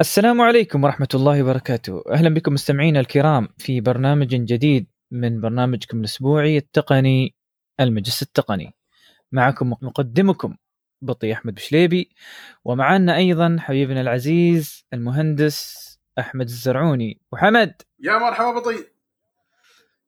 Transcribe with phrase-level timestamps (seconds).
[0.00, 2.04] السلام عليكم ورحمة الله وبركاته.
[2.10, 7.34] أهلا بكم مستمعينا الكرام في برنامج جديد من برنامجكم الأسبوعي التقني
[7.80, 8.74] المجلس التقني.
[9.32, 10.56] معكم مقدمكم
[11.02, 12.10] بطي أحمد بشليبي
[12.64, 15.88] ومعنا أيضا حبيبنا العزيز المهندس
[16.18, 17.20] أحمد الزرعوني.
[17.32, 18.84] وحمد يا مرحبا بطي.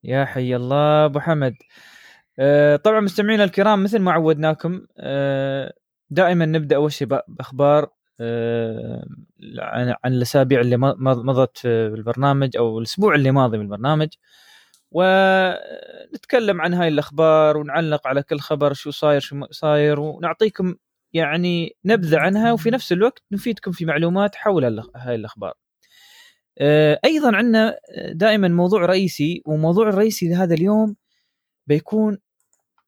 [0.04, 1.54] يا حي الله أبو حمد.
[2.38, 5.74] آه، طبعا مستمعينا الكرام مثل ما عودناكم آه،
[6.10, 7.99] دائما نبدأ أول شيء بأخبار
[9.58, 14.08] عن عن الأسابيع اللي مضت في البرنامج أو الأسبوع اللي ماضي من البرنامج
[14.90, 20.74] ونتكلم عن هاي الأخبار ونعلق على كل خبر شو صاير شو صاير ونعطيكم
[21.12, 25.54] يعني نبذة عنها وفي نفس الوقت نفيدكم في معلومات حول هاي الأخبار.
[26.58, 27.78] آه، أيضا عندنا
[28.12, 30.96] دائما موضوع رئيسي وموضوع الرئيسي لهذا اليوم
[31.66, 32.18] بيكون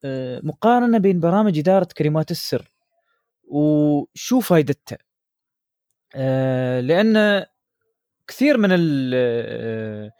[0.04, 2.72] آه، مقارنة بين برامج إدارة كلمات السر
[3.44, 5.11] وشو فائدتها آه،
[6.80, 7.44] لأن
[8.28, 8.68] كثير من
[9.14, 10.10] آه،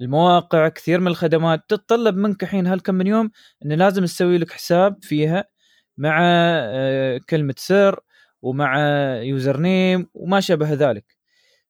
[0.00, 3.30] المواقع كثير من الخدمات تتطلب منك الحين هالكم من يوم
[3.64, 5.44] انه لازم تسوي لك حساب فيها
[5.98, 8.00] مع آه، كلمة سر
[8.42, 8.78] ومع
[9.22, 11.16] يوزر نيم وما شابه ذلك.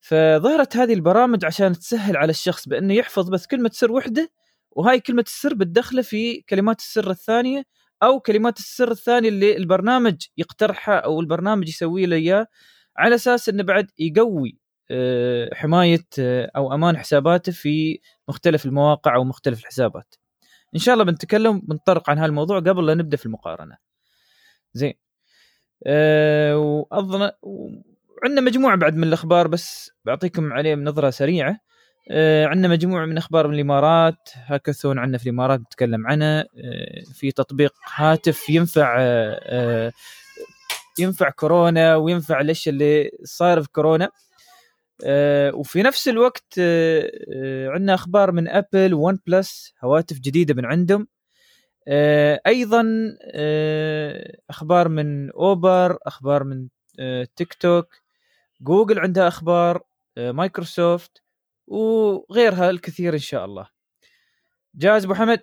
[0.01, 4.33] فظهرت هذه البرامج عشان تسهل على الشخص بإنه يحفظ بس كلمة سر وحدة
[4.71, 7.65] وهاي كلمة السر بتدخله في كلمات السر الثانية
[8.03, 12.47] أو كلمات السر الثانية اللي البرنامج يقترحها أو البرنامج يسوي له إياه
[13.01, 14.59] على أساس إنه بعد يقوي
[14.91, 20.15] آه، حماية آه، أو أمان حساباته في مختلف المواقع أو مختلف الحسابات.
[20.75, 23.77] إن شاء الله بنتكلم بنطرق عن هالموضوع قبل لا نبدأ في المقارنة.
[24.75, 24.95] زين.
[25.87, 27.31] أه وأظن
[28.25, 31.61] عندنا مجموعة بعد من الأخبار بس بعطيكم عليهم نظرة سريعة.
[32.45, 36.45] عندنا مجموعة من أخبار من الإمارات هاكاثون عندنا في الإمارات نتكلم عنه
[37.15, 39.93] في تطبيق هاتف ينفع أه
[41.01, 44.11] ينفع كورونا وينفع الاشياء اللي صاير في كورونا.
[45.05, 50.65] آه وفي نفس الوقت آه, آه، عندنا أخبار من أبل و OnePlus هواتف جديدة من
[50.65, 51.09] عندهم.
[51.89, 52.85] آه أيضا
[54.51, 56.69] أخبار من أوبر أخبار من
[57.37, 57.95] تيك توك.
[58.61, 59.83] جوجل عندها أخبار
[60.17, 61.23] مايكروسوفت
[61.67, 63.69] وغيرها الكثير إن شاء الله.
[64.75, 65.43] جاهز أبو حمد.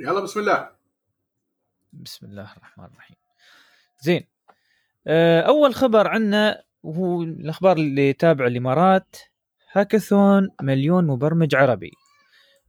[0.00, 0.70] يلا بسم الله.
[1.92, 3.16] بسم الله الرحمن الرحيم.
[4.00, 4.31] زين.
[5.06, 9.16] أول خبر عنا وهو الأخبار اللي تابع الإمارات.
[9.72, 11.90] هاكاثون مليون مبرمج عربي.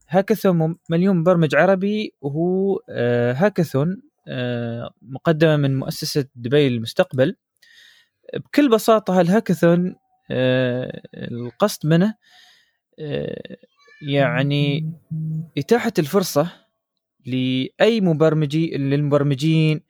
[0.10, 7.36] هاكاثون مليون مبرمج عربي وهو آه، هاكاثون آه، مقدمة من مؤسسة دبي للمستقبل
[8.34, 9.96] بكل بساطة هالهاكاثون
[11.16, 12.16] القصد منه
[14.02, 14.94] يعني
[15.58, 16.52] إتاحة الفرصة
[17.26, 19.82] لأي مبرمجي للمبرمجين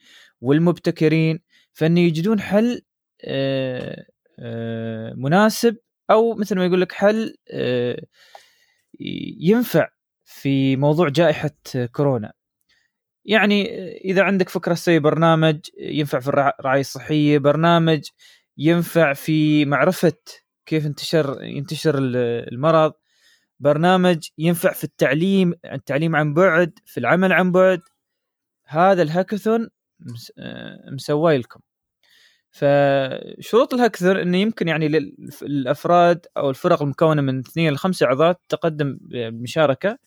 [0.42, 1.40] والمبتكرين
[1.74, 2.82] فإن يجدون حل
[3.26, 4.06] آه،
[4.40, 5.78] آه، مناسب
[6.12, 8.04] أو مثل ما يقول لك حل آه،
[9.40, 9.90] ينفع
[10.26, 11.52] في موضوع جائحة
[11.92, 12.34] كورونا.
[13.26, 13.66] يعني
[13.98, 18.02] إذا عندك فكرة تسوي برنامج ينفع في الرعايه الصحيه برنامج
[18.58, 20.14] ينفع في معرفة
[20.66, 22.94] كيف انتشر ينتشر المرض.
[23.60, 27.82] برنامج ينفع في التعليم التعليم عن بعد في العمل عن بعد.
[28.68, 29.70] هذا الهاكاثون
[30.92, 31.60] مسوي لكم.
[32.52, 34.88] فشروط الهاكثر إنه يمكن يعني
[35.42, 39.98] للأفراد أو الفرق المكونة من اثنين لخمسه أعضاء تقدم بالمشاركه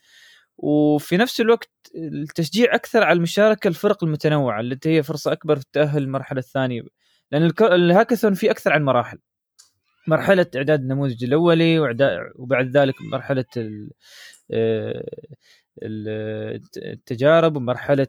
[0.59, 6.03] وفي نفس الوقت التشجيع أكثر على المشاركة الفرق المتنوعة التي هي فرصة أكبر في التأهل
[6.03, 6.83] للمرحلة الثانية.
[7.33, 9.19] لأن الهاكاثون في أكثر عن مراحل.
[10.09, 11.78] مرحلة إعداد النموذج الأولي
[12.37, 13.45] وبعد ذلك مرحلة
[14.51, 15.05] آه،
[16.77, 18.09] التجارب ومرحلة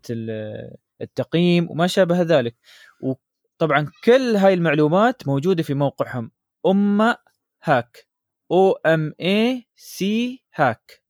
[1.02, 2.56] التقييم وما شابه ذلك.
[3.02, 6.32] وطبعا كل هاي المعلومات موجودة في موقعهم.
[6.66, 7.18] أمة
[7.64, 8.08] هاك.
[8.52, 11.02] أو إم اي سي هاك.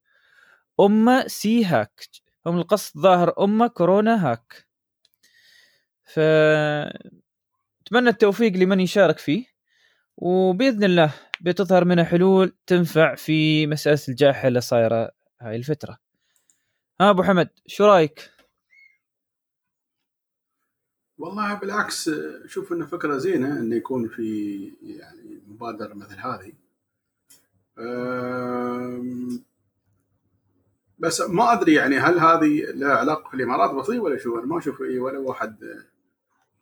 [0.80, 2.02] أمة سي هاك.
[2.46, 4.68] هم القصد ظاهر أمة كورونا هاك.
[6.04, 6.20] ف
[7.82, 9.46] أتمنى التوفيق لمن يشارك فيه.
[10.18, 15.98] وبإذن الله بتظهر منها حلول تنفع في مسألة الجائحة اللي صايرة هاي الفترة.
[17.02, 18.37] ها أبو حمد شو رأيك؟
[21.18, 22.10] والله بالعكس
[22.46, 26.54] أشوف إنه فكرة زينة إنه يكون في يعني مبادرة مثل هذه.
[31.00, 34.58] بس ما أدري يعني هل هذه لها علاقة في الإمارات بسيط ولا شو؟ أنا ما
[34.58, 35.84] أشوف إي ولا واحد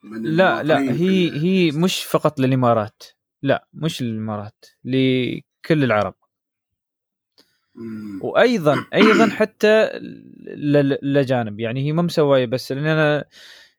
[0.04, 3.04] من لا لا هي هي مش فقط للإمارات.
[3.42, 6.16] لا مش للإمارات لكل العرب.
[8.22, 9.90] وأيضا أيضا حتى
[10.58, 13.26] للاجانب يعني هي ما مسوية بس لأن أنا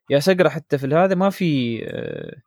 [0.09, 2.41] يا سقرا حتى في هذا ما في آه،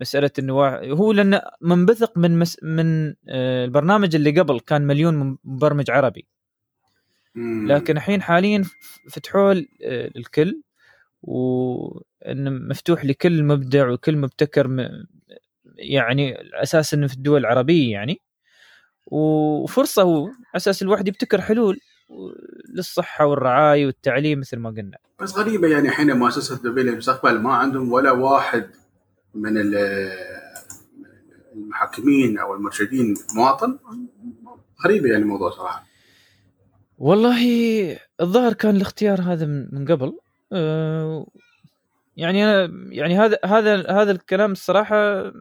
[0.00, 0.52] مسألة إنه
[0.94, 6.26] هو لأنه منبثق من مس من آه، البرنامج اللي قبل كان مليون مبرمج عربي.
[7.68, 8.64] لكن الحين حاليا
[9.10, 10.62] فتحوه آه، للكل
[11.22, 14.90] وانه مفتوح لكل مبدع وكل مبتكر
[15.76, 18.20] يعني أساس إنه في الدول العربية يعني.
[19.06, 21.80] وفرصة هو أساس الواحد يبتكر حلول.
[22.74, 24.98] للصحة والرعاية والتعليم مثل ما قلنا.
[25.20, 28.70] بس غريبة يعني حين مؤسسه دبي للمستقبل ما عندهم ولا واحد
[29.34, 30.08] من ال-
[31.54, 33.78] المحكمين أو المرشدين مواطن؟
[34.84, 35.84] غريبة يعني الموضوع صراحة.
[36.98, 37.42] والله
[38.20, 40.18] الظاهر كان الاختيار هذا من قبل.
[40.52, 41.26] أه،
[42.16, 45.32] يعني أنا يعني هذا هذا هذا الكلام الصراحة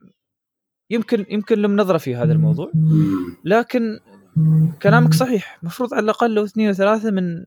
[0.89, 2.71] يمكن يمكن لهم نظرة في هذا الموضوع.
[3.45, 3.99] لكن
[4.81, 7.45] كلامك صحيح المفروض على الأقل لو اثنين وثلاثة من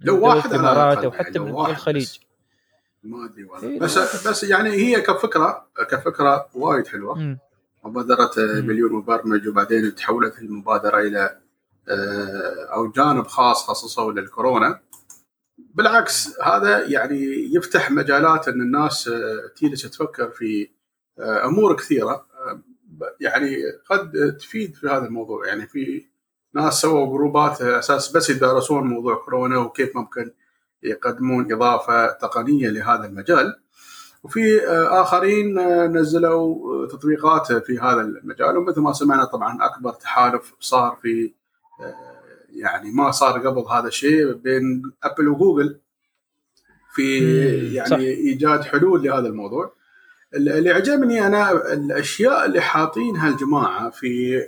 [0.00, 2.20] لو واحد الإمارات أو حتى من الخليج بس.
[3.02, 4.28] ما أدري والله إيه، بس واحد.
[4.28, 7.38] بس يعني هي كفكرة كفكرة وايد حلوة.
[7.84, 8.66] مبادرة مم.
[8.66, 11.38] مليون مبرمج وبعدين تحولت المبادرة إلى
[11.88, 14.80] آه، أو جانب خاص خصصوه للكورونا
[15.58, 20.70] بالعكس هذا يعني يفتح مجالات إن الناس آه، تجلس تفكر في
[21.18, 22.62] آه، أمور كثيرة آه،
[23.20, 23.56] يعني
[23.90, 26.06] قد تفيد في هذا الموضوع يعني في
[26.54, 30.30] ناس سووا جروبات على أساس بس يدرسون موضوع كورونا وكيف ممكن
[30.82, 33.60] يقدمون إضافة تقنية لهذا المجال
[34.24, 41.32] وفي آخرين نزلوا تطبيقات في هذا المجال ومثل ما سمعنا طبعا أكبر تحالف صار في
[42.50, 45.78] يعني ما صار قبل هذا الشيء بين أبل وجوجل
[46.94, 47.18] في
[47.74, 47.96] يعني صح.
[47.96, 49.72] إيجاد حلول لهذا الموضوع
[50.34, 54.42] اللي عجبني أنا الأشياء اللي حاطينها الجماعة في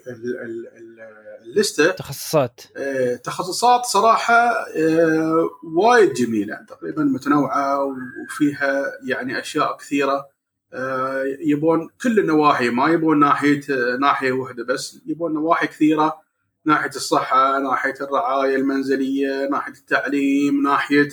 [1.46, 2.60] ال- ال- ال- اللسته تخصصات.
[2.76, 10.26] آه، تخصصات صراحة آه، وايد جميلة تقريبا متنوعة وفيها يعني أشياء كثيرة.
[10.72, 13.60] آه، يبون كل النواحي ما يبون ناحية
[14.00, 16.26] ناحية واحدة بس يبون نواحي كثيرة.
[16.64, 21.08] ناحية الصحة ناحية الرعاية المنزلية ناحية التعليم ناحية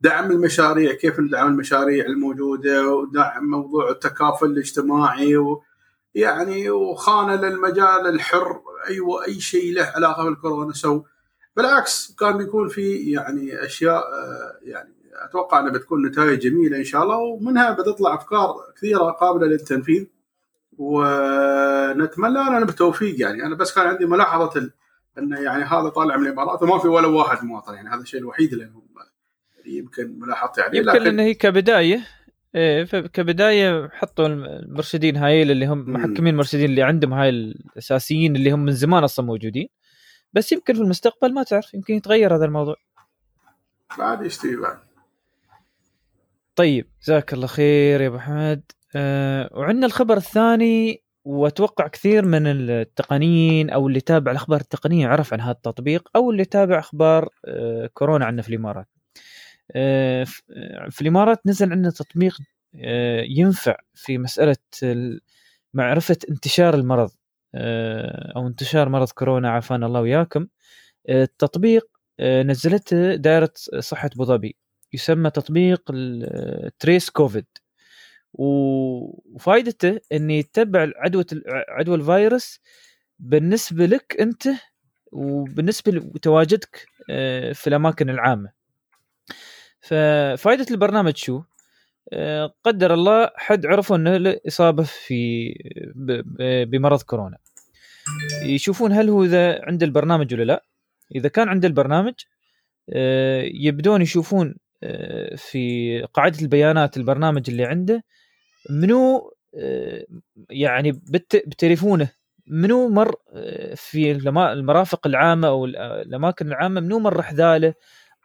[0.00, 5.62] دعم المشاريع كيف ندعم المشاريع الموجودة ودعم موضوع التكافل الاجتماعي و
[6.18, 11.02] يعني وخانة للمجال الحر أيوه أي شيء له علاقة بالكورونا سو
[11.56, 17.02] بالعكس كان بيكون في يعني أشياء آه، يعني أتوقع إنها بتكون نتائج جميلة إن شاء
[17.02, 20.06] الله ومنها بتطلع أفكار كثيرة قابلة للتنفيذ.
[20.78, 24.72] ونتمنى لنا بالتوفيق يعني أنا بس كان عندي ملاحظة ال-
[25.18, 28.52] انه يعني هذا طالع من الإمارات وما في ولا واحد مواطن يعني هذا الشيء الوحيد
[28.52, 28.82] اللي هم
[29.66, 32.06] يمكن ملاحظتي عليه يمكن لأن هي كبداية.
[32.54, 35.92] إيه كبداية حطوا المرشدين هاي اللي هم.
[35.92, 39.68] محكمين المرشدين اللي عندهم هاي الأساسيين اللي هم من زمان أصلا موجودين.
[40.32, 42.76] بس يمكن في المستقبل ما تعرف يمكن يتغير هذا الموضوع.
[43.98, 44.78] بعد يشتري بعد؟
[46.56, 48.62] طيب جزاك الله خير يا أبو حمد.
[48.96, 55.40] أه وعندنا الخبر الثاني وأتوقع كثير من التقنيين أو اللي تابع الأخبار التقنية عرف عن
[55.40, 58.88] هذا التطبيق أو اللي تابع أخبار أه كورونا عندنا في الإمارات.
[60.90, 62.38] في الإمارات نزل عندنا تطبيق
[62.84, 65.20] أه ينفع في مسألة ال-
[65.74, 67.10] معرفة انتشار المرض
[68.36, 70.46] أو انتشار مرض كورونا عافانا الله وياكم.
[71.08, 71.88] آه، التطبيق
[72.20, 74.56] آه، نزلته دائرة صحة أبو ظبي.
[74.94, 77.46] يسمى تطبيق التريس كوفيد.
[78.34, 81.24] وفائدته انه يتبع عدوى
[81.68, 82.60] عدوى الفيروس
[83.18, 84.48] بالنسبة لك أنت
[85.12, 88.57] وبالنسبة لتواجدك آه، في الأماكن العامة.
[89.80, 91.42] ففائدة البرنامج شو؟
[92.12, 95.52] آه، قدر الله حد عرفوا إنه له إصابة في
[96.68, 97.38] بمرض كورونا.
[98.44, 100.64] يشوفون هل هو إذا عند البرنامج ولا لا.
[101.14, 102.14] إذا كان عند البرنامج
[102.92, 108.04] آه، يبدون يشوفون آه، في قاعدة البيانات البرنامج اللي عنده
[108.70, 109.32] منو
[110.50, 112.08] يعني بت- بتليفونه
[112.46, 113.14] منو مر
[113.76, 117.74] في المرافق العامة أو ال- الأماكن العامة منو مر حذاله.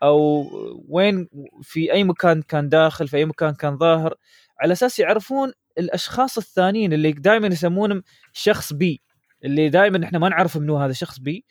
[0.04, 0.48] أو
[0.90, 1.28] وين
[1.62, 4.16] في أي مكان كان داخل في أي مكان كان ظاهر
[4.60, 9.02] على أساس يعرفون الأشخاص الثانيين اللي دائما يسمونهم شخص بي
[9.44, 11.46] اللي دائما إحنا ما نعرف منو هذا شخص بي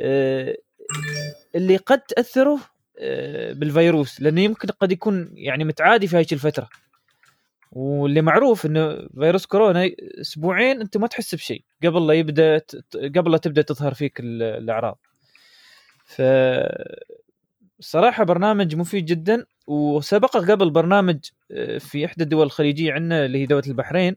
[0.00, 0.56] آه،
[1.54, 2.58] اللي قد تاثروا
[2.98, 6.68] آه، بالفيروس لأنه يمكن قد يكون يعني متعادي في هذه الفترة.
[7.72, 9.90] واللي معروف إنه فيروس كورونا
[10.20, 12.60] أسبوعين أنت ما تحس بشيء قبل لا يبدأ
[13.16, 14.98] قبل لا تبدأ تظهر فيك ال- الأعراض.
[16.04, 16.22] ف
[17.80, 21.18] صراحة برنامج مفيد جدا وسبقه قبل برنامج
[21.52, 24.16] آه، في إحدى الدول الخليجية عندنا اللي هي دولة البحرين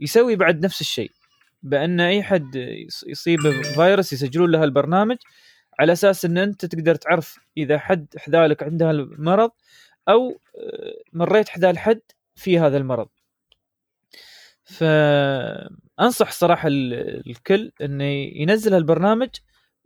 [0.00, 1.10] يسوي بعد نفس الشيء
[1.62, 5.16] بأن أي حد يص- يصيب فيروس يسجلون له البرنامج
[5.80, 9.50] على أساس إن أنت تقدر تعرف إذا حد حذالك عنده المرض
[10.08, 12.00] أو آه، مريت حذال حد
[12.34, 13.08] في هذا المرض.
[14.64, 18.04] فانصح صراحة الكل إنه
[18.42, 19.28] ينزل هالبرنامج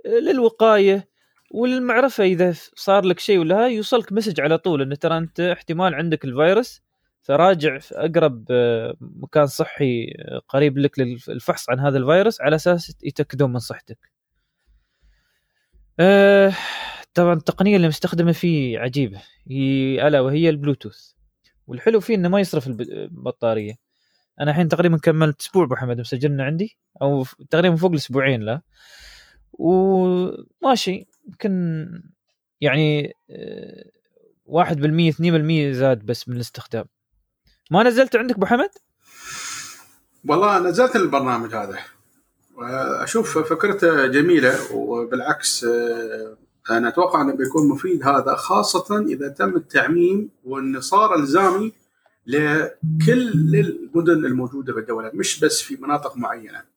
[0.06, 1.08] للوقاية
[1.50, 6.24] وللمعرفه إذا صار لك شيء ولا يوصلك مسج على طول إنه ترى أنت احتمال عندك
[6.24, 6.82] الفيروس
[7.22, 12.96] فراجع في أقرب آه، مكان صحي آه، قريب لك للفحص عن هذا الفيروس على أساس
[13.02, 13.98] يتأكدون من صحتك.
[16.00, 16.52] أه
[17.14, 21.12] طبعا التقنية اللي مستخدمة فيه عجيبة هي ألا وهي البلوتوث.
[21.66, 23.74] والحلو فيه إنه ما يصرف البطاريه
[24.40, 28.62] أنا الحين تقريبا كملت أسبوع أبو حمد مسجلنا عندي أو تقريبا فوق الأسبوعين لا.
[29.52, 31.86] وماشي يمكن
[32.60, 33.12] يعني
[34.46, 36.84] 1% 2% زاد بس من الاستخدام
[37.70, 38.70] ما نزلت عندك أبو حمد؟
[40.28, 41.78] والله نزلت البرنامج هذا
[43.02, 46.36] أشوف فكرته جميلة وبالعكس آه،
[46.70, 51.72] أنا أتوقع أنه بيكون مفيد هذا خاصة إذا تم التعميم وانه صار إلزامي
[52.26, 56.75] لكل المدن الموجودة في الدولة مش بس في مناطق معينة.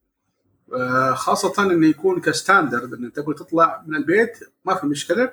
[0.74, 5.32] آه، خاصة إنه يكون كستاندرد انه تبغى تطلع من البيت ما في مشكلة.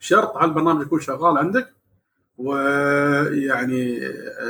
[0.00, 1.72] شرط هالبرنامج يكون شغال عندك.
[2.38, 3.98] ويعني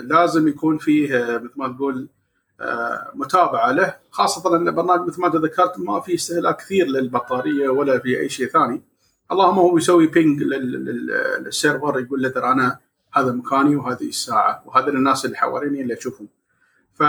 [0.02, 2.08] لازم يكون فيه مثل ما تقول
[2.61, 3.96] آه، متابعة له.
[4.11, 8.46] خاصة إن البرنامج مثل ما ذكرت ما في استهلاك كثير للبطارية ولا في أي شيء
[8.46, 8.82] ثاني.
[9.32, 12.78] اللهم هو يسوي بينج للسيرفر يقول له ترى أنا
[13.12, 16.28] هذا مكاني وهذه الساعة وهذا الناس اللي حواليني اللي أشوفهم.
[16.94, 17.00] ف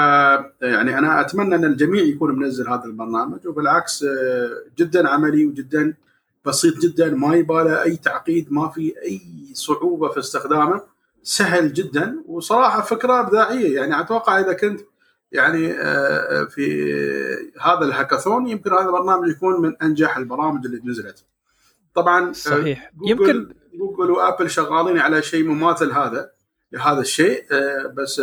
[0.62, 5.94] يعني أنا أتمنى أن الجميع يكون منزل هذا البرنامج وبالعكس آه، جدا عملي وجدا
[6.46, 9.22] بسيط جدا ما يباله أي تعقيد ما في أي
[9.54, 10.82] صعوبة في استخدامه
[11.24, 13.76] سهل جدا وصراحة فكرة إبداعية.
[13.76, 14.82] يعني أتوقع إذا كنت
[15.32, 16.84] يعني آه، في
[17.62, 21.26] هذا الهاكاثون يمكن هذا البرنامج يكون من أنجح البرامج اللي نزلت.
[21.96, 22.92] طبعا آه، صحيح.
[22.96, 26.32] جوجل يمكن جوجل وآبل شغالين على شيء مماثل هذا
[26.72, 28.22] لهذا الشيء آه، بس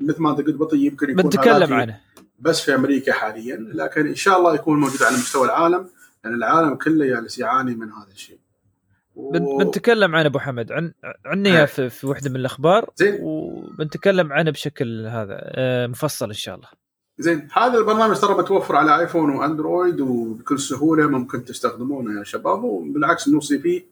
[0.00, 2.00] مثل ما انت قلت بطيء يمكن يكون بنتكلم عنه.
[2.38, 3.56] بس في أمريكا حاليا.
[3.56, 5.88] لكن إن شاء الله يكون موجود على مستوى العالم
[6.24, 8.38] لأن العالم كله جالس يعاني من هذا الشيء.
[9.16, 9.58] و...
[9.58, 10.72] بنتكلم عنه أبو حمد.
[10.72, 10.92] عن
[11.24, 11.64] عني آه.
[11.64, 12.90] في, في وحدة من الأخبار.
[12.96, 13.18] زين.
[13.20, 16.68] وبنتكلم عنه بشكل هذا آه، مفصل إن شاء الله.
[17.18, 17.48] زين.
[17.52, 23.58] هذا البرنامج ترى متوفر على آيفون وأندرويد وبكل سهولة ممكن تستخدمونه يا شباب وبالعكس نوصي
[23.58, 23.84] فيه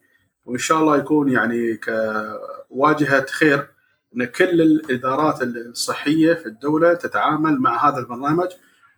[0.44, 3.71] وإن شاء الله يكون يعني كواجهة خير
[4.16, 8.48] إن كل الإدارات الصحية في الدولة تتعامل مع هذا البرنامج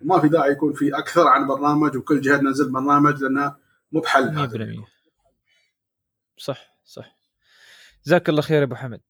[0.01, 3.57] وما في داعي يكون في أكثر عن برنامج وكل جهة تنزل برنامج لأنه
[3.93, 4.49] مو بحل
[4.83, 4.95] 100%
[6.37, 7.19] صح صح.
[8.07, 9.01] جزاك الله خير يا أبو حمد.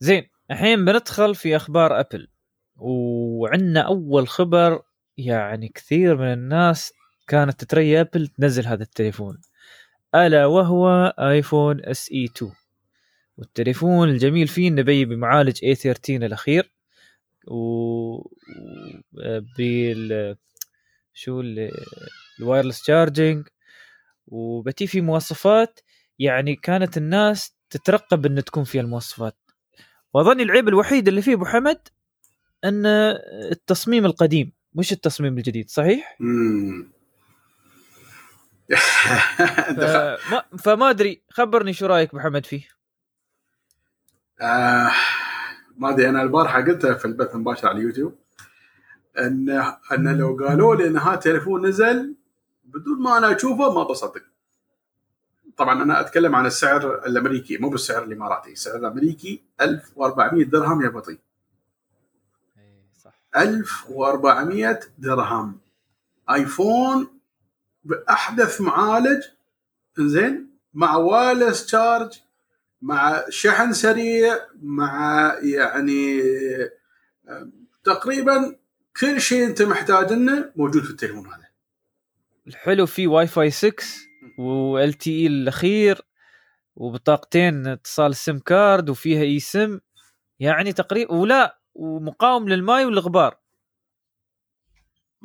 [0.00, 2.28] زين الحين بندخل في أخبار أبل.
[2.76, 4.82] وعندنا أول خبر
[5.16, 6.92] يعني كثير من الناس
[7.26, 9.40] كانت تتريى أبل تنزل هذا التليفون.
[10.14, 12.52] ألا وهو iPhone SE 2
[13.38, 16.72] والتليفون الجميل فيه إنه بي بمعالج A13 الأخير
[17.46, 18.28] و
[19.58, 20.36] بال
[21.14, 21.42] شو
[22.40, 23.48] ال wireless charging
[24.26, 25.80] وبتي في مواصفات
[26.18, 29.36] يعني كانت الناس تترقب إن تكون فيها المواصفات
[30.14, 31.88] واظن العيب الوحيد اللي فيه أبو حمد
[32.64, 32.86] إن
[33.52, 36.16] التصميم القديم مش التصميم الجديد صحيح؟
[39.76, 42.77] فما, فما أدري خبرني شو رأيك أبو حمد فيه؟
[44.40, 44.90] آه
[45.76, 48.14] ما أدري أنا البارحة قلتها في البث المباشر على اليوتيوب
[49.18, 49.50] ان
[49.92, 52.14] إن لو قالوا لي إن هذا التليفون نزل
[52.64, 54.22] بدون ما أنا أشوفه ما بصدق.
[55.56, 61.18] طبعا أنا أتكلم عن السعر الأمريكي مو بالسعر الإماراتي السعر الأمريكي 1400 درهم يا بطي.
[63.04, 63.12] صح.
[63.36, 65.58] 1400 درهم.
[66.30, 67.08] آيفون
[67.84, 69.22] بأحدث معالج
[69.98, 72.20] زين مع wireless charge
[72.82, 76.22] مع شحن سريع مع يعني
[77.84, 78.58] تقريبا
[79.00, 81.48] كل شيء أنت محتاج إنه موجود في التليفون هذا.
[82.46, 83.72] الحلو فيه واي فاي 6
[84.38, 86.02] و LTE الأخير
[86.76, 89.80] وبطاقتين اتصال SIM card وفيها اي سم
[90.40, 93.38] يعني تقريبا ولا ومقاوم للماء والغبار.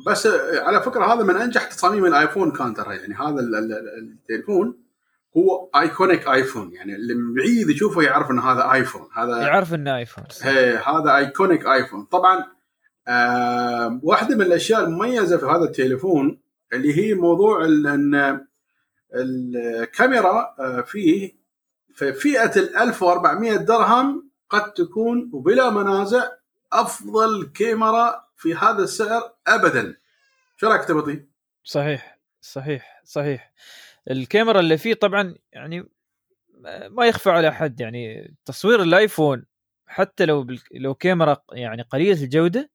[0.06, 3.40] بس على فكرة هذا من أنجح تصاميم الآيفون كان ترى يعني هذا
[3.98, 4.83] التليفون.
[5.36, 9.96] هو iconic iPhone يعني اللي من بعيد يشوفه يعرف إن هذا ايفون هذا يعرف إنه
[9.96, 12.44] ايفون هي هذا iconic iPhone طبعا
[13.08, 16.40] آه واحدة من الأشياء المميزة في هذا التليفون
[16.72, 18.40] اللي هي موضوع إن
[19.14, 21.32] الكاميرا آه، فيه
[21.94, 26.30] في فئة ال 1400 درهم قد تكون وبلا منازع
[26.72, 29.96] أفضل كاميرا في هذا السعر ابدا.
[30.56, 31.26] شو رأيك تبطي؟
[31.64, 33.52] صحيح صحيح صحيح.
[34.10, 35.84] الكاميرا اللي فيه طبعا يعني
[36.90, 39.44] ما يخفى على احد يعني تصوير الآيفون
[39.86, 42.70] حتى لو لو كاميرا يعني قليلة الجودة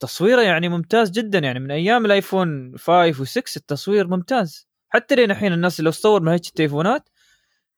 [0.00, 1.38] تصويره يعني ممتاز جدا.
[1.38, 4.68] يعني من أيام الآيفون 5 و6 التصوير ممتاز.
[4.88, 7.08] حتى لين الحين الناس لو تصور من هيك التليفونات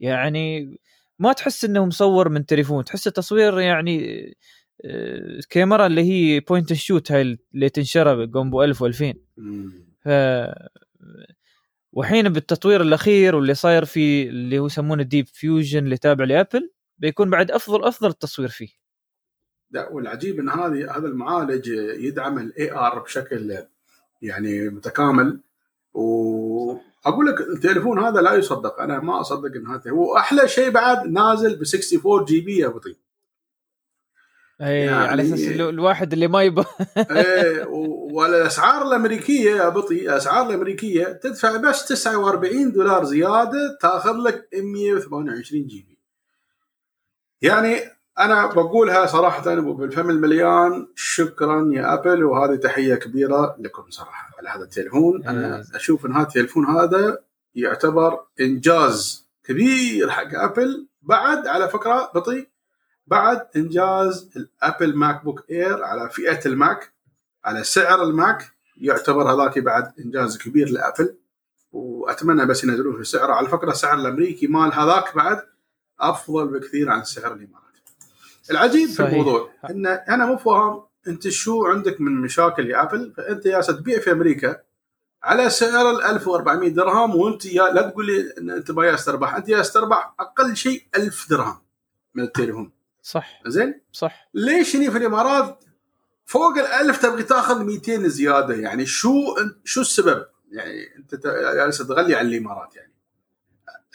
[0.00, 0.76] يعني
[1.18, 2.84] ما تحس إنه مصور من تليفون.
[2.84, 4.24] تحس التصوير يعني
[4.84, 9.14] آه، كاميرا اللي هي point shoot هاي اللي تنشرى جومبو 1000 و2000
[10.00, 10.08] ف
[11.92, 17.30] وحين بالتطوير الأخير واللي صاير في اللي هو يسمونه Deep Fusion اللي تابع لأبل بيكون
[17.30, 18.68] بعد أفضل أفضل التصوير فيه.
[19.70, 21.66] لا والعجيب إن هذه هذا المعالج
[21.98, 23.58] يدعم ال AR بشكل
[24.22, 25.40] يعني متكامل.
[25.94, 28.80] وأقول لك التليفون هذا لا يصدق.
[28.80, 29.90] أنا ما أصدق إن هذا.
[29.90, 32.96] هو أحلى شيء بعد نازل ب 64 GB يا بطي.
[34.60, 36.64] اي يعني على أساس الواحد اللي ما يبغى.
[37.10, 37.66] إيه
[38.12, 45.98] والاسعار الأمريكية يا بطي الأسعار الأمريكية تدفع بس 49 دولار زيادة تأخذ لك 128 GB
[47.42, 47.80] يعني
[48.18, 54.30] أنا بقولها صراحة بالفم المليان شكرا يا أبل وهذه تحية كبيرة لكم صراحة.
[54.38, 55.64] على هذا التليفون أنا.
[55.74, 57.18] أشوف إن هذا التليفون هذا
[57.54, 62.48] يعتبر إنجاز كبير حق أبل بعد على فكرة بطي
[63.12, 66.92] بعد إنجاز الأبل MacBook Air على فئة الماك
[67.44, 71.14] على سعر الماك يعتبر هذاك بعد إنجاز كبير لأبل.
[71.72, 73.32] وأتمنى بس ينزلون في سعره.
[73.32, 75.42] على فكرة السعر الأمريكي مال هذاك بعد
[76.00, 77.62] أفضل بكثير عن سعر الإمارات.
[78.50, 79.08] العجيب صحيح.
[79.08, 83.60] في الموضوع إن أنا مو فاهم أنت شو عندك من مشاكل يا أبل؟ فأنت يا
[83.60, 84.56] تبيع في أمريكا
[85.22, 89.48] على سعر ال 1400 درهم وأنت يا لا تقول لي إن أنت ما تربح أنت
[89.48, 91.58] يا تربح أقل شيء 1000 درهم
[92.14, 92.81] من التليفون.
[93.02, 93.42] صح.
[93.46, 94.28] زين؟ صح.
[94.34, 95.64] ليش هني في الإمارات
[96.24, 99.12] فوق ال1000 تبغي تاخذ 200 زيادة؟ يعني شو
[99.64, 102.92] شو السبب؟ يعني أنت جالس تغلي على الإمارات يعني.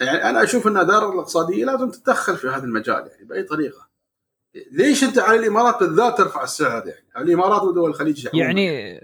[0.02, 3.88] يعني أنا أشوف أن الاداره الاقتصادية لازم تتدخل في هذا المجال يعني بأي طريقة.
[4.72, 9.00] ليش أنت على الإمارات بالذات ترفع السعر يعني؟ على الإمارات ودول الخليج يعني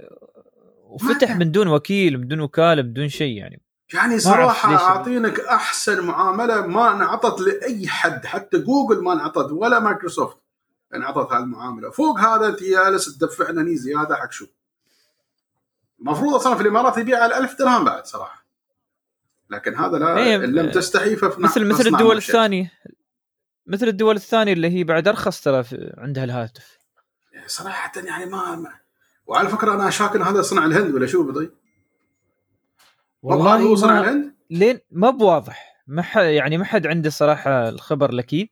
[0.84, 3.62] وفتح من دون وكيل من دون وكالة من دون شيء يعني.
[3.94, 10.38] يعني صراحة أعطينك أحسن معاملة ما انعطت لأي حد حتى جوجل ما انعطت ولا مايكروسوفت
[10.96, 11.90] انعطت هذه المعاملة.
[11.90, 14.46] فوق هذا أنت جالس تدفعنا هني زيادة حق شو؟
[16.00, 18.46] المفروض أصلا في الإمارات يبيع على 1000 درهم بعد صراحة.
[19.50, 22.72] لكن هذا لا إيه إن لم تستحي ففنع مثل مثل الدول الثانية.
[23.68, 25.66] مثل الدول الثانية اللي هي بعد أرخص ترى
[25.98, 26.78] عندها الهاتف.
[27.48, 28.74] صراحة يعني ما, ما
[29.26, 31.52] وعلى فكرة أنا شاك هذا صنع الهند ولا شو بضي؟
[33.24, 35.84] والله هو صنع الهند؟ لين ما بواضح.
[35.88, 38.50] ما حد يعني ما حد عنده صراحة الخبر الأكيد.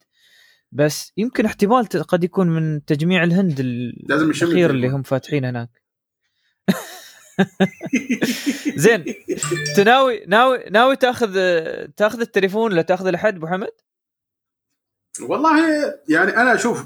[0.71, 5.69] بس يمكن احتمال قد يكون من تجميع الهند الأخير اللي هم فاتحين هناك.
[8.75, 9.05] زين.
[9.77, 11.34] تناوي ناوي ناوي تاخذ
[11.97, 13.71] تاخذ التليفون ولا تاخذ لحد أبو حمد؟
[15.21, 15.60] والله
[16.10, 16.86] يعني أنا أشوف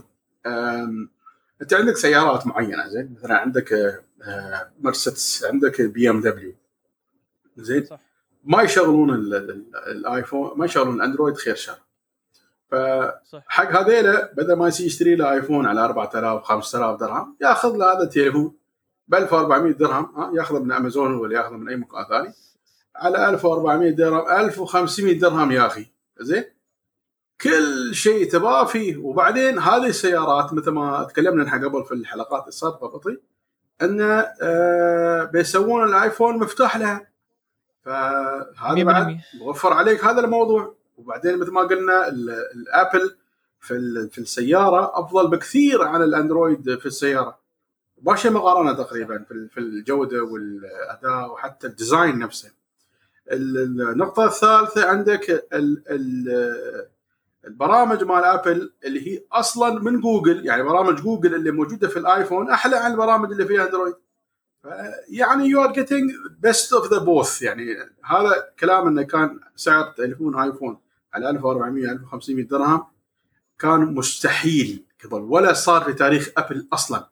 [1.61, 6.55] أنت عندك سيارات معينة زين؟ مثلا عندك آه، مرسيدس عندك BMW.
[7.57, 7.87] زين.
[8.43, 9.13] ما يشغلون
[9.87, 11.77] الايفون ما يشغلون الاندرويد خير شر.
[12.71, 18.55] فحق هذيلا بدل ما يشتري له ايفون على 4000 5000 درهم ياخذ له هذا التليفون
[19.07, 22.33] ب 1400 درهم ها ياخذه من أمازون ولا ياخذه من أي مكان ثاني
[22.95, 25.85] على 1400 درهم 1500 درهم يا أخي.
[26.19, 26.43] زين.
[27.41, 28.97] كل شيء تباه فيه.
[28.97, 33.17] وبعدين هذه السيارات مثل ما تكلمنا عنها قبل في الحلقات السابقة بطي
[33.81, 34.01] إن
[34.41, 37.07] آه بيسوون الآيفون مفتوح لها.
[37.85, 40.75] فهذا بعد وفر عليك هذا الموضوع.
[40.97, 42.07] وبعدين مثل ما قلنا
[42.55, 43.15] الابل
[43.59, 47.39] في في السيارة أفضل بكثير عن الأندرويد في السيارة.
[48.01, 52.51] ما شيء مقارنة تقريبا في الجودة والأداء وحتى ال design نفسه.
[53.31, 55.47] النقطة الثالثة عندك
[57.47, 62.49] البرامج مال ابل اللي هي أصلا من جوجل يعني برامج جوجل اللي موجودة في الآيفون
[62.49, 63.95] أحلى عن البرامج اللي فيها أندرويد.
[65.09, 70.39] يعني you are getting best of the both يعني هذا كلام إنه كان سعر تليفون
[70.39, 70.77] ايفون
[71.13, 72.83] على 1400 1500 درهم
[73.59, 77.09] كان مستحيل قبل ولا صار في تاريخ أبل أصلا.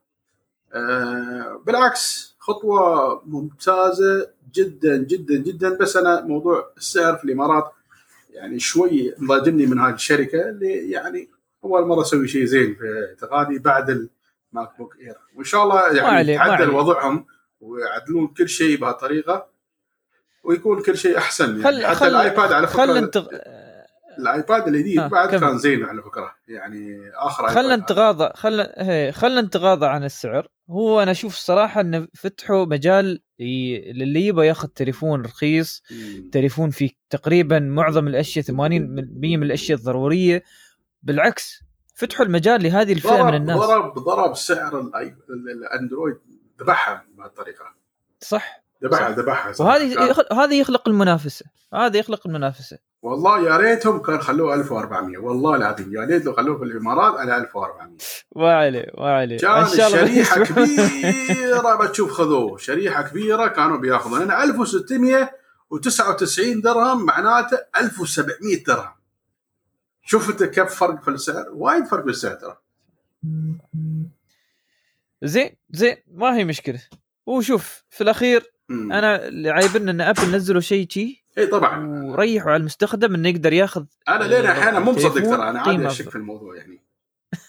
[0.73, 5.77] أه بالعكس خطوة ممتازة جدا جدا جدا.
[5.77, 7.71] بس أنا موضوع السعر في الإمارات
[8.29, 11.29] يعني شوي مضايقني من هذه الشركة اللي يعني
[11.63, 16.33] أول مرة أسوي شيء زين في اعتقادي بعد ال MacBook Air وإن شاء الله يعني
[16.33, 17.25] يتعدل وضعهم.
[17.63, 19.47] ويعدلون كل شيء بهالطريقة
[20.43, 21.63] ويكون كل شيء أحسن يعني.
[21.63, 23.28] خل حتى خل الآيباد على فكره خل انتغ...
[24.19, 25.39] الآيباد الجديد بعد كم.
[25.39, 26.36] كان زين على فكرة.
[26.47, 30.47] يعني آخر خلنا نتغاضى خلنا خلنا نتغاضى عن السعر.
[30.69, 35.84] هو أنا أشوف الصراحة إنه فتحوا مجال للي يبغى ياخذ تليفون رخيص.
[35.91, 36.30] مم.
[36.32, 40.43] تليفون فيه تقريبا معظم الأشياء 80% من الأشياء الضرورية.
[41.04, 41.60] بالعكس
[41.95, 43.58] فتحوا المجال لهذه الفئة من الناس.
[43.58, 44.91] ضرب ضرب سعر
[45.30, 46.15] الأندرويد
[46.63, 47.65] ذبحها بهالطريقة.
[48.19, 48.63] صح.
[48.84, 49.17] ذبحها صح.
[49.17, 49.54] ذبحها.
[49.60, 50.15] وهذه.
[50.32, 51.45] هذه يخلق المنافسة.
[51.73, 52.78] هذا يخلق المنافسة.
[53.02, 57.38] والله يا ريتهم كان خلوه 1400 والله العظيم يا ريت لو خلوه في الإمارات على
[57.38, 57.97] 1400
[58.36, 59.38] ما عليه ما عليه.
[59.38, 60.45] كان يسمعون.
[60.45, 62.58] كبيرة بتشوف خذوه.
[62.58, 68.93] شريحة كبيرة كانوا بيأخذون أنا 1699 درهم معناته 1700 درهم.
[70.04, 72.58] شوف أنت كيف فرق في السعر؟ وايد فرق في السعر ترى.
[75.23, 76.81] زين زين ما هي مشكلة
[77.25, 78.91] وشوف في الأخير مم.
[78.91, 83.53] أنا اللي عايبني إن أبل نزلوا شيء شي اي طبعا وريحوا على المستخدم إنه يقدر
[83.53, 86.09] ياخذ أنا لين الحين مو مصدق تليفون ترى أنا عادي أشك.
[86.09, 86.83] في الموضوع يعني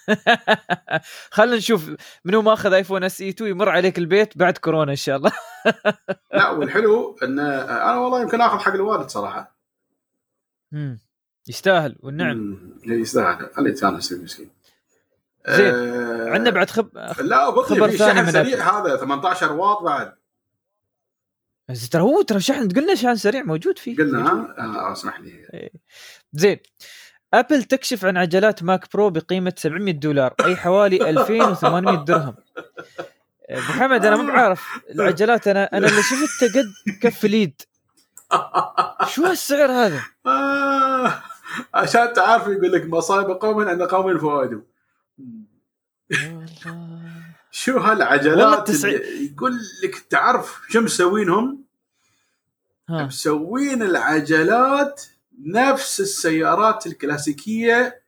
[1.30, 1.90] خلينا نشوف
[2.24, 5.32] منو ماخذ iPhone SE 2 يمر عليك البيت بعد كورونا إن شاء الله
[6.34, 9.56] لا والحلو إن أنا والله يمكن آخذ حق الوالد صراحة
[10.72, 10.98] مم.
[11.48, 12.80] يستاهل والنعم مم.
[12.84, 14.50] يستاهل خليه يتانس المسكين
[15.48, 15.74] زين.
[15.74, 16.88] آه، عندنا بعد خب
[17.20, 18.80] لا خبر ثاني شحن سريع.
[18.80, 20.14] هذا 18 واط بعد.
[21.90, 23.96] ترى هو ترى شحن قلنا شحن سريع موجود فيه.
[23.96, 24.50] قلنا موجود.
[24.58, 25.70] ها آه اسمح لي.
[26.32, 26.58] زين.
[27.34, 32.34] ابل تكشف عن عجلات Mac Pro بقيمة 700 دولار أي حوالي 2800 درهم.
[33.50, 37.62] ابو حمد أنا مو بعارف العجلات أنا أنا اللي شفتها قد كف اليد
[39.06, 41.22] شو هالسعر هذا؟ آه
[41.74, 44.64] عشان تعرف يقول لك مصائب قوم أن قوم فوائدهم
[47.50, 51.64] شو هالعجلات اللي يقول لك تعرف شو مسوينهم؟
[52.88, 55.02] مسوين العجلات
[55.46, 58.02] نفس السيارات الكلاسيكية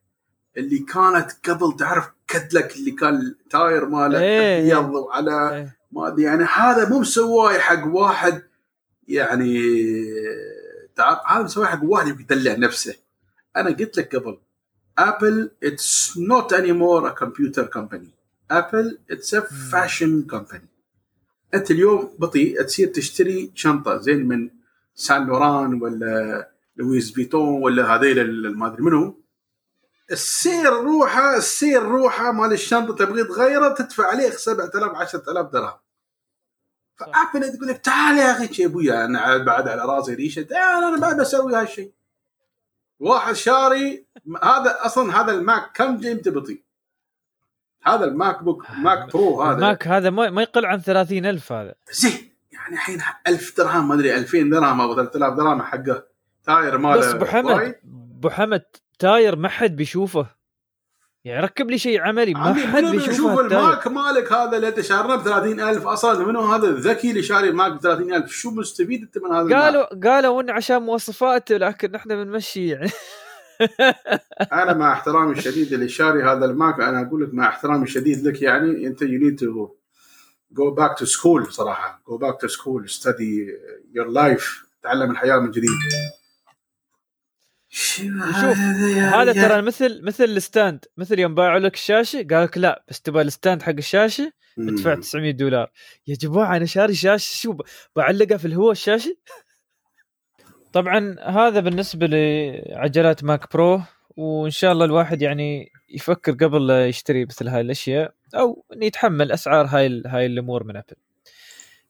[0.57, 4.19] اللي كانت قبل تعرف كدلك اللي كان التاير ماله.
[4.19, 5.77] ابيض وعلى إيه.
[5.92, 8.42] ما أدري يعني هذا مو مسواه حق واحد
[9.09, 9.62] يعني
[10.97, 12.95] تعرف هذا مسواه حق واحد يدلع نفسه
[13.57, 14.38] أنا قلت لك قبل
[14.99, 18.11] Apple it's not anymore a computer company
[18.51, 20.68] Apple it's a fashion company
[21.54, 24.50] أنت اليوم بطي تصير تشتري شنطة زين من
[24.94, 29.22] سان لوران ولا لويس فيتون ولا هذيل ما أدري منو.
[30.11, 35.78] السير روحه السير روحه مال الشنطة تبغي تغيره تدفع عليه 7000 10000 درهم.
[36.96, 41.20] فأبل تقول لك تعال يا أخي يا ابويا أنا بعد على راسي ريشة أنا بعد
[41.20, 41.92] بسوي هالشيء
[43.00, 44.06] واحد شاري
[44.42, 46.62] هذا أصلا هذا الماك كم قيمته بطي
[47.87, 49.56] هذا ال MacBook Mac Pro هذا.
[49.56, 51.74] الماك هذا ما يقل عن 30000 هذا.
[51.92, 56.06] زين يعني الحين 1000 درهم ما أدري 2000 درهم أو 3000 درهم حقه.
[56.44, 57.74] tire ماله بس أبو حمد.
[58.16, 58.62] أبو حمد
[58.99, 60.36] tire ما حد بيشوفه.
[61.27, 65.17] يعني ركب لي شيء عملي ما حد ال tire الماك مالك هذا اللي أنت شارناه
[65.17, 69.33] ب 30000 أصلا؟ منو هذا الذكي اللي شاري الماك ب 30000 شو مستفيد أنت من
[69.33, 72.91] هذا الماك؟ قالوا قالوا انه عشان مواصفاته لكن إحنا بنمشي يعني.
[74.62, 78.43] أنا مع احترامي الشديد اللي شاري هذا الماك أنا أقول لك مع احترامي الشديد لك
[78.43, 79.68] يعني أنت you need to
[80.53, 82.03] go back to school صراحة.
[82.09, 83.46] go back to school study
[83.94, 85.71] your life تعلم الحياة من جديد.
[87.77, 88.59] شوف
[89.15, 90.85] هذا ترى مثل مثل ال stand.
[90.97, 94.95] مثل يوم باعوا لك الشاشة قال لك لا بس تبغى ال stand حق الشاشة ادفع
[94.95, 95.71] 900 دولار.
[96.07, 97.57] يا جماعة أنا شاري شاشة شو
[97.97, 99.17] بعلقها في الهواء الشاشة؟
[100.73, 103.83] طبعا هذا بالنسبة لعجلات Mac Pro
[104.17, 109.33] وإن شاء الله الواحد يعني يفكر قبل لا يشتري مثل هاي الأشياء أو إنه يتحمل
[109.33, 110.97] أسعار هاي هاي الأمور من أبل.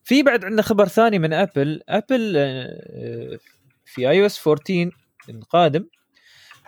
[0.03, 1.81] في بعد عندنا خبر ثاني من أبل.
[1.89, 3.39] أبل آه،
[3.85, 5.85] في iOS 14 القادم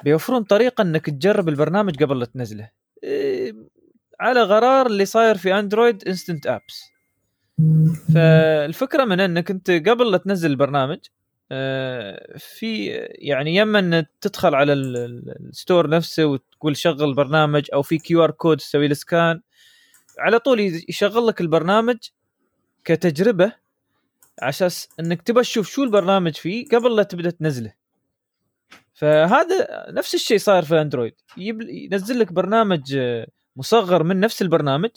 [0.03, 2.69] بيوفرون طريقة إنك تجرب البرنامج قبل لا تنزله.
[3.03, 3.55] إيه،
[4.19, 6.83] على غرار اللي صاير في Android Instant Apps
[8.13, 10.97] فالفكرة من إنك أنت قبل لا تنزل البرنامج
[11.51, 17.67] آه، في يعني يما إن تدخل على ال- ال- ال store نفسه وتقول شغل البرنامج
[17.73, 19.41] أو في QR code تسوي له scan
[20.19, 21.97] على طول يشغل لك البرنامج
[22.85, 23.51] كتجربة
[24.41, 27.73] على أساس إنك تبى تشوف شو البرنامج فيه قبل لا تبدأ تنزله.
[28.93, 34.89] فهذا نفس الشيء صاير في Android يجيب ينزل لك برنامج آه، مصغر من نفس البرنامج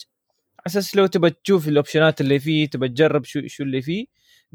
[0.59, 4.05] على أساس لو تبى تشوف الأوبشنات اللي فيه تبى تجرب شو شو اللي فيه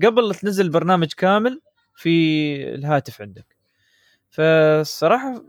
[0.05, 1.61] قبل لا تنزل البرنامج كامل
[1.95, 2.09] في
[2.75, 3.57] الهاتف عندك.
[4.31, 5.45] فالصراحه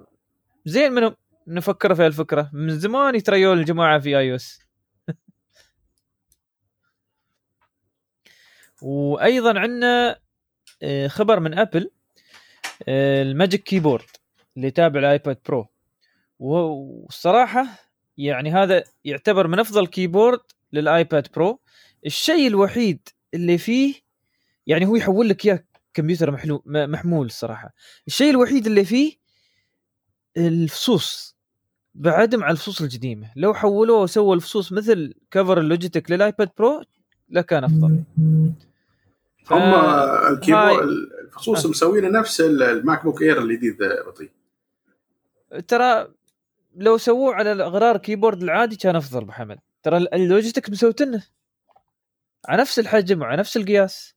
[0.65, 1.15] زين منهم
[1.47, 4.59] مفكر في الفكرة من زمان يتريون الجماعة في iOS
[8.81, 10.19] وأيضا عندنا
[10.83, 11.91] آه، خبر من Apple
[12.87, 14.05] ال Magic Keyboard
[14.57, 15.67] اللي يتابع ال iPad Pro.
[16.39, 17.65] والصراحة
[18.17, 20.39] يعني هذا يعتبر من أفضل keyboard
[20.73, 21.59] لل iPad Pro.
[22.05, 23.93] الشيء الوحيد اللي فيه
[24.67, 25.63] يعني هو يحول لك إياه
[25.93, 27.73] كمبيوتر محلو محمول الصراحه
[28.07, 29.13] الشيء الوحيد اللي فيه
[30.37, 31.35] الفصوص
[31.95, 33.31] بعدم على الفصوص القديمة.
[33.35, 36.83] لو حولوه وسووا الفصوص مثل cover ال Logitech لل iPad Pro
[37.29, 38.03] لكان أفضل.
[39.45, 39.73] ف- هم
[40.33, 40.87] ال keyboard
[41.29, 41.69] الفصوص آه.
[41.69, 44.29] مسوينه نفس ال MacBook Air الجديد بطيء.
[45.67, 46.07] ترى
[46.75, 49.59] لو سووه على الاغرار keyboard العادي كان أفضل أبو حمد.
[49.83, 51.23] ترى ال- ال Logitech مسوتنه
[52.47, 54.15] على نفس الحجم وعلى نفس القياس.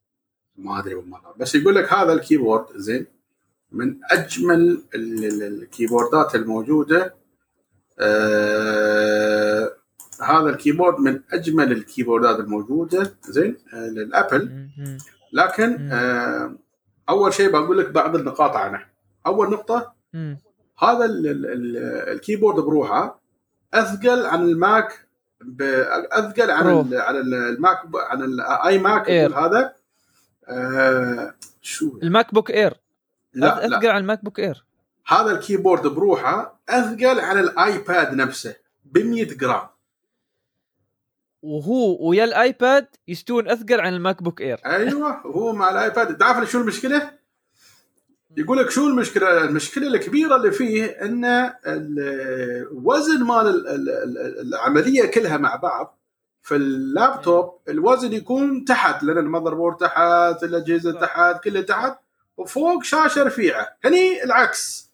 [0.55, 1.19] ما أدري والله.
[1.37, 3.05] بس يقول لك هذا ال keyboard زين
[3.71, 7.15] من أجمل ال- ال- الكيبوردات الموجودة.
[7.99, 9.73] آه
[10.21, 14.67] هذا ال keyboard من أجمل الكيبوردات الموجودة زين آه لل Apple.
[15.33, 15.91] لكن.
[15.91, 16.55] آه
[17.09, 18.85] أول شيء بقول لك بعض النقاط عنه
[19.25, 20.37] أول نقطة مم.
[20.79, 21.77] هذا ال ال ال
[22.09, 23.19] ال keyboard بروحه
[23.73, 25.07] أثقل عن ال Mac
[26.11, 26.69] أثقل عن.
[26.69, 29.73] ال على ال- ال Mac عن ال iMac هذا.
[30.47, 32.73] آه شو؟ ال MacBook Air
[33.33, 33.67] لا لا.
[33.77, 34.65] أثقل على ال MacBook Air
[35.07, 39.67] هذا ال keyboard بروحه أثقل عن ال iPad نفسه ب 100 جرام.
[41.43, 46.17] وهو ويا ال iPad يستون أثقل عن ال MacBook Air أيوه هو مع ال iPad
[46.17, 47.11] تعرف شو المشكلة؟
[48.37, 51.25] يقول لك شو المشكلة؟ المشكلة الكبيرة اللي فيه إن
[51.65, 55.99] الوزن مال ال- ال- ال- العملية كلها مع بعض
[56.41, 60.91] في اللابتوب الوزن يكون تحت لأن ال motherboard تحت الأجهزة.
[61.01, 61.97] تحت كلها تحت
[62.37, 64.91] وفوق شاشة رفيعة هني العكس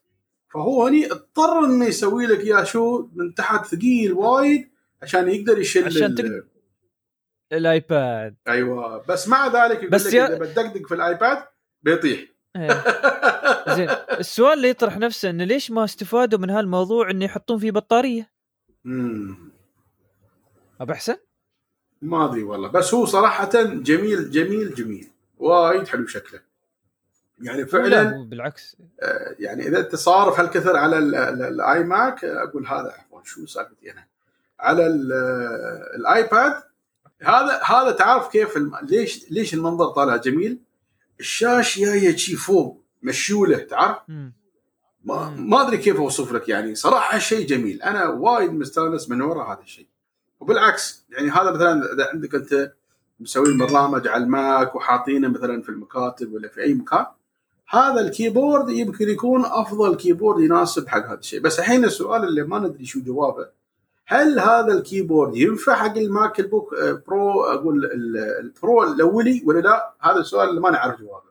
[0.53, 4.68] فهو هني اضطر إنه يسوي لك يا شو من تحت ثقيل وايد
[5.01, 6.43] عشان يقدر يشيل عشان تقدر-
[7.51, 8.35] الآيباد.
[8.47, 9.05] أيوه.
[9.07, 11.43] بس مع ذلك يقول بس لك يا- إذا بتدقدق في الآيباد
[11.83, 12.19] بيطيح.
[12.55, 12.83] إيه.
[13.75, 13.89] زين.
[14.19, 18.29] السؤال اللي يطرح نفسه إنه ليش ما استفادوا من هالموضوع إنه يحطون فيه بطارية؟
[18.83, 19.37] مم.
[20.81, 21.15] ابى احسن؟
[22.01, 22.67] ما أدري والله.
[22.67, 25.07] بس هو صراحة جميل جميل جميل.
[25.37, 26.39] وايد حلو شكله.
[27.41, 28.77] يعني لا فعلا بالعكس.
[29.01, 33.45] آه، يعني إذا انت صارف هالكثر على ال- ال- ال iMac أقول هذا عفوا شو
[33.45, 34.07] سالفتي أنا؟
[34.59, 35.13] على ال-
[35.95, 36.53] ال iPad.
[37.21, 38.71] هذا هذا تعرف كيف الم...
[38.83, 40.59] ليش ليش المنظر طالع جميل؟
[41.19, 43.97] الشاشة جاية شي فوق مشوله تعرف.
[45.03, 45.29] ما.
[45.37, 46.75] ما أدري كيف أوصف لك يعني.
[46.75, 47.81] صراحة شيء جميل.
[47.81, 49.87] أنا وايد مستانس من وراء هذا الشيء.
[50.39, 52.73] وبالعكس يعني هذا مثلا إذا عندك أنت
[53.19, 57.05] مسوي برنامج على ال Mac وحاطينه مثلا في المكاتب ولا في أي مكان
[57.69, 61.39] هذا ال keyboard يمكن يكون أفضل keyboard يناسب حق هذا الشيء.
[61.41, 63.58] بس الحين السؤال اللي ما ندري شو جوابه
[64.11, 69.43] هل هذا ال keyboard ينفع حق ال Mac آه، Pro؟ أقول ال- ال Pro الأولي
[69.45, 71.29] ولا لا؟ هذا السؤال اللي ما نعرف جوابه.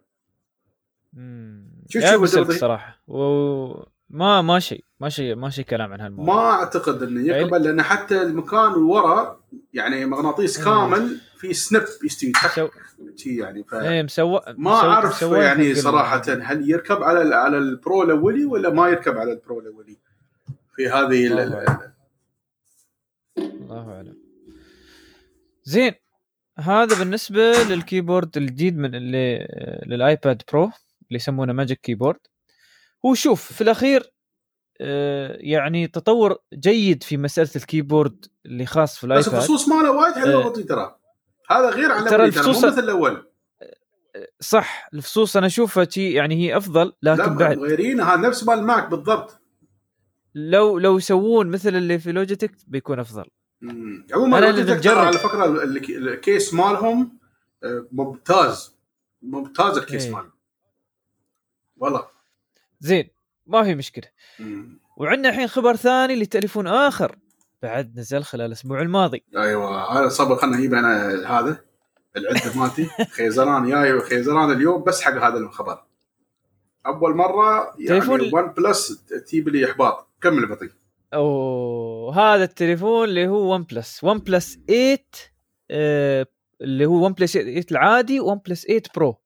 [1.88, 1.98] شو
[2.40, 6.34] الدوري؟ صراحة وما ما شيء ما شيء ما شيء كلام عن هالموضوع.
[6.34, 9.40] ما أعتقد إنه يقبل لأن حتى المكان ورا
[9.74, 10.64] يعني مغناطيس.
[10.64, 12.68] كامل في snap يستوي مسو...
[13.16, 17.69] شي يعني ف إيه مسوى ما أعرف مسواه يعني صراحة هل يركب على على ال
[17.69, 19.96] Pro الأولي ولا ما يركب على ال Pro الأولي
[20.76, 21.66] في هذه ال-
[23.42, 24.16] الله أعلم.
[25.64, 25.92] زين
[26.58, 29.48] هذا بالنسبة لل keyboard الجديد من اللي
[29.86, 32.18] لل iPad Pro اللي يسمونه Magic Keyboard
[33.06, 34.12] هو شوف في الأخير
[34.80, 39.34] آه، يعني تطور جيد في مسألة ال keyboard اللي خاص في بس ال iPad.
[39.34, 40.48] الفصوص ماله وايد حلوة آه.
[40.48, 40.96] بطيء ترى.
[41.50, 43.24] هذا غير عن ترى الأولي، ترى مو الفصوص- مثل الأول.
[44.40, 48.88] صح الفصوص أنا اشوفها يعني هي أفضل لكن بعد مغيرين هذا نفس مال ال Mac
[48.88, 49.37] بالضبط.
[50.34, 53.24] لو لو يسوون مثل اللي في Logitech بيكون أفضل.
[54.12, 54.98] عموما لو اللي بجرب.
[54.98, 57.18] على فكرة ال- ال- ال case مالهم
[57.64, 58.74] آه، ممتاز.
[59.22, 60.12] ممتاز ال case إيه.
[60.12, 60.30] مالهم.
[61.76, 62.06] والله.
[62.80, 63.08] زين
[63.46, 64.04] ما في مشكلة.
[64.38, 64.78] مم.
[64.96, 67.16] وعندنا الحين خبر ثاني لتليفون آخر.
[67.62, 69.24] بعد نزل خلال الأسبوع الماضي.
[69.36, 71.60] أيوه هذا صبر خلنا نجيب أنا هذا
[72.16, 72.88] العدة مالتي.
[73.16, 75.84] خيزران جاي خيزران اليوم بس حق هذا الخبر.
[76.86, 80.08] أول مرة يعني تليفون- OnePlus تجيب لي إحباط.
[80.22, 80.70] كمل بطيء
[81.14, 84.98] أو هذا التليفون اللي هو OnePlus OnePlus 8
[85.70, 86.26] آه
[86.60, 89.16] اللي هو OnePlus 8 العادي OnePlus 8 Pro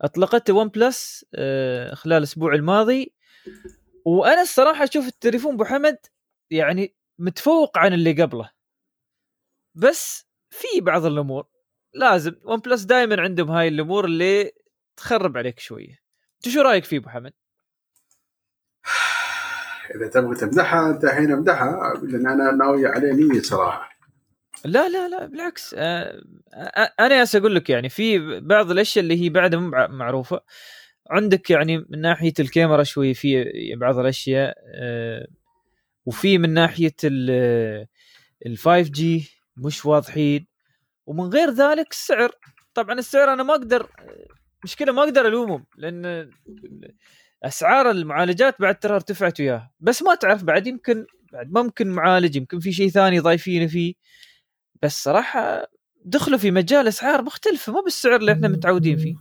[0.00, 3.14] اطلقته OnePlus آه خلال الأسبوع الماضي.
[4.04, 5.98] وأنا الصراحة أشوف التليفون أبو حمد
[6.50, 8.50] يعني متفوق عن اللي قبله.
[9.74, 11.46] بس في بعض الأمور
[11.94, 12.32] لازم.
[12.44, 14.52] OnePlus دائما عندهم هاي الأمور اللي
[14.96, 16.03] تخرب عليك شوية.
[16.48, 17.32] شو رأيك فيه أبو حمد؟
[19.96, 23.88] إذا تبغى تمدحها انت الحين امدحها لأن أنا ناوي عليه نية صراحة.
[24.64, 25.74] لا لا لا بالعكس.
[25.78, 26.22] آه،
[26.54, 30.40] آه، أنا ياس أقول لك يعني في بعض الأشياء اللي هي بعدها مو مع- معروفة.
[31.10, 33.44] عندك يعني من ناحية الكاميرا شوي في
[33.76, 35.26] بعض الأشياء آه،
[36.06, 37.86] وفي من ناحية ال
[38.56, 40.46] 5 جي مش واضحين.
[41.06, 42.30] ومن غير ذلك السعر
[42.74, 43.86] طبعا السعر أنا ما أقدر
[44.64, 46.30] مشكلة ما أقدر ألومهم لأن
[47.42, 52.60] أسعار المعالجات بعد ترى ارتفعت وياها بس ما تعرف بعد يمكن بعد ممكن معالج يمكن
[52.60, 53.94] في شيء ثاني ضايفينه فيه.
[54.82, 55.66] بس صراحة
[56.04, 59.14] دخلوا في مجال أسعار مختلفة مو بالسعر اللي إحنا متعودين فيه.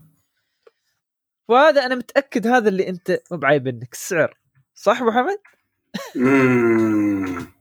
[1.47, 4.38] وهذا أنا متأكد هذا اللي أنت مو بعايب منك السعر.
[4.75, 5.38] صح أبو حمد؟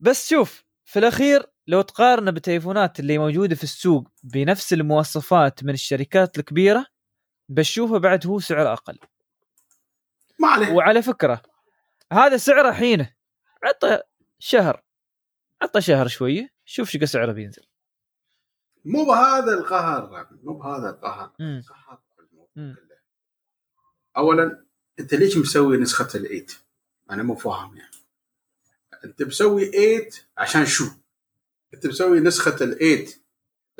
[0.00, 6.38] بس شوف في الأخير لو تقارن بالتليفونات اللي موجودة في السوق بنفس المواصفات من الشركات
[6.38, 6.86] الكبيرة
[7.48, 8.98] بشوفه بعد هو سعر أقل.
[10.38, 10.72] ما عليه.
[10.72, 11.42] وعلى فكرة
[12.12, 13.14] هذا سعره حينه.
[13.62, 14.00] عطى
[14.38, 14.82] شهر.
[15.62, 17.62] عطى شهر شوية شوف شو سعره بينزل.
[18.84, 21.32] مو بهذا القهر مو بهذا القهر.
[21.38, 22.02] قهر.
[24.16, 24.64] اولا
[25.00, 26.52] أنت ليش مسوي نسخة ال eight؟
[27.10, 27.94] أنا مو فاهم يعني.
[29.04, 30.84] أنت مسوي 8 عشان شو؟
[31.74, 33.24] انت مسوي نسخة ال eight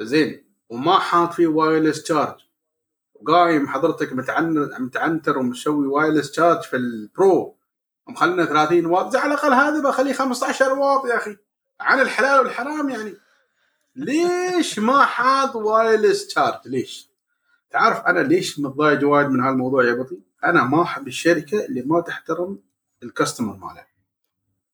[0.00, 0.44] زين.
[0.68, 2.40] وما حاط فيه wireless charge
[3.14, 7.56] وقايم حضرتك متعنت متعنتر ومسوي wireless charge في ال Pro
[8.06, 11.36] ومخلينا 30 واط على الأقل هذا بخليه 15 واط يا أخي.
[11.80, 13.14] عن الحلال والحرام يعني.
[13.96, 17.10] ليش ما حاط wireless charge ليش؟
[17.70, 22.00] تعرف أنا ليش متضايق وايد من هالموضوع يا بطي؟ أنا ما أحب الشركة اللي ما
[22.00, 22.58] تحترم
[23.02, 23.86] ال customer ماله.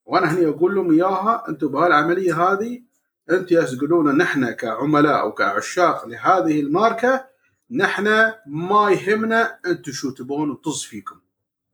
[0.06, 2.89] وأنا هني أقول لهم إياها أنتم بهالعملية هذه
[3.30, 7.24] أنتم تستغلون نحن كعملاء أو كعشاق لهذه الماركة
[7.70, 11.20] نحن ما يهمنا أنتم شو تبون وطز فيكم.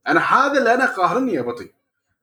[0.07, 1.71] أنا هذا اللي أنا قاهرني يا بطي.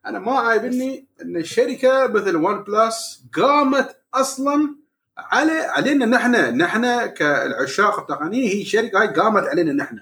[0.06, 4.76] أنا ما عايبني إن الشركة مثل OnePlus قامت أصلا
[5.18, 10.00] على علينا نحن نحن كالعشاق التقنية هي شركة هاي قامت علينا نحن؟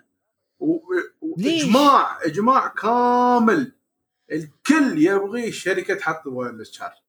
[0.61, 3.73] واجماع اجماع كامل
[4.33, 7.02] الكل يبغي الشركة تحط wireless charge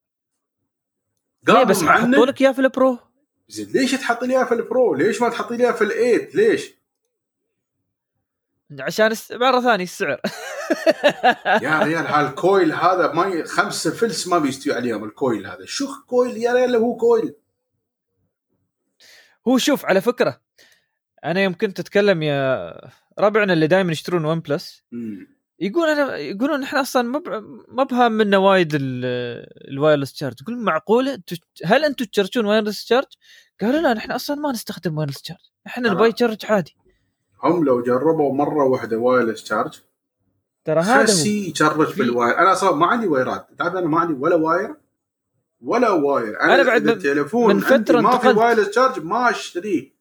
[1.47, 2.99] ليه بس حطوا لك إياه في ال Pro
[3.47, 5.91] زين ليش تحط لي إياها في ال Pro؟ ليش ما تحط لي إياها في ال
[5.91, 6.73] eight؟ ليش؟
[8.79, 10.21] عشان الس- مرة ثانية السعر
[11.61, 13.43] يا ريال هال coil هذا ما ي...
[13.43, 17.35] خمسه فلس ما بيستوي عليهم ال coil هذا، شو coil يا ريال هو coil
[19.47, 20.41] هو شوف على فكرة
[21.25, 22.73] أنا يوم كنت أتكلم يا
[23.19, 25.27] ربعنا اللي دائما يشترون OnePlus مم.
[25.63, 30.33] يقول أنا يقولون إحنا أصلا ما ب- ما بها منا وايد ال- ال wireless charge
[30.41, 31.19] يقول معقولة؟
[31.65, 33.05] هل أنتم ت charge ون wireless charge؟
[33.61, 35.89] قالوا لا نحن أصلا ما نستخدم wireless charge إحنا.
[35.89, 36.75] نبغى ي charge عادي.
[37.43, 39.79] هم لو جربوا مرة واحدة wireless charge
[40.65, 43.75] ترى هذا خسي ي charge في- بال wire أنا أصلا ما عندي wire ات تعرف
[43.75, 44.75] أنا ما عندي ولا wire
[45.61, 48.37] ولا wire أنا, أنا بعد من- التليفون من عندي ما في انتقلت.
[48.37, 49.93] wireless charge ما أشتريه.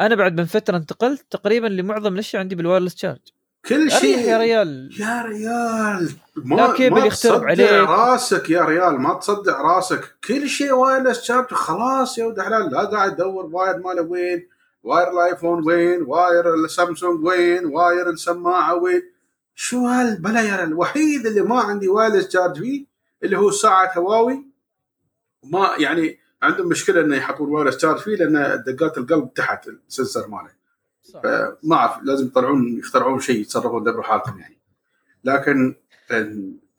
[0.00, 3.18] أنا بعد من فترة انتقلت تقريبا لمعظم الأشياء عندي بال wireless charge
[3.66, 4.18] كل شيء.
[4.18, 4.90] يا ريال.
[5.00, 6.10] يا ريال.
[6.36, 7.88] ما لا كيبل ما يخترب تصدع عليك.
[7.88, 10.14] راسك يا ريال ما تصدع راسك.
[10.24, 12.72] كل شيء wireless charge خلاص يا ولد حلال.
[12.72, 14.48] لا قاعد تدور wire ماله وين.
[14.82, 16.02] wire الآيفون وين.
[16.02, 17.66] wire السامسونج وين.
[17.66, 19.02] wire السماعة وين.
[19.54, 20.68] شو هالبلا يا ريال.
[20.68, 22.86] الوحيد اللي ما عندي wireless charge فيه
[23.22, 24.46] اللي هو ساعة هواوي.
[25.44, 30.28] ما يعني عندهم مشكلة إنه يحطون wireless charge فيه لأن دقات القلب تحت ال sensor
[30.28, 30.57] ماله.
[31.62, 34.58] ما أعرف لازم يطلعون يخترعون شيء يتصرفون يدبروا حالهم يعني.
[35.24, 35.74] لكن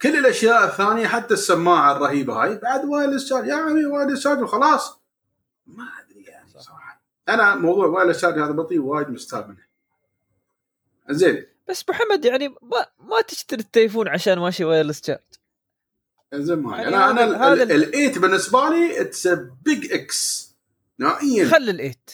[0.01, 4.99] كل الأشياء الثانية حتى السماعة الرهيبة هاي بعد wireless charge يا عمي wireless charge وخلاص.
[5.67, 6.49] ما أدري يعني.
[6.49, 7.01] صراحة.
[7.29, 9.69] أنا موضوع wireless charge هذا بطي وايد مستاء منه.
[11.09, 15.19] زين بس محمد يعني ما ما تشتري التليفون عشان ماشي wireless charge
[16.33, 19.27] زين ما يعني أنا أنا ال eight بالنسبة لي it's
[19.65, 20.49] big X
[20.99, 21.49] نهائيا.
[21.49, 22.11] خل ال eight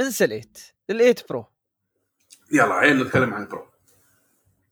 [0.00, 0.58] انسى ال eight
[0.90, 1.46] ال eight Pro
[2.52, 3.66] يلا عين نتكلم عن ال Pro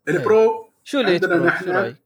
[0.09, 1.97] ال Pro شو ال eight عندنا نحن-؟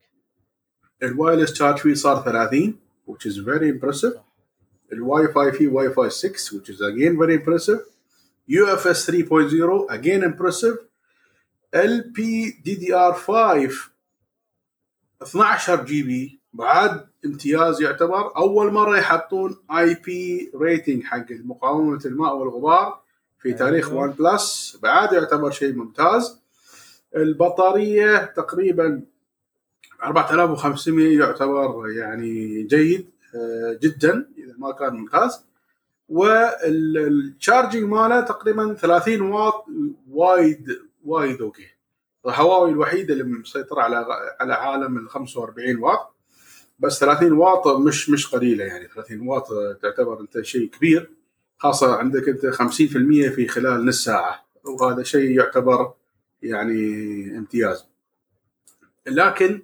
[1.03, 4.17] ال wireless charge فيه صار 30 which is very impressive.
[4.93, 7.79] الواي فاي فيه واي فاي 6 which is again very impressive.
[8.51, 10.77] UFS 3.0 again impressive.
[11.75, 13.29] LPDDR5
[15.21, 23.04] 12 GB بعد امتياز يعتبر أول مرة يحطون IP rating حق مقاومة الماء والغبار.
[23.45, 24.01] في تاريخ أيوه.
[24.01, 26.39] OnePlus بعد يعتبر شيء ممتاز.
[27.15, 29.01] البطارية تقريبا
[30.03, 35.45] 4500 يعتبر يعني جيد آه، جدا إذا ما كان ممتاز.
[36.09, 39.65] وال charging ماله تقريبا 30 واط
[40.09, 41.67] وايد وايد okay.
[42.25, 44.05] هواوي الوحيده اللي مسيطره على
[44.39, 46.15] على عالم ال 45 واط.
[46.79, 48.87] بس 30 واط مش مش قليلة يعني.
[48.87, 49.47] 30 واط
[49.81, 51.09] تعتبر أنت شيء كبير.
[51.57, 52.65] خاصة عندك أنت 50%
[53.35, 55.93] في خلال نص ساعة وهذا شيء يعتبر
[56.43, 56.77] يعني
[57.37, 57.85] امتياز.
[59.07, 59.61] لكن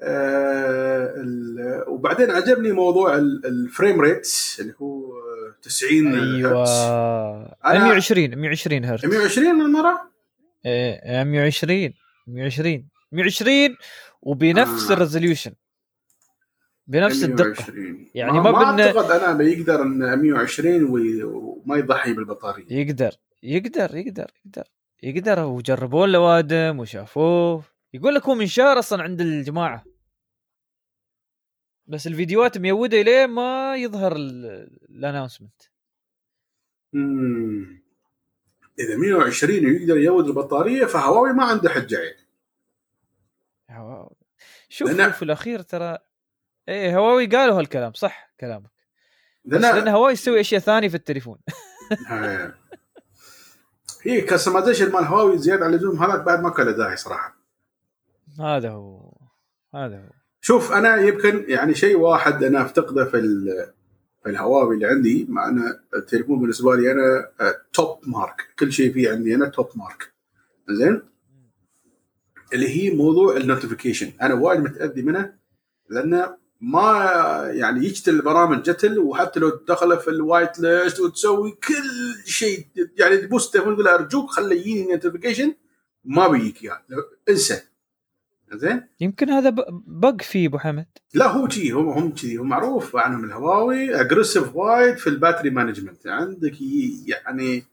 [0.00, 4.28] آه وبعدين عجبني موضوع ال- ال frame rate
[4.60, 5.12] اللي هو
[5.62, 6.60] 90 أيوه.
[7.64, 7.82] هرتز.
[7.82, 10.10] 120 120 هرتز 120 المرة؟
[10.66, 11.94] إيه 120
[12.26, 13.76] 120 120
[14.22, 14.94] وبنفس آه.
[14.94, 15.52] ال resolution
[16.86, 17.46] بنفس الدقة.
[17.48, 22.64] 120 يعني ما, ما ما بدنا- أعتقد أنا بيقدر إن 120 وي- وما يضحي بالبطارية.
[22.72, 23.12] يقدر
[23.42, 24.64] يقدر يقدر يقدر.
[25.02, 25.40] يقدر.
[25.44, 27.64] وجربوه لوادم وشافوه.
[27.94, 29.84] يقول لك هو منشار أصلا عند الجماعة.
[31.86, 35.62] بس الفيديوهات ميودة ليه ما يظهر الانونسمنت
[36.92, 37.82] مم.
[38.78, 42.24] إذا 120 ويقدر يود البطارية فهواوي ما عنده حجة يعني.
[44.68, 45.98] شوف لأن- في الأخير ترى
[46.68, 48.70] إيه هواوي قالوا هالكلام صح كلامك.
[49.44, 51.38] لأن لأن هواوي يسوي أشياء ثانية في التليفون.
[52.10, 52.54] آه.
[54.02, 57.36] هي customization مال هواوي زيادة على اللزوم هذاك بعد ما كان له داعي صراحة.
[58.40, 59.12] هذا هو
[59.74, 60.10] هذا هو.
[60.40, 63.72] شوف أنا يمكن يعني شيء واحد أنا أفتقده في ال-
[64.22, 68.92] في الهواوي اللي عندي مع أن التليفون بالنسبة لي أنا آه، top mark كل شيء
[68.92, 70.12] فيه عندي أنا top mark
[70.68, 71.02] زين؟
[72.52, 75.32] اللي هي موضوع ال notification أنا وايد متأذي منه
[75.88, 82.66] لأنه ما يعني يجتل البرامج جتل وحتى لو تدخله في ال whitelist وتسوي كل شيء
[82.98, 85.54] يعني تبوس التليفون تقول أرجوك خلي يجيني notification
[86.04, 86.82] ما بيجيك اياه
[87.28, 87.62] انسى.
[88.52, 89.50] زين؟ يمكن هذا
[89.86, 90.86] bug فيه أبو حمد.
[91.14, 95.50] لا هو شي هم هم كذي هو معروف عنهم الهواوي aggressive وايد في ال battery
[95.50, 96.54] management عندك
[97.06, 97.64] يعني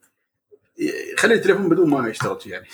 [1.18, 2.68] خلي التليفون بدون ما يشتغل يعني.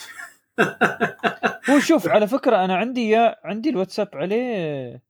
[1.69, 5.06] هو شوف على فكرة أنا عندي يا عندي الواتساب عليه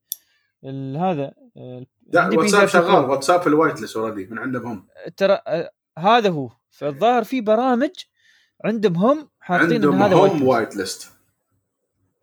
[0.97, 3.05] هذا آه، لا واتساب شغال.
[3.09, 4.87] واتساب في ال whitelist already من عندهم هم.
[5.17, 6.49] ترى آه، هذا هو.
[6.69, 7.91] فالظاهر في برامج
[8.65, 11.11] عندهم هم حاطين عندهم هذا هم white list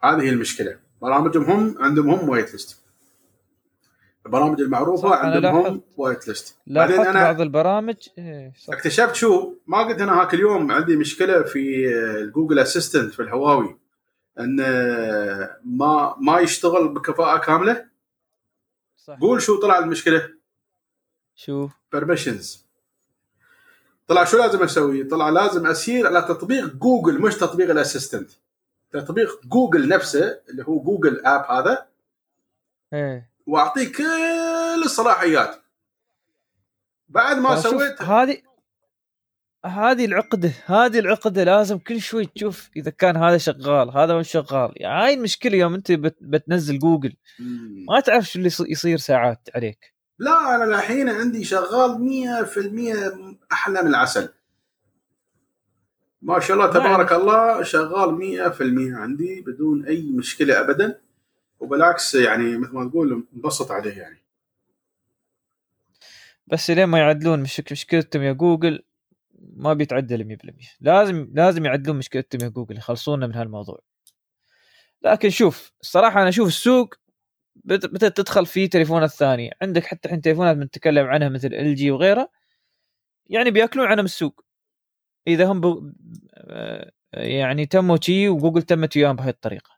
[0.03, 0.78] هذه هي المشكلة.
[1.03, 2.84] برامجهم هم عندهم هم white list
[4.26, 5.82] البرامج المعروفة عندهم هم.
[5.96, 8.74] white list بعدين أنا بعض البرامج إيه صح.
[8.74, 11.88] اكتشفت شو؟ ما قلت أنا هذاك اليوم عندي مشكلة في
[12.20, 13.78] ال Google Assistant في الهواوي.
[14.40, 14.57] إن
[15.64, 17.84] ما ما يشتغل بكفاءة كاملة.
[19.07, 20.30] صح قول شو طلع المشكلة.
[21.36, 22.64] شو؟ permissions
[24.09, 28.30] طلع شو لازم أسوي؟ طلع لازم أسير على تطبيق جوجل مش تطبيق ال Assistant.
[28.92, 31.86] تطبيق جوجل نفسه اللي هو Google app هذا.
[32.92, 33.30] إيه.
[33.46, 35.62] وأعطيه كل الصلاحيات.
[37.09, 38.42] بعد ما شوف، سويت هذه
[39.64, 44.72] هذه العقدة هذه العقدة لازم كل شوي تشوف إذا كان هذا شغال هذا مش شغال.
[44.76, 47.16] يعني هاي المشكلة يوم أنت بت بتنزل جوجل.
[47.88, 49.94] ما تعرف شو اللي يص- يصير ساعات عليك.
[50.18, 54.28] لا أنا الحين عندي شغال 100% أحلى من العسل.
[56.22, 61.00] ما شاء الله تبارك الله شغال 100% عندي بدون أي مشكلة ابدا.
[61.60, 64.18] وبالعكس يعني مثل ما تقول انبسط عليه يعني.
[66.46, 68.82] بس لين ما يعدلون؟ مش مشكلتهم يا جوجل
[69.57, 73.78] ما بيتعدل 100% لازم لازم يعدلون مشكلتهم يا جوجل يخلصونا من هالموضوع.
[75.03, 76.95] لكن شوف الصراحة أنا أشوف السوق
[77.64, 79.51] بدات تدخل في تليفونات ثانية.
[79.62, 82.28] عندك حتى الحين تليفونات بنتكلم عنها مثل LG وغيرها
[83.26, 84.45] يعني بيأكلون عنهم السوق.
[85.28, 85.92] إذا هم ب...
[86.34, 89.74] آه، يعني تموا شي وجوجل تمت وياهم بهاي الطريقة.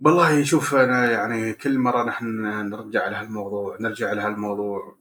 [0.00, 2.26] والله شوف أنا يعني كل مرة نحن
[2.70, 4.98] نرجع لهالموضوع نرجع لهالموضوع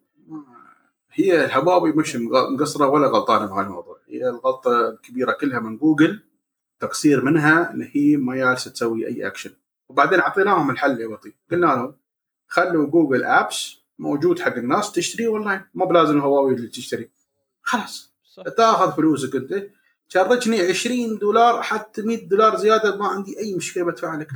[1.11, 6.23] هي الهواوي مش مقصرة ولا غلطانة بهالموضوع هي الغلطة الكبيرة كلها من جوجل
[6.79, 9.51] تقصير منها إن هي ما جالسة تسوي أي اكشن
[9.89, 11.95] وبعدين أعطيناهم الحل يا بطي قلنا لهم
[12.47, 17.09] خلوا Google apps موجود حق الناس تشتري اونلاين مب لازم الهواوي اللي تشتري.
[17.61, 18.13] خلاص.
[18.23, 18.43] صح.
[18.43, 19.69] تاخذ فلوسك أنت.
[20.07, 24.27] شرجني 20 دولار حتى 100 دولار زيادة ما عندي أي مشكلة بدفع لك.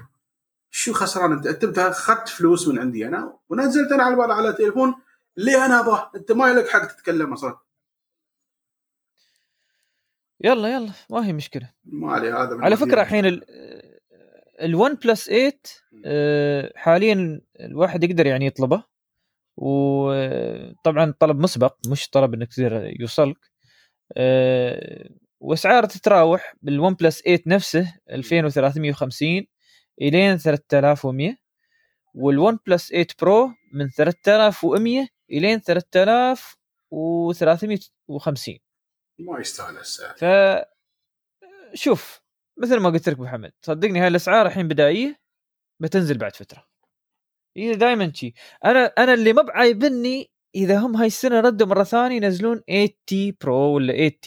[0.71, 4.95] شو خسران أنت؟ أنت أخذت فلوس من عندي أنا ونزلت أنا على على تليفون
[5.37, 7.59] اللي أنا ابغاه أنت ما لك حق تتكلم أصلا.
[10.43, 10.91] يلا يلا.
[11.09, 11.69] ما هي مشكلة.
[11.85, 13.41] ما علي هذا على فكرة الحين.
[14.61, 15.51] ال1 بلس 8
[16.05, 18.83] آه، حاليا الواحد يقدر يعني يطلبه.
[19.57, 23.37] وطبعا طلب مسبق مش طلب إنك تقدر يوصلك.
[24.17, 25.09] آه،
[25.39, 29.47] واسعار تتراوح ب ال OnePlus 8 نفسه 2350
[30.01, 31.35] إلين 3100
[32.15, 38.59] وال OnePlus 8 Pro من 3100 إلين 3350
[39.19, 40.15] ما يستاهل السعر.
[40.15, 40.25] ف
[41.73, 42.21] شوف
[42.57, 45.19] مثل ما قلت لك محمد صدقني هاي الأسعار الحين بدائية
[45.81, 46.67] بتنزل بعد فترة.
[47.57, 48.33] هي دائما شي.
[48.65, 52.89] أنا أنا اللي مب عايبني إذا هم هاي السنة ردوا مرة ثانية ينزلون 80
[53.41, 54.19] Pro ولا 80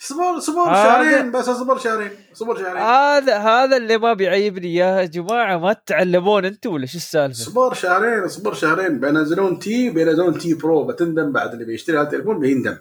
[0.00, 2.76] صبر صبر هذا- شهرين بس اصبر شهرين صبر شهرين.
[2.82, 8.28] هذا هذا اللي مب عايبني يا جماعة ما تتعلمون أنتم ولا شو السالفة؟ صبر شهرين
[8.28, 9.00] صبر شهرين.
[9.00, 12.76] بينزلون T بينزلون T Pro بتندم بعد اللي بيشتري هالتليفون بيندم.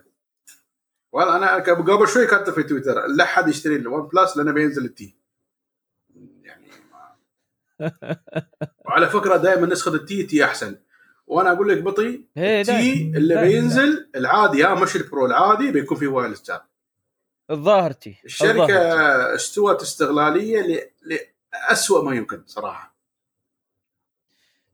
[1.12, 5.01] والله أنا قبل شوي كاتب في تويتر لا حد يشتري ال OnePlus لأنه بينزل ال
[5.01, 5.16] T
[6.44, 6.68] يعني
[8.86, 10.76] وعلى فكرة دائما نسخة ال T T أحسن.
[11.28, 13.18] وأنا أقول لك بطي تي دايماً.
[13.18, 13.42] اللي.
[13.42, 16.62] بينزل العادي يا مش البرو العادي بيكون فيه وايرلس جاب
[17.52, 19.36] الظاهر تي الشركة.
[19.36, 21.20] استوت استغلالية ل...
[21.54, 22.98] لاسوء ما يمكن صراحة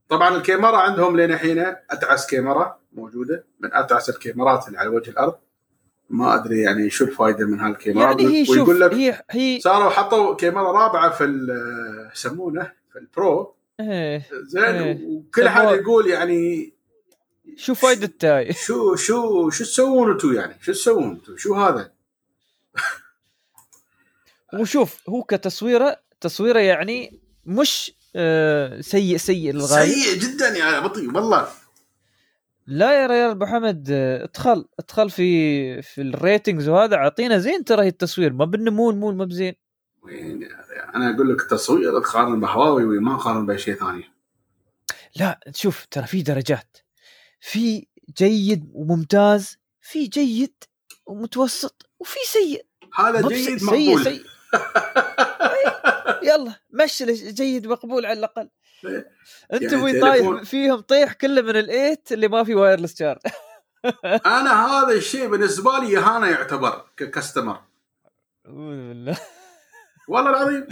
[0.10, 1.60] طبعا الكاميرا عندهم لين الحين
[1.90, 5.36] أتعس كاميرا موجودة من أتعس الكاميرات اللي على وجه الأرض
[6.10, 9.90] ما أدري يعني شو الفائده من هالكاميرا يعني هي شوف ويقول لك هي هي صاروا
[9.90, 11.24] حطوا كاميرا رابعة في
[12.14, 15.06] يسمونه في البرو إيه زين إيه.
[15.06, 16.74] وكل حد يقول يعني
[17.56, 21.92] شو فايدة التاي شو شو شو تسوون أنتم يعني؟ شو تسوون أنتم؟ شو هذا؟
[24.54, 29.92] وشوف هو كتصويرة تصويرة يعني مش آه سيء سيء للغاية.
[29.92, 31.48] سيء جدا يا بطي والله.
[32.68, 38.34] لا يا ريال أبو حمد ادخل ادخل في في الريتنجز وهذا أعطينا زين ترى التصوير
[38.34, 39.56] ما بالنمون مو ما بزين.
[40.96, 44.04] أنا أقول لك تصوير تقارن بهواوي ما قارن بشيء ثاني.
[45.16, 46.78] لا شوف ترى في درجات.
[47.40, 50.54] في جيد وممتاز في جيد
[51.06, 52.66] ومتوسط وفي سيء.
[52.96, 54.04] هذا جيد سيء مقبول.
[54.04, 54.24] سيء.
[56.24, 58.50] يلا مشي جيد مقبول على الأقل.
[59.54, 63.00] أنت يعني أبوي تليفون- طايح؟ فيهم طيح كله من ال eight اللي ما في wireless
[63.00, 63.20] charge
[64.26, 67.62] أنا هذا الشيء بالنسبة لي اهانه يعتبر ك customer
[68.48, 69.18] أعوذ بالله.
[70.08, 70.68] والله العظيم.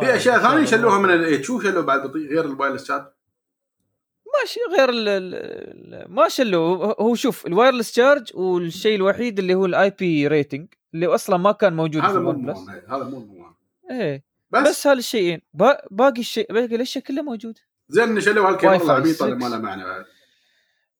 [0.00, 0.16] في.
[0.16, 1.44] أشياء ثانية شلوها من الإيت.
[1.44, 3.16] شو شلوا بعد غير الموبايل شات
[4.40, 9.90] ماشي غير ال ال ما شلوا هو شوف الوايرلس شارج والشيء الوحيد اللي هو الاي
[9.90, 12.58] بي ريتنج اللي أصلا ما كان موجود هذا مو بلس
[12.88, 13.46] هذا مو
[13.90, 19.24] إيه بس, بس, هالشيئين با- باقي الشيء باقي الأشياء كلها موجوده زين شلوا هالكاميرا العبيطه
[19.24, 19.44] اللي 6.
[19.44, 20.04] ما لها معنى بعد.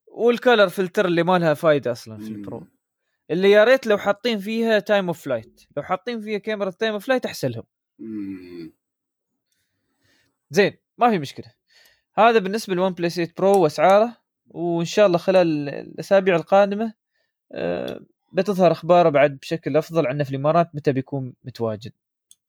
[0.06, 2.28] وال color filter اللي ما لها فايدة أصلا في.
[2.28, 2.66] ال Pro
[3.30, 7.06] اللي يا ريت لو حاطين فيها time of flight لو حاطين فيها كاميرا time of
[7.06, 7.64] flight احسن لهم.
[10.50, 11.46] زين ما في مشكلة.
[12.16, 14.16] هذا بالنسبة لل OnePlus 8 Pro وأسعاره
[14.50, 16.94] وإن شاء الله خلال الأسابيع القادمة
[17.52, 18.00] آه،
[18.32, 21.92] بتظهر أخباره بعد بشكل أفضل عنه في الإمارات متى بيكون متواجد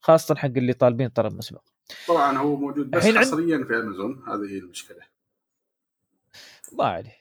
[0.00, 1.62] خاصة حق اللي طالبين طلب مسبق
[2.08, 5.00] طبعا هو موجود بس حصريا في أمازون هذه هي المشكلة.
[6.72, 7.16] ما عليه.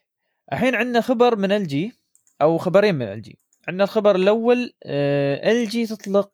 [0.54, 1.94] الحين عندنا خبر من LG
[2.42, 3.38] أو خبرين من LG
[3.68, 6.32] عندنا الخبر الأول LG تطلق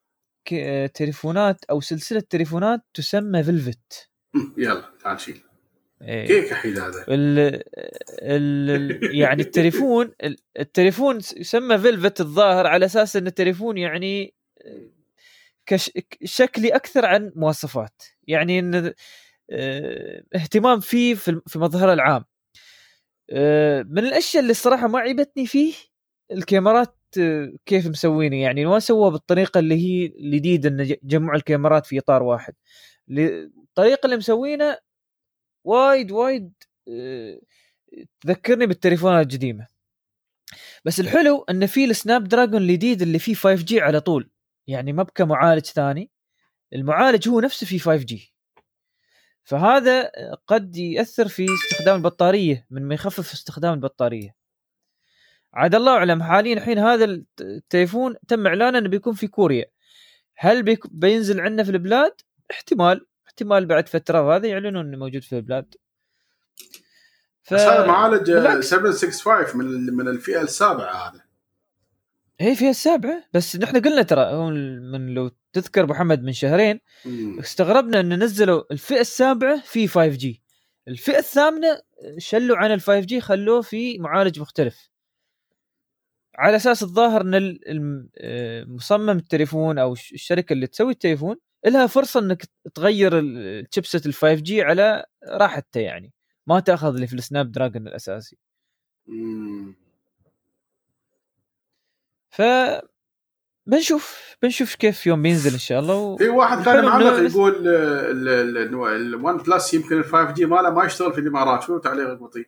[0.53, 4.53] آه، تليفونات أو سلسلة تليفونات تسمى Velvet مم.
[4.63, 5.41] يلا تعال شيل.
[6.01, 6.27] إيه.
[6.27, 7.63] كيك حيل هذا؟ ال
[8.21, 14.33] ال يعني التليفون ال- التليفون يسمى Velvet الظاهر على أساس إن التليفون يعني
[15.65, 15.91] كش
[16.23, 18.03] شكلي أكثر عن مواصفات.
[18.27, 18.93] يعني إن
[19.51, 22.25] آه، اهتمام فيه في في مظهره العام.
[23.29, 25.73] آه، من الأشياء اللي الصراحة ما عيبتني فيه
[26.31, 28.41] الكاميرات آه، كيف مسويني.
[28.41, 32.53] يعني ما سووها بالطريقة اللي هي الجديدة إن جمعوا الكاميرات في إطار واحد.
[33.09, 34.77] الطريقة اللي مسوينه
[35.63, 36.53] وايد وايد
[36.89, 37.39] آه،
[38.21, 39.67] تذكرني بالتليفونات القديمة.
[40.85, 44.29] بس الحلو إن في ال Snapdragon الجديد اللي فيه 5G على طول.
[44.67, 46.11] يعني ما بكى معالج ثاني.
[46.73, 48.33] المعالج هو نفسه فيه 5 جي
[49.43, 50.11] فهذا
[50.47, 54.35] قد يأثر في استخدام البطارية من ما يخفف استخدام البطارية.
[55.53, 59.65] عاد الله أعلم حاليا الحين هذا الت- التليفون تم إعلانه إنه بيكون في كوريا.
[60.37, 62.13] هل بينزل عندنا في البلاد؟
[62.51, 63.05] احتمال.
[63.31, 65.75] احتمال بعد فترة وهذا يعلنون إنه موجود في البلاد
[67.41, 67.53] ف...
[67.53, 68.69] بس هذا معالج بالعكس.
[68.69, 71.21] 765 من من الفئة السابعة هذا
[72.39, 74.51] هي فيها السابعة بس نحن قلنا ترى
[74.91, 77.39] من لو تذكر أبو محمد من شهرين مم.
[77.39, 80.41] استغربنا ان نزلوا الفئة السابعة في 5G
[80.87, 81.81] الفئة الثامنة
[82.17, 84.89] شلوا عن ال 5G خلوه في معالج مختلف
[86.35, 91.35] على أساس الظاهر إن آه، مصمم التليفون أو الش- الشركة اللي تسوي التليفون
[91.65, 92.43] لها فرصة إنك
[92.73, 96.13] تغير ال- ال chipset ال 5G على راحته يعني
[96.47, 98.37] ما تأخذ اللي في ال Snapdragon الأساسي.
[102.29, 102.41] ف
[103.65, 106.17] بنشوف بنشوف كيف يوم بينزل إن شاء الله و...
[106.17, 111.63] في واحد كان معلق يقول ال OnePlus يمكن ال 5G ماله ما يشتغل في الإمارات
[111.63, 112.47] شو تعليقك بطيء؟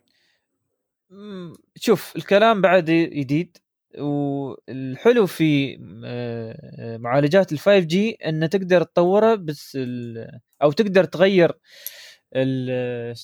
[1.76, 3.58] شوف الكلام بعد جديد
[4.00, 11.52] والحلو في آه، آه، معالجات ال 5G ان تقدر تطورها بس ال- أو تقدر تغير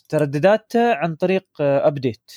[0.09, 2.31] تردداتها عن طريق update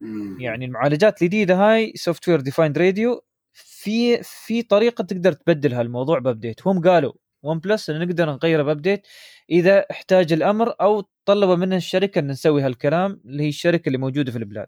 [0.00, 0.40] مم.
[0.40, 6.66] يعني المعالجات الجديدة هاي software defined radio في في طريقة تقدر تبدل هالموضوع ب update
[6.66, 7.12] هم قالوا
[7.42, 9.06] OnePlus إن نقدر نغيره ب update
[9.50, 14.32] إذا احتاج الأمر أو طلبوا منا الشركة إن نسوي هالكلام اللي هي الشركة اللي موجودة
[14.32, 14.66] في البلاد.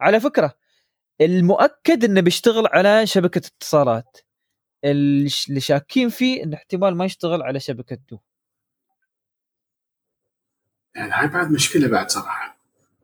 [0.00, 0.54] على فكرة
[1.20, 4.16] المؤكد إنه بيشتغل على شبكة اتصالات.
[4.84, 8.18] اللي شاكين فيه إنه احتمال ما يشتغل على شبكة دو
[10.96, 12.58] يعني هاي بعد مشكلة بعد صراحة.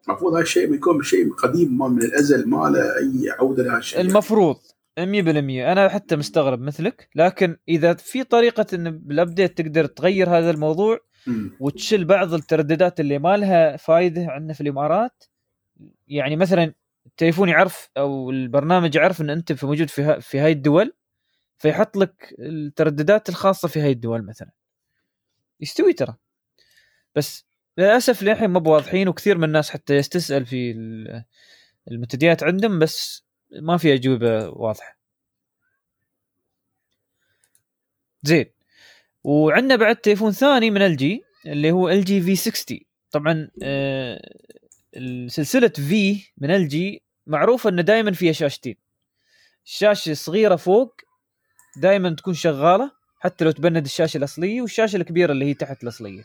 [0.08, 4.56] المفروض هاي الشيء يكون شيء قديم ما من الأزل ما له أي عودة لهالشيء المفروض
[4.56, 10.98] 100% أنا حتى مستغرب مثلك لكن إذا في طريقة إن بالابديت تقدر تغير هذا الموضوع
[11.26, 11.56] مم.
[11.60, 15.24] وتشيل بعض الترددات اللي ما لها فائده عندنا في الإمارات
[16.08, 16.74] يعني مثلا
[17.06, 20.92] التليفون يعرف أو البرنامج يعرف إن أنت موجود في ها في هاي الدول
[21.58, 24.50] فيحط لك الترددات الخاصة في هاي الدول مثلا.
[25.60, 26.16] يستوي ترى.
[27.14, 27.46] بس
[27.78, 31.24] للأسف للحين ما بواضحين وكثير من الناس حتى يستسأل في ال-
[31.90, 34.98] المنتديات عندهم بس ما في أجوبة واضحة.
[38.22, 38.46] زين.
[39.24, 42.80] وعندنا بعد تليفون ثاني من LG اللي هو ال جي V60
[43.10, 44.30] طبعا آه،
[45.26, 48.76] سلسلة V من LG معروفة إنه دائما فيها شاشتين.
[49.64, 51.00] الشاشة الصغيره فوق
[51.76, 56.22] دائما تكون شغالة حتى لو تبند الشاشة الأصلية والشاشة الكبيرة اللي هي تحت الأصلية.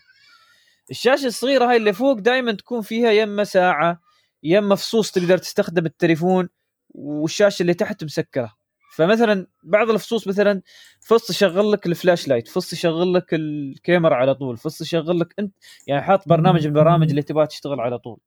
[0.92, 4.02] الشاشة الصغيرة هاي اللي فوق دائما تكون فيها يما ساعة
[4.44, 6.50] يما فصوص تقدر تستخدم التليفون
[6.90, 8.56] والشاشة اللي تحت مسكرة.
[8.96, 10.62] فمثلا بعض الفصوص مثلا
[11.02, 15.56] فص يشغل لك ال flashlight فص يشغل لك الكاميرا على طول فص يشغل لك أنت
[15.88, 18.20] يعني حاط برنامج من البرامج اللي تبغى تشتغل على طول.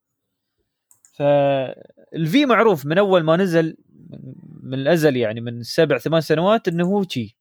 [1.18, 3.76] فال V معروف من أول ما نزل
[4.62, 7.36] من الأزل يعني من سبع ثمان سنوات إنه هو شي.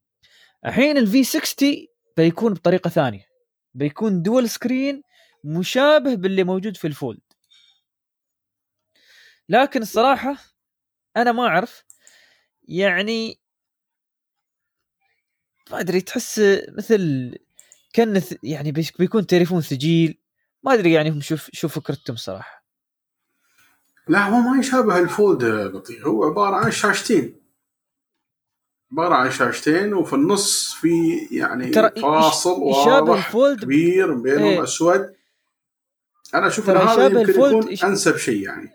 [0.65, 3.25] الحين ال V60 بيكون بطريقة ثانية.
[3.73, 5.03] بيكون dual screen
[5.43, 7.19] مشابه باللي موجود في ال Fold
[9.49, 10.38] لكن الصراحة
[11.17, 11.84] أنا ما أعرف.
[12.69, 13.39] يعني
[15.71, 16.41] ما أدري تحس
[16.78, 17.36] مثل
[17.93, 20.17] كأن يعني بيكون تليفون ثقيل
[20.63, 22.57] ما أدري يعني شوف شو فكرتهم صراحة.
[24.10, 26.08] لا هو ما يشابه ال Fold يا بطيء.
[26.08, 27.36] هو عبارة عن شاشتين.
[28.91, 34.64] عبارة عن شاشتين وفي النص في يعني ترى فاصل واضح ال Fold؟ كبير بينهم إيه.
[34.64, 35.14] أسود.
[36.36, 38.70] أنا أشوف إن هذا يمكن ال Fold يكون يش- أنسب شيء يعني.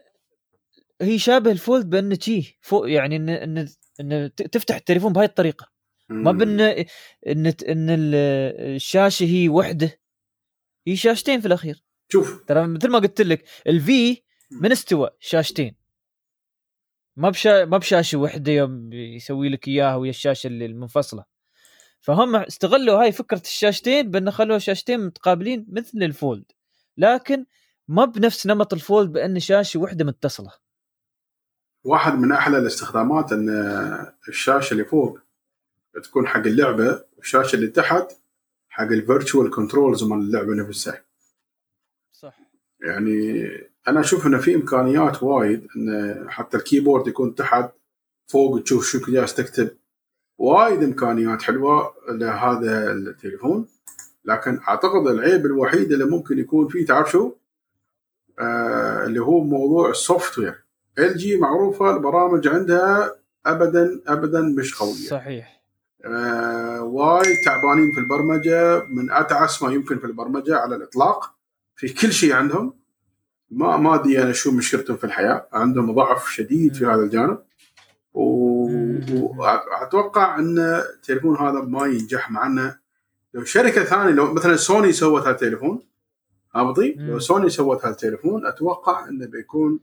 [1.01, 3.29] هي شابه ال Fold بأن شي فوق يعني ان
[4.01, 5.67] ان ت- تفتح التليفون بهاي الطريقة.
[6.09, 6.33] ما.
[6.33, 6.87] بأن إن
[7.47, 8.15] إن ال-
[8.77, 10.01] الشاشة هي وحدة.
[10.87, 11.85] هي شاشتين في الأخير.
[12.09, 12.45] شوف.
[12.49, 14.23] ترى مثل ما قلت لك ال V
[14.61, 15.77] من استوى شاشتين.
[17.17, 21.25] ما بشا ما بشاشة وحدة يوم يسوي لك إياها ويا الشاشة اللي المنفصلة.
[22.01, 26.45] فهم استغلوا هاي فكرة الشاشتين بأن خلوها شاشتين متقابلين مثل ال Fold.
[26.97, 27.47] لكن
[27.89, 30.53] ما بنفس نمط ال Fold بأن شاشة وحدة متصلة.
[31.85, 33.49] واحد من أحلى الاستخدامات أن
[34.29, 35.19] الشاشة اللي فوق
[36.05, 38.13] تكون حق اللعبة والشاشة اللي تحت
[38.69, 41.05] حق ال virtual controls مال اللعبة نفسها.
[42.83, 43.49] يعني
[43.89, 47.71] أنا أشوف إنه في إمكانيات وايد إن حتى ال keyboard يكون تحت
[48.27, 49.71] فوق تشوف شو جالس تكتب.
[50.39, 53.67] وايد إمكانيات حلوة لهذا التليفون.
[54.25, 57.33] لكن أعتقد العيب الوحيد اللي ممكن يكون فيه تعرف شو؟
[58.39, 60.65] آه اللي هو موضوع ال software.
[60.99, 63.15] LG معروفة البرامج عندها
[63.47, 65.09] ابدا ابدا مش قوية.
[65.09, 65.63] صحيح.
[66.05, 68.85] آه وايد تعبانين في البرمجة.
[68.85, 71.35] من أتعس ما يمكن في البرمجة على الإطلاق.
[71.77, 72.75] في كل شيء عندهم.
[73.51, 75.49] ما ما أدري أنا شو مشكلتهم في الحياة.
[75.53, 77.39] عندهم ضعف شديد في هذا الجانب.
[78.15, 82.79] وأتوقع إن التليفون هذا ما ينجح معنا.
[83.35, 85.83] لو شركة ثانية لو مثلا سوني سوت هالتليفون
[86.55, 87.19] هابطي لو.
[87.19, 89.81] سوني سوت هالتليفون أتوقع إنه بيكون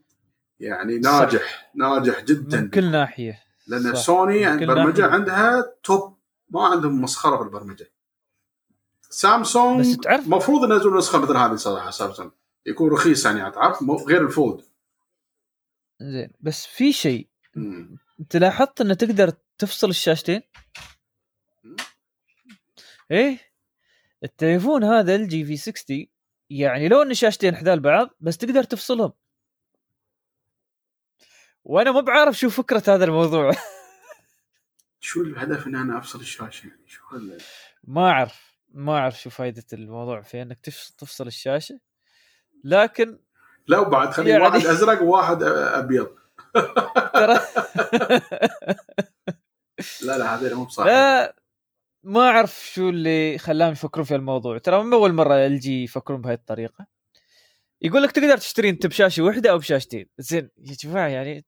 [0.59, 1.71] يعني ناجح.
[1.75, 2.61] ناجح جدا.
[2.61, 3.39] من كل ناحية.
[3.67, 4.01] لأن صح.
[4.01, 5.13] سوني البرمجة ناحية.
[5.13, 6.17] عندها توب
[6.49, 7.91] ما عندهم مسخرة بالبرمجة.
[9.09, 12.31] سامسونج بس تعرف المفروض ينزلون نسخة مثل هذه صراحة سامسونج.
[12.65, 14.65] يكون رخيص يعني تعرف غير الفولد.
[16.01, 16.31] زين.
[16.39, 17.27] بس في شيء.
[18.19, 20.41] أنت لاحظت انه تقدر تفصل الشاشتين؟
[23.11, 23.39] إيه.
[24.23, 26.05] التليفون هذا ال جي في 60
[26.49, 29.13] يعني لو انه شاشتين حذال بعض بس تقدر تفصلهم.
[31.63, 33.51] وأنا ما بعرف شو فكرة هذا الموضوع.
[34.99, 37.37] شو الهدف إن أنا أفصل الشاشة يعني؟ شو هال-
[37.83, 38.48] ما أعرف.
[38.71, 40.59] ما أعرف شو فائده الموضوع في إنك
[40.97, 41.79] تفصل الشاشة.
[42.63, 43.19] لكن
[43.67, 46.07] لا وبعد خلي يعني- واحد أزرق وواحد أبيض.
[47.13, 47.39] ترى
[50.05, 51.35] لا لا هذول مو بصح لا
[52.03, 56.33] ما أعرف شو اللي خلاهم يفكرون في الموضوع ترى من أول مرة LG يفكرون بهذه
[56.33, 56.87] الطريقة.
[57.81, 60.09] يقول لك تقدر تشتري انت بشاشة واحدة أو بشاشتين.
[60.17, 61.45] زين يا جماعة يعني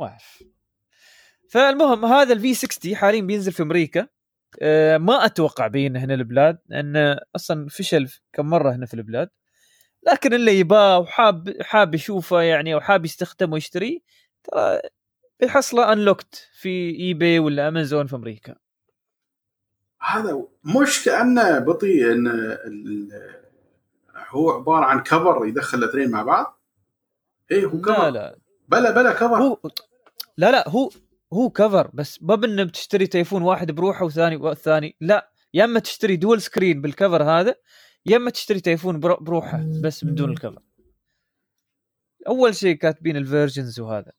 [0.00, 0.42] ما أعرف.
[1.50, 4.08] فالمهم هذا ال V60 حاليا بينزل في أمريكا.
[4.98, 9.28] ما أتوقع بين هنا البلاد لأن أصلا فشل كم مرة هنا في البلاد.
[10.06, 13.98] لكن اللي يباه وحاب حاب يشوفه يعني أو حاب يستخدمه ويشتريه
[14.44, 14.80] ترى
[15.40, 18.54] بيحصله unlocked في eBay ولا أمازون في أمريكا.
[20.00, 22.28] هذا مش كانه بطيء إن
[24.28, 26.60] هو عبارة عن cover يدخل الاثنين مع بعض.
[27.50, 28.38] إيه هو لا cover لا.
[28.68, 29.58] بلا بلا cover هو
[30.36, 30.90] لا لا هو
[31.34, 35.30] هو cover بس ما بانه بتشتري تليفون واحد بروحه وثاني والثاني لا.
[35.54, 37.54] يا إما تشتري dual screen بال cover هذا
[38.06, 40.62] يا إما تشتري تليفون برو- بروحه بس بدون ال cover
[42.28, 44.12] أول شيء كاتبين الفيرجنز وهذا.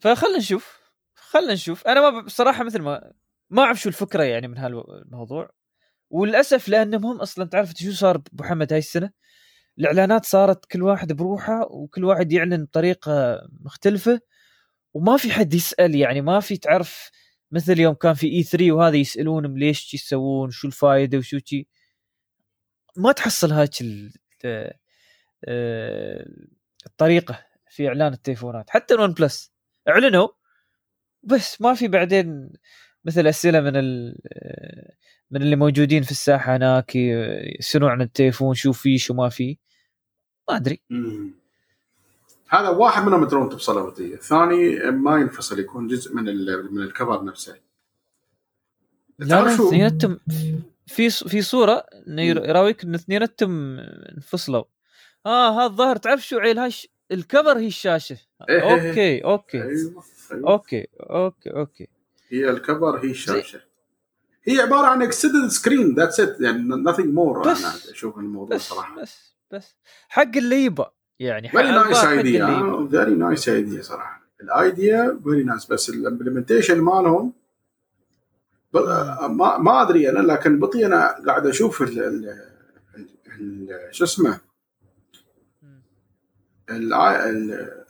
[0.00, 0.78] فخلنا نشوف.
[1.14, 1.86] خلنا نشوف.
[1.86, 3.12] أنا ما بصراحة مثل ما
[3.50, 5.50] ما أعرف شو الفكرة يعني من هالموضوع
[6.10, 9.10] وللأسف لأنهم هم أصلا تعرف شو صار ابو محمد هاي السنة؟
[9.78, 14.20] الإعلانات صارت كل واحد بروحه وكل واحد يعلن بطريقة مختلفة.
[14.94, 17.10] وما في حد يسأل يعني ما في تعرف
[17.52, 21.68] مثل يوم كان في E3 وهذا يسالونهم ليش شي يسوون شو الفائده وشو شي.
[22.96, 24.12] ما تحصل هاك ال-
[25.48, 26.26] آه،
[26.86, 28.70] الطريقة في إعلان التليفونات.
[28.70, 29.52] حتى ال OnePlus
[29.88, 30.28] أعلنوا
[31.22, 32.50] بس ما في بعدين
[33.06, 34.16] مثل أسئلة من ال
[35.30, 36.96] من اللي موجودين في الساحة هناك
[37.58, 39.56] يسألون عن التليفون شو فيه شو ما فيه
[40.48, 40.80] ما أدري.
[42.48, 46.89] هذا واحد منهم درون توصله بطيئه الثاني ما ينفصل يكون جزء من ال- من ال
[46.89, 47.56] cover نفسه.
[49.18, 50.20] لا لا؟ اثنيناتهم
[50.86, 54.64] في في صورة يراويك إن اثنيناتهم انفصلوا.
[55.26, 55.96] آه هذا الظاهر.
[55.96, 58.16] تعرف شو عيل هاش؟ ال cover هي الشاشة.
[58.48, 58.88] إيه إيه إيه.
[58.90, 59.62] okay okay.
[59.62, 60.52] أيوه أيوة.
[60.52, 61.88] okay okay okay.
[62.28, 63.60] هي ال cover هي الشاشه
[64.44, 67.48] هي عبارة عن extended screen that's it يعني nothing more.
[67.48, 69.02] بس- أنا أشوف الموضوع بس صراحة.
[69.02, 69.74] بس بس.
[70.08, 70.84] حق اللي يبى
[71.18, 72.86] يعني very nice idea.
[72.90, 74.22] very nice idea صراحة.
[74.42, 77.32] ال idea very nice بس ال implementation مالهم
[78.74, 82.42] ما ما أدري أنا لكن بطي أنا قاعد أشوف ال ال
[83.40, 84.40] ال- شو اسمه؟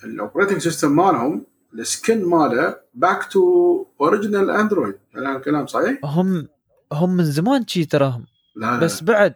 [0.04, 1.46] ال operating system مالهم
[1.80, 6.48] ال skin ماله back to original Android الان كلام صحيح؟ هم
[6.92, 9.34] هم من زمان شي تراهم لا بس بعد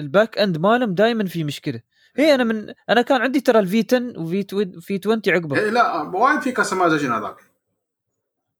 [0.00, 1.80] ال back end مالهم دائما في مشكلة.
[2.16, 4.42] هي أنا من أنا كان عندي ترى ال V10 وفي
[4.80, 7.36] V20 عقبه لا وايد في customization هذاك.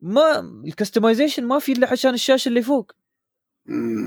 [0.00, 2.92] ما ال customization ما في إلا عشان الشاشة اللي فوق.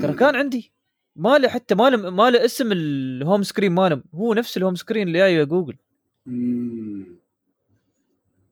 [0.02, 0.72] ترى كان عندي.
[1.16, 4.60] ما له حتى ما له ما له اسم ال home screen ماله هو نفس ال
[4.60, 5.76] home screen اللي جاي جوجل
[6.26, 7.15] مم.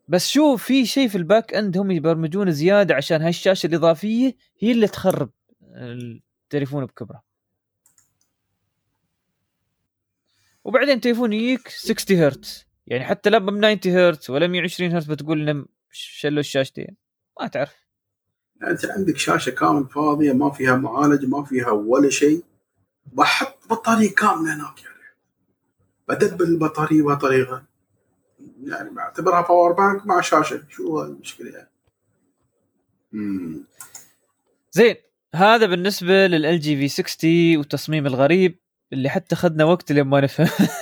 [0.08, 4.36] بس شو في شيء في ال back end هم يبرمجون زيادة عشان هاي الشاشه الإضافية
[4.58, 5.30] هي اللي تخرب
[5.62, 7.22] التليفون بكبره.
[10.64, 15.46] وبعدين تليفون يجيك 60 هرتز يعني حتى لا ب 90 هرتز ولا 120 هرتز بتقول
[15.46, 16.96] لنا شلوا الشاشتين.
[17.40, 17.84] ما تعرف.
[18.62, 22.42] أنت عندك شاشة كامل فاضية ما فيها معالج ما فيها ولا شيء.
[23.06, 24.94] بحط بطارية كاملة هناك يعني
[26.08, 27.73] بدبل البطارية بهالطريقه
[28.68, 30.62] يعني بعتبرها power bank مع شاشة.
[30.68, 31.70] شو المشكلة يعني؟
[33.12, 33.64] مم.
[34.72, 34.96] زين
[35.34, 38.58] هذا بالنسبة لل LG V60 والتصميم الغريب
[38.92, 40.48] اللي حتى خدنا وقت لين ما نفهم.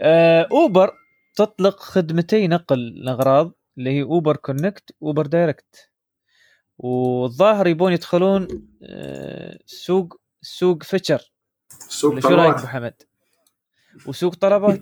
[0.00, 0.92] آه، اوبر
[1.34, 5.90] تطلق خدمتي نقل الاغراض اللي هي Uber Connect Uber Direct
[6.78, 8.48] والظاهر يبون يدخلون
[8.82, 11.32] آه، سوق سوق Fetchr.
[11.68, 13.02] سوق شو رأيك طلبات أبو حمد؟
[14.06, 14.80] وسوق طلبات.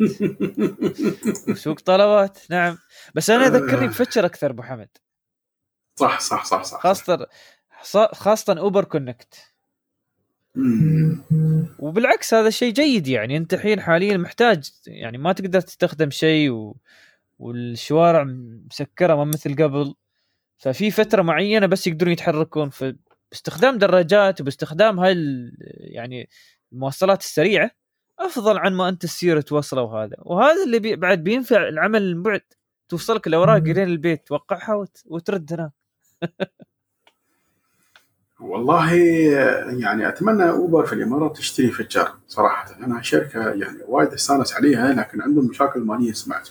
[1.48, 2.78] وسوق طلبات نعم.
[3.14, 4.88] بس أنا يذكرني ب Fetchr أكثر أبو حمد.
[5.96, 6.80] صح صح صح صح.
[6.80, 7.28] خاصة
[8.12, 9.54] خاصة Uber Connect.
[11.78, 13.36] وبالعكس هذا شيء جيد يعني.
[13.36, 16.76] أنت الحين حاليا محتاج يعني ما تقدر تستخدم شيء و...
[17.38, 18.24] والشوارع
[18.70, 19.94] مسكرة ما مثل قبل.
[20.58, 22.70] ففي فترة معينة بس يقدرون يتحركون.
[22.70, 22.96] في
[23.30, 25.56] باستخدام دراجات وباستخدام هاي ال...
[25.78, 26.28] يعني
[26.72, 27.70] المواصلات السريعة
[28.18, 30.16] أفضل عن ما أنت تسير توصله وهذا.
[30.18, 30.96] وهذا اللي بي...
[30.96, 32.42] بعد بينفع العمل عن بعد
[32.88, 35.02] توصلك الاوراق لين البيت توقعها وت...
[35.06, 35.72] وترد هناك.
[38.40, 38.94] والله
[39.80, 42.76] يعني أتمنى أوبر في الإمارات تشتري Fetchr صراحة.
[42.84, 46.48] أنا شركة يعني وايد أستانس عليها لكن عندهم مشاكل مالية سمعت.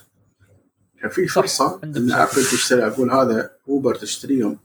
[1.01, 2.11] كان في صح، فرصة إن.
[2.11, 4.59] أبل تشتري أقول هذا أوبر تشتريهم.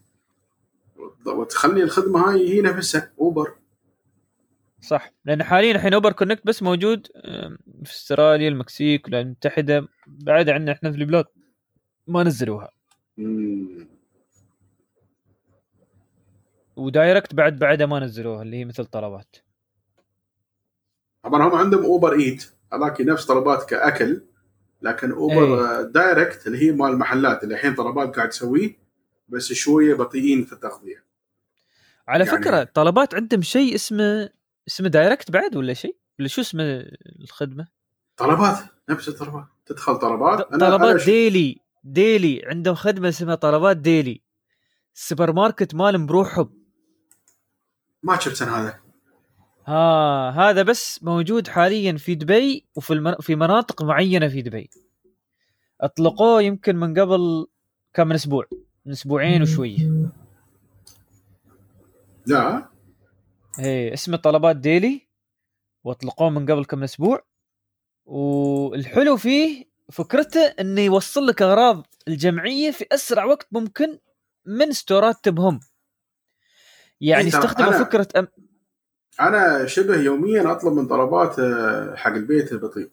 [1.27, 3.55] وتخلي الخدمة هاي هي نفسها أوبر.
[4.81, 5.13] صح.
[5.25, 7.07] لأن حاليا الحين Uber Connect بس موجود
[7.85, 9.89] في أستراليا المكسيك والولايات المتحدة.
[10.07, 11.25] بعد عنا إحنا في البلاد.
[12.07, 12.71] ما نزلوها.
[13.17, 13.89] مم.
[16.77, 19.37] و Direct بعد بعدها ما نزلوها اللي هي مثل طلبات.
[21.23, 22.53] طبعا هم عندهم Uber Eats.
[22.73, 24.23] هذاك نفس طلبات كأكل
[24.83, 28.79] لكن Uber آه، Direct اللي هي مال المحلات اللي الحين طلبات قاعد تسويه
[29.29, 31.05] بس شوية بطيئين في التغطية.
[32.09, 34.31] على يعني- فكرة طلبات عندهم شيء اسمه
[34.69, 36.85] اسمه Direct بعد ولا شيء؟ ولا شو اسمه
[37.21, 37.69] الخدمة؟
[38.17, 38.59] طلبات
[38.89, 39.45] نفس الطلبات.
[39.67, 42.43] تدخل طلبات طلبات أنا- daily daily.
[42.47, 44.23] عندهم خدمة اسمها طلبات daily.
[44.95, 46.51] السوبر ماركت مالهم بروحهم
[48.03, 48.79] ما شفت أنا هذا.
[49.67, 53.15] ها هذا بس موجود حاليا في دبي وفي المن...
[53.21, 54.71] في مناطق معينة في دبي.
[55.81, 57.47] أطلقوه يمكن من قبل
[57.95, 58.47] كم من أسبوع
[58.87, 60.09] من أسبوعين وشويه
[62.27, 62.69] لا.
[63.59, 65.09] إيه اسمه طلبات ديلي
[65.85, 67.27] واطلقوه من قبل كم أسبوع
[68.07, 73.99] والحلو فيه فكرته إنه يوصل لك أغراض الجمعية في أسرع وقت ممكن
[74.47, 75.61] من ستورات تبهم
[77.01, 78.29] يعني إيه استخدموا أنا- فكرة أم...
[79.21, 82.91] أنا شبه يوميا أطلب من طلبات آه، حق البيت بطيء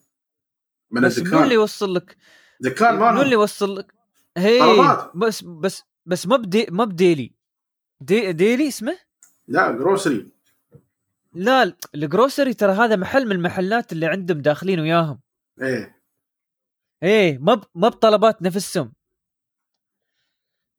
[0.92, 2.18] من بس منو اللي الدكان يوصل لك؟
[2.60, 3.94] دكان منو اللي يوصل لك؟
[4.38, 5.12] هي طلبات.
[5.16, 7.34] بس بس بس ما بدي ما ب daily
[8.02, 8.98] دي daily اسمه؟
[9.48, 10.30] لا grocery
[11.36, 15.22] لا ال grocery ترى هذا محل من المحلات اللي عندهم داخلين وياهم.
[15.62, 16.02] إيه.
[17.04, 17.62] إيه ما.
[17.76, 18.94] ما بطلبات نفسهم.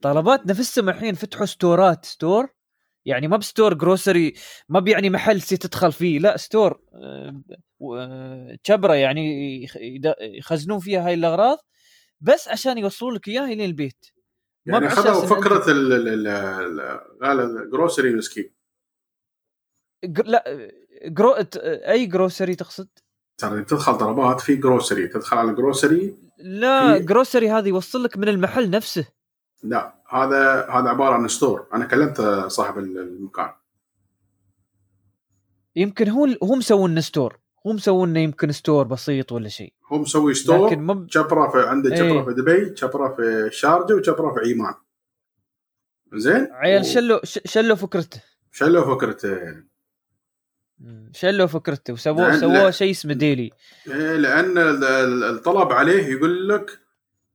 [0.03, 2.49] طلبات نفسهم الحين فتحوا ستورات store.
[3.05, 4.35] يعني ما ب store grocery
[4.69, 6.19] ما بيعني محل سي تدخل فيه.
[6.19, 7.43] لا store آه،
[7.83, 9.67] آه، شبرة يعني
[10.21, 11.59] يخزنون فيها هاي الأغراض
[12.21, 14.07] بس عشان يوصلوا لك اياها لين البيت
[14.67, 18.56] يعني خذوا فكرة ال ال ال ال- لا لا grocery مسكين.
[20.25, 20.71] لا
[21.07, 21.35] gro...
[21.65, 22.89] أي grocery تقصد؟
[23.39, 28.17] ترى تدخل طلبات في grocery تدخل على ال grocery لا في- grocery هذا يوصل لك
[28.19, 29.07] من المحل نفسه.
[29.63, 33.51] لا هذا هذا عبارة عن store أنا كلمت صاحب المكان.
[35.77, 39.73] يمكن هو هو مسوي لنا store هو مسوي لنا يمكن store بسيط ولا شيء.
[39.93, 41.07] هو مسوي store لكن ما ب...
[41.11, 41.97] شبره في عنده.
[41.97, 44.75] شبره في دبي شبره في الشارجه وشبره في عمان
[46.15, 48.23] زين؟ عيال و- شلوا شلوا فكرته.
[48.53, 49.39] شلوا فكرته.
[51.13, 51.97] شلوا فكرته.
[51.97, 52.71] سووا لا.
[52.71, 53.51] شيء اسمه ديلي.
[53.87, 56.79] إيه، لأن ال- ال- الطلب عليه يقول لك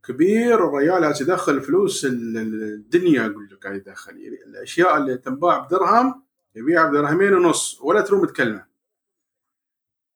[0.04, 4.18] كبير الريال عايز يدخل فلوس ال- ال- الدنيا يقول لك قاعد يدخل.
[4.18, 6.24] يعني الأشياء اللي تنباع بدرهم
[6.56, 8.66] يبيعها بدرهمين ونص ولا تروم تكلمه.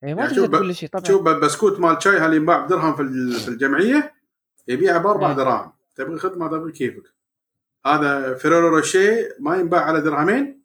[0.04, 1.04] إيه ما يعني تقدر تقول شيء طبعا.
[1.06, 4.14] شوف البسكوت مال شاي اللي ينباع بدرهم في ال- في الجمعية؟
[4.68, 5.34] يبيعها بأربع.
[5.34, 5.72] دراهم.
[5.96, 7.04] تبغى خدمة تبغى كيفك.
[7.86, 10.62] هذا Ferrero Rocher ما ينباع على درهمين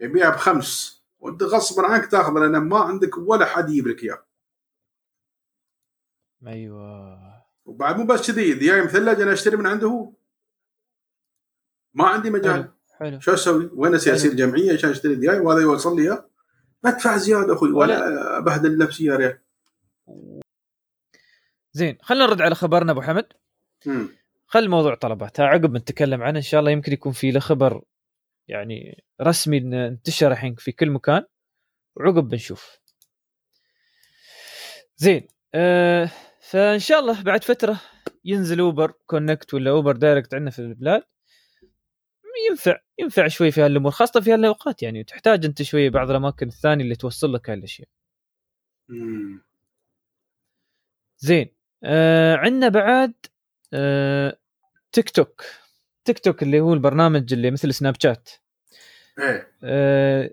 [0.00, 0.93] يبيعها بخمس.
[1.24, 4.26] وانت غصبا عنك تاخذه لأن ما عندك ولا حد يجيب لك إياه.
[6.46, 7.44] أيوه.
[7.64, 10.12] وبعد مو بس كذي دياي مثلج أنا أشتري من عنده هو
[11.94, 12.72] ما عندي مجال.
[12.98, 13.94] حلو شو أسوي؟ وين.
[13.94, 16.30] اصير جمعية عشان أشتري دياي وهذا يوصل لي إياه.
[16.82, 19.38] بدفع زيادة أخوي ولا أبهدل نفسي يا ريال
[21.72, 23.26] زين خلينا نرد على خبرنا أبو حمد.
[23.86, 24.08] مم.
[24.46, 27.82] خل موضوع طلبات عقب نتكلم عنه إن شاء الله يمكن يكون في له خبر
[28.48, 31.24] يعني رسمي انتشر الحين في كل مكان
[31.96, 32.78] وعقب بنشوف.
[34.96, 37.80] زين آه فإن شاء الله بعد فترة
[38.24, 41.02] ينزل Uber Connect ولا Uber Direct عندنا في البلاد.
[42.50, 46.84] ينفع ينفع شوي في هالأمور خاصة في هالأوقات يعني تحتاج أنت شوية بعض الأماكن الثانية
[46.84, 47.88] اللي توصل لك هالاشياء.
[51.18, 53.14] زين آه عندنا بعد
[53.74, 54.38] آه
[54.92, 55.44] TikTok
[56.04, 58.30] TikTok اللي هو البرنامج اللي مثل Snapchat.
[59.18, 59.52] إيه.
[59.64, 60.30] آه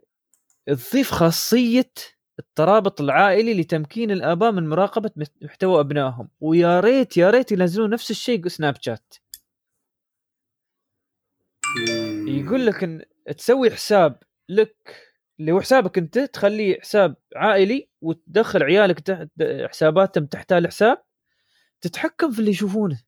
[0.68, 1.92] تضيف خاصية
[2.40, 5.12] الترابط العائلي لتمكين الآباء من مراقبة
[5.42, 6.30] محتوى أبنائهم.
[6.42, 9.14] ويا ريت يا ريت ينزلون نفس الشيء سناب شات.
[12.28, 13.06] يقول لك إن
[13.38, 14.96] تسوي حساب لك
[15.40, 19.28] اللي هو حسابك أنت تخليه حساب عائلي وتدخل عيالك تحت
[19.70, 21.04] حساباتهم تحت الحساب
[21.82, 23.02] تتحكم في اللي يشوفونه.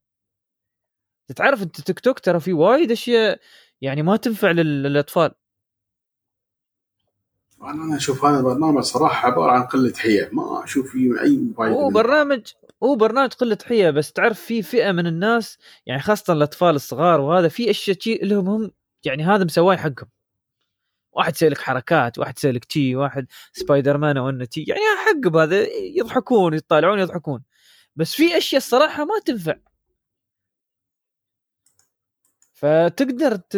[1.32, 3.40] تعرف انت تيك توك ترى في وايد أشياء
[3.82, 5.32] يعني ما تنفع لل- للأطفال.
[7.62, 10.30] أنا أشوف هذا البرنامج صراحة عبارة عن قلة حيا.
[10.32, 11.90] ما أشوف فيه أي فائده هو.
[11.90, 12.42] برنامج
[12.84, 17.48] هو برنامج قلة حيه بس تعرف في فئة من الناس يعني خاصة الأطفال الصغار وهذا
[17.48, 18.72] في أشياء شي لهم هم
[19.06, 20.10] يعني هذا مسواه حقهم.
[21.12, 25.28] واحد يسوي لك حركات واحد يسوي لك تي واحد سبايدر مان أو تي يعني حق
[25.30, 25.68] بهذا
[25.98, 27.44] يضحكون يطالعون يضحكون.
[27.96, 29.56] بس في أشياء الصراحه ما تنفع.
[32.64, 33.58] فتقدر ت...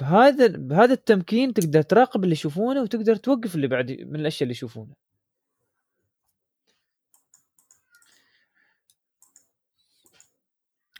[0.00, 4.94] بهذا بهذا التمكين تقدر تراقب اللي يشوفونه وتقدر توقف اللي بعد من الأشياء اللي يشوفونه.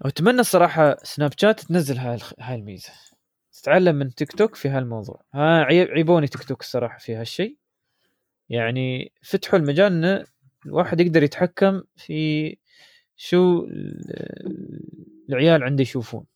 [0.05, 2.93] واتمنى الصراحة سناب شات تنزل هاي هاي الميزة.
[3.53, 7.57] تتعلم من تيك توك في هالموضوع ها عيب- عيبوني تيك توك الصراحة في هالشيء.
[8.49, 10.25] يعني فتحوا المجال إن
[10.67, 12.57] الواحد يقدر يتحكم في
[13.17, 16.27] شو ال- العيال عنده يشوفون.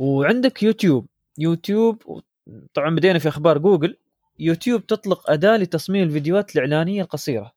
[0.00, 1.06] وعندك YouTube.
[1.38, 2.22] YouTube
[2.74, 3.96] طبعا بدينا في أخبار Google.
[4.38, 7.52] YouTube تطلق أداة لتصميم الفيديوهات الإعلانية القصيرة.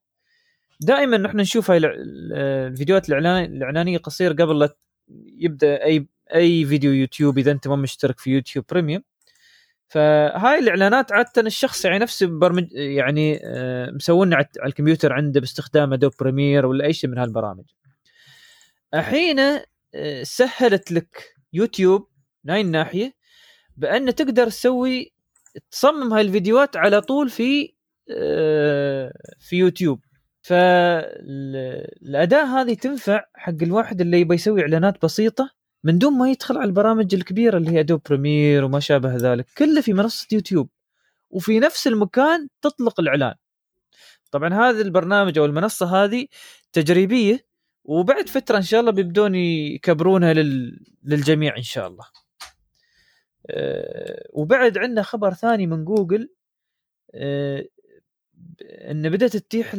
[0.81, 4.75] دائما نحن نشوف هاي الفيديوهات الإعلانية قصيره قبل لا
[5.37, 9.03] يبدأ أي أي فيديو يوتيوب إذا أنت ما مشترك في YouTube Premium
[9.87, 16.13] فهاي الإعلانات عادة الشخص يعني نفسه برمج يعني آه، مسوينا على الكمبيوتر عنده باستخدام Adobe
[16.19, 17.63] Premiere ولا أي شيء من هالبرامج.
[18.93, 19.39] الحين
[19.95, 22.12] آه، سهلت لك يوتيوب
[22.43, 23.13] من هاي الناحيه
[23.77, 25.13] بأن تقدر تسوي
[25.71, 27.73] تصمم هاي الفيديوهات على طول في
[28.11, 29.99] آه، في يوتيوب.
[30.41, 35.49] فالأداة هذه تنفع حق الواحد اللي يبي يسوي إعلانات بسيطة
[35.83, 39.81] من دون ما يدخل على البرامج الكبيرة اللي هي Adobe Premiere وما شابه ذلك كله
[39.81, 40.69] في منصة يوتيوب.
[41.29, 43.33] وفي نفس المكان تطلق الإعلان.
[44.31, 46.27] طبعا هذا البرنامج أو المنصة هذه
[46.73, 47.45] تجريبية
[47.83, 50.79] وبعد فترة إن شاء الله بيبدون يكبرونها لل...
[51.03, 52.05] للجميع إن شاء الله.
[54.33, 56.29] وبعد عندنا خبر ثاني من جوجل
[57.15, 57.65] أه
[58.61, 59.75] إن بدأت تتيح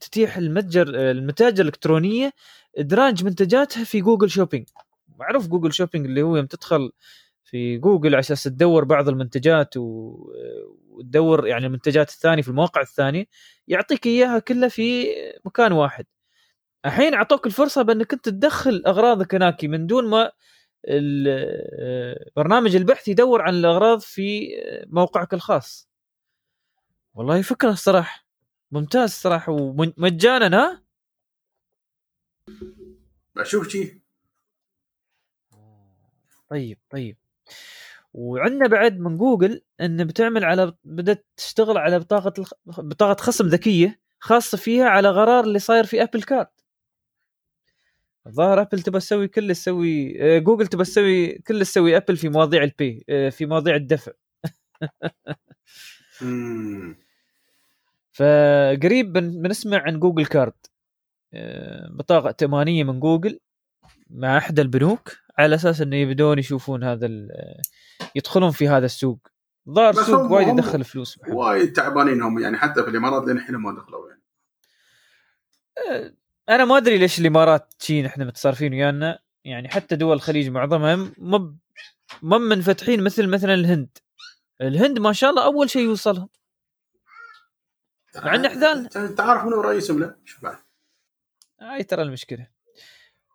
[0.00, 2.32] تتيح المتجر المتاجر الإلكترونية
[2.78, 4.68] إدراج منتجاتها في Google Shopping.
[5.18, 6.92] معروف Google Shopping اللي هو يوم تدخل
[7.44, 13.26] في جوجل على أساس تدور بعض المنتجات وتدور يعني المنتجات الثانية في المواقع الثانية
[13.68, 15.06] يعطيك إياها كلها في
[15.44, 16.06] مكان واحد.
[16.86, 20.32] الحين أعطوك الفرصة بأنك أنت تدخل أغراضك هناك من دون ما
[22.36, 24.48] برنامج البحث يدور عن الأغراض في
[24.86, 25.88] موقعك الخاص.
[27.14, 28.26] والله فكرة الصراحة
[28.72, 30.82] ممتاز صراحة ومجانا ها؟
[33.36, 34.00] أشوف شيء
[36.48, 37.16] طيب طيب.
[38.12, 42.52] وعندنا بعد من جوجل إن بتعمل على بدأت تشتغل على بطاقة الخ...
[42.66, 46.59] بطاقة خصم ذكية خاصة فيها على غرار اللي صاير في Apple Card
[48.26, 52.62] الظاهر Apple تبى تسوي كل تسوي آه، جوجل تبى تسوي كل تسوي Apple في مواضيع
[52.62, 54.12] ال pay آه، في مواضيع الدفع.
[58.12, 60.52] فقريب بنسمع عن Google Card.
[61.34, 63.40] آه، بطاقه ائتمانية من جوجل
[64.10, 67.08] مع احدى البنوك على أساس إنه يبدون يشوفون هذا
[68.14, 69.28] يدخلون في هذا السوق.
[69.68, 73.72] ظاهر سوق وايد يدخل فلوس وايد تعبانين هم يعني حتى في الإمارات لين الحين ما
[73.72, 74.20] دخلوا يعني.
[76.50, 79.18] أنا ما أدري ليش الإمارات شي نحن متصرفين ويانا.
[79.44, 81.54] يعني حتى دول الخليج معظمها ما
[82.22, 83.98] ما منفتحين مثل مثلا الهند.
[84.60, 86.28] الهند ما شاء الله أول شيء يوصلهم.
[88.24, 90.56] مع إن احذان انت عارف منو رئيسهم لا؟ شو بعد؟
[91.60, 92.46] هاي ترى المشكلة.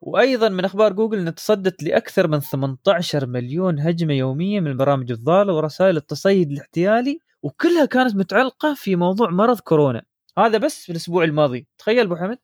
[0.02, 5.54] وأيضا من أخبار جوجل إن تصدت لأكثر من 18 مليون هجمة يوميا من البرامج الضالة
[5.54, 10.04] ورسائل التصيد الاحتيالي وكلها كانت متعلقة في موضوع مرض كورونا.
[10.38, 11.68] هذا بس في الأسبوع الماضي.
[11.78, 12.38] تخيل أبو حمد.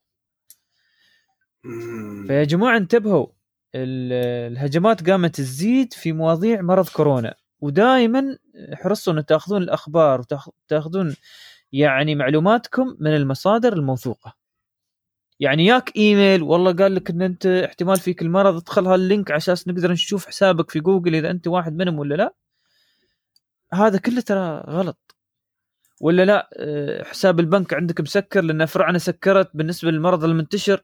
[2.27, 3.27] فيا جماعة انتبهوا
[3.75, 7.35] الهجمات قامت تزيد في مواضيع مرض كورونا.
[7.59, 8.37] ودائما
[8.73, 11.15] حرصوا ان تأخذون الأخبار وتاخذون
[11.71, 14.35] يعني معلوماتكم من المصادر الموثوقة.
[15.39, 19.67] يعني ياك إيميل والله قال لك إن أنت احتمال فيك المرض ادخل هاللينك على أساس
[19.67, 22.35] نقدر نشوف حسابك في جوجل إذا أنت واحد منهم ولا لا.
[23.73, 25.15] هذا كله ترى غلط.
[26.01, 30.83] ولا لا آه، حساب البنك عندك مسكر لأن فرعنا سكرت بالنسبة للمرض المنتشر.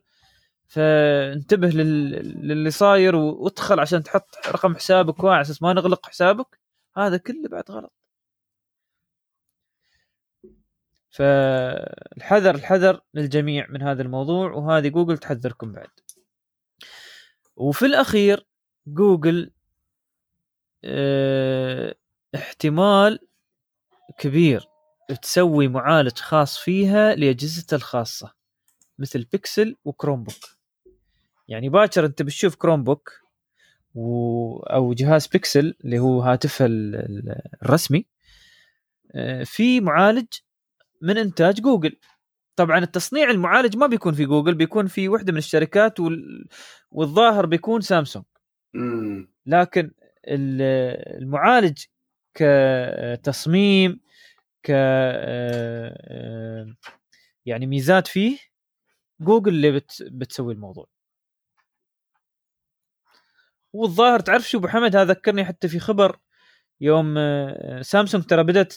[0.67, 6.59] فانتبه للي صاير وادخل عشان تحط رقم حسابك على أساس ما نغلق حسابك.
[6.97, 7.93] هذا كله بعد غلط.
[11.09, 15.89] فالحذر الحذر للجميع من هذا الموضوع وهذه جوجل تحذركم بعد.
[17.55, 18.45] وفي الأخير
[18.87, 19.51] جوجل
[20.85, 21.95] آه
[22.35, 23.19] احتمال
[24.19, 24.67] كبير
[25.21, 28.33] تسوي معالج خاص فيها لاجهزتها الخاصة
[28.99, 30.56] مثل Pixel و Chromebook.
[31.47, 33.11] يعني باكر انت بتشوف Chromebook
[33.95, 34.59] و...
[34.59, 36.67] أو جهاز بيكسل اللي هو هاتفها
[37.63, 38.05] الرسمي
[39.11, 40.27] آه، في معالج
[41.01, 41.97] من إنتاج جوجل.
[42.55, 46.47] طبعا التصنيع المعالج ما بيكون في جوجل بيكون في وحدة من الشركات وال...
[46.91, 48.25] والظاهر بيكون سامسونج
[49.45, 49.91] لكن
[50.27, 51.83] المعالج
[52.33, 53.99] كتصميم
[54.63, 54.69] ك
[57.45, 58.37] يعني ميزات فيه
[59.21, 60.03] جوجل اللي بت...
[60.11, 60.87] بتسوي الموضوع.
[63.73, 66.19] والظاهر تعرف شو أبو حمد؟ هذا ذكرني حتى في خبر
[66.81, 67.15] يوم
[67.81, 68.73] سامسونج ترى بدأت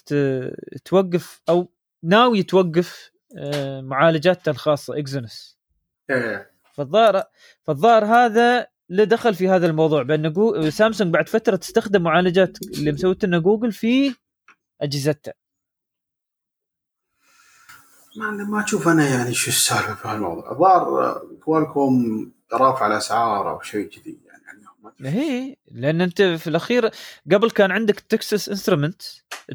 [0.84, 1.72] توقف أو
[2.05, 5.59] ناوي توقف آه، معالجاتها الخاصة Exynos.
[6.11, 6.51] إيه.
[6.72, 7.24] فالظاهر
[7.62, 10.70] فالظاهر هذا له دخل في هذا الموضوع بأن جو...
[10.70, 14.14] سامسونج بعد فترة تستخدم معالجات اللي مسويتها لنا جوجل في
[14.80, 15.34] أجهزتها.
[18.16, 20.53] ما ما أشوف أنا يعني شو السالفة في هالموضوع.
[20.53, 24.30] الظاهر Qualcomm رافع الأسعار أو شيء كذي.
[25.09, 26.90] هي لأن أنت في الأخير
[27.32, 29.03] قبل كان عندك Texas Instruments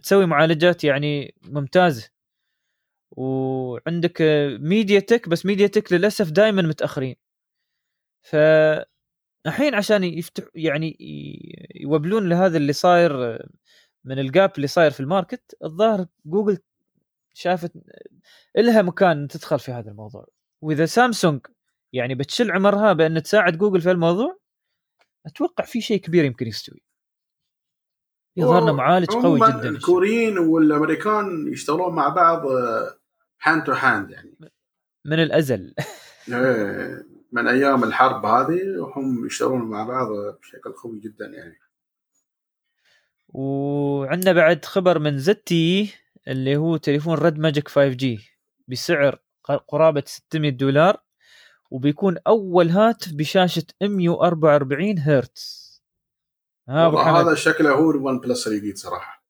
[0.03, 2.09] تسوي معالجات يعني ممتازة.
[3.11, 4.17] وعندك
[4.59, 7.15] MediaTek بس MediaTek للأسف دائما متأخرين.
[8.21, 8.35] ف
[9.47, 10.97] الحين عشان يفتح يعني
[11.75, 13.39] يوبلون لهذا اللي صاير
[14.05, 16.57] من ال gap اللي صاير في ال market الظاهر جوجل
[17.33, 17.73] شافت
[18.57, 20.27] لها مكان تدخل في هذا الموضوع.
[20.61, 21.41] وإذا سامسونج
[21.93, 24.39] يعني بتشل عمرها بأن تساعد جوجل في الموضوع
[25.26, 26.82] أتوقع في شيء كبير يمكن يستوي.
[28.38, 32.45] يظهرنا معالج قوي جدا الكوريين والأمريكان يشتغلون مع بعض
[33.41, 34.38] hand to hand يعني.
[35.05, 35.76] من الأزل.
[36.30, 40.07] إيه، من أيام الحرب هذه وهم يشتغلون مع بعض
[40.41, 41.59] بشكل قوي جدا يعني.
[43.28, 45.93] وعندنا بعد خبر من ZTE
[46.28, 48.19] اللي هو تليفون Red Magic 5G
[48.67, 49.19] بسعر
[49.67, 51.05] قرابة 600 دولار.
[51.72, 55.66] وبيكون أول هاتف بشاشة 144 هرتز.
[56.70, 59.26] ها هذا شكله هو ال OnePlus الجديد صراحة.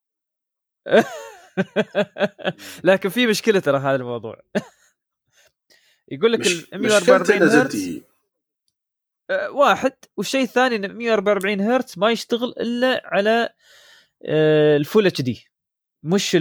[2.83, 4.41] لكن في مشكلة ترى هذا الموضوع.
[6.11, 8.01] يقول لك ال 144 هرتز.
[9.29, 9.93] أه، واحد.
[10.17, 13.49] والشيء الثاني إن 144 هرتز ما يشتغل إلا على
[14.75, 15.47] ال full HD
[16.03, 16.37] مش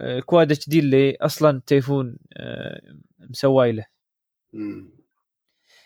[0.00, 2.80] ال quad HD اللي أصلا تليفون أه،
[3.18, 3.86] مسواي له.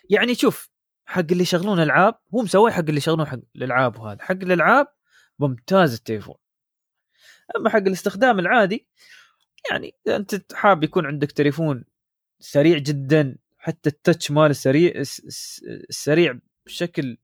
[0.09, 0.70] يعني شوف
[1.06, 4.22] حق اللي يشغلون ألعاب هو مسوي حق اللي يشغلون حق الألعاب وهذا.
[4.22, 4.86] حق الألعاب
[5.38, 6.36] ممتاز التليفون.
[7.56, 8.86] أما حق الاستخدام العادي
[9.70, 11.84] يعني إذا أنت حاب يكون عندك تليفون
[12.40, 14.92] سريع جدا حتى ال touch ماله سريع
[15.88, 17.18] السريع بشكل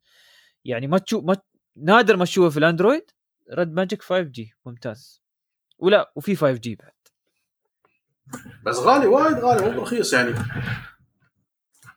[0.65, 1.37] يعني ما تشوف ما
[1.77, 3.11] نادر ما تشوفه في الأندرويد
[3.53, 5.23] Red Magic 5G ممتاز.
[5.79, 6.93] ولا وفي 5G بعد.
[8.67, 10.35] بس غالي وايد غالي مو رخيص يعني.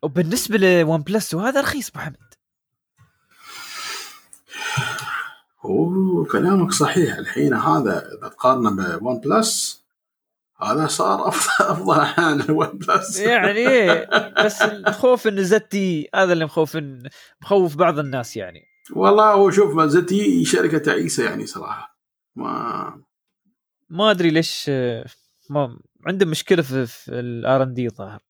[0.03, 2.27] وبالنسبة ل OnePlus وهذا رخيص أبو حمد
[5.65, 7.17] أوه كلامك صحيح.
[7.17, 9.83] الحين هذا إذا تقارنه ب OnePlus
[10.61, 13.19] هذا صار افضل أفضل عن ال OnePlus.
[13.19, 14.05] يعني
[14.45, 16.77] بس الخوف إن ZTE هذا اللي مخوف
[17.41, 18.63] مخوف بعض الناس يعني.
[18.95, 21.97] والله هو شوف ZTE شركة تعيسة يعني صراحة.
[22.35, 23.03] ما
[23.89, 24.69] ما أدري ليش
[25.49, 28.26] ما عندهم مشكلة في, في ال R and D ظاهر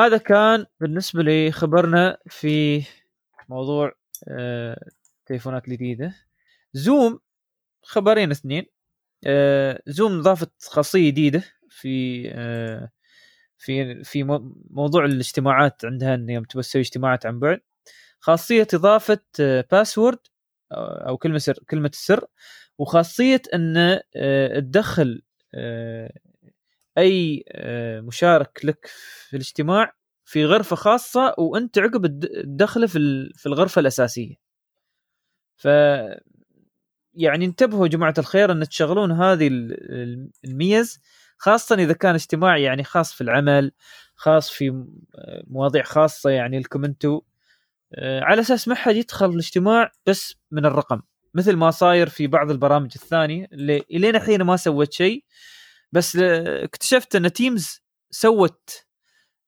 [0.00, 2.82] هذا كان بالنسبة لي خبرنا في
[3.48, 3.92] موضوع
[4.28, 4.90] آه،
[5.20, 6.14] التليفونات الجديدة.
[6.74, 7.20] Zoom
[7.82, 8.66] خبرين اثنين.
[9.26, 12.90] آه، Zoom ضافت خاصية جديدة في آه،
[13.58, 14.24] في في
[14.70, 17.60] موضوع الاجتماعات عندها إن يوم تسوي اجتماعات عن بعد.
[18.20, 19.20] خاصية إضافة
[19.72, 20.18] باسورد
[20.72, 22.26] أو كلمة سر كلمة السر
[22.78, 24.00] وخاصية إن
[24.72, 25.22] تدخل
[26.98, 28.86] أي آه، مشارك لك
[29.28, 29.92] في الاجتماع
[30.24, 34.36] في غرفة خاصة وأنت عقب تدخله في في الغرفة الأساسية.
[35.56, 35.68] ف
[37.14, 39.48] يعني انتبهوا جماعة الخير أن تشغلون هذه
[40.44, 41.00] الميز
[41.38, 43.72] خاصة إذا كان اجتماع يعني خاص في العمل
[44.14, 44.84] خاص في
[45.46, 47.20] مواضيع خاصة يعني لكم أنتم
[47.94, 51.00] آه، على أساس ما حد يدخل الاجتماع بس من الرقم
[51.34, 55.24] مثل ما صاير في بعض البرامج الثانية اللي الين الحين ما سوت شيء.
[55.96, 58.86] بس اكتشفت أن Teams سوت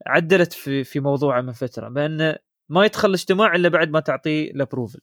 [0.06, 2.36] عدلت في في موضوعه من فترة بأن
[2.68, 5.00] ما يدخل الاجتماع إلا بعد ما تعطيه ال approval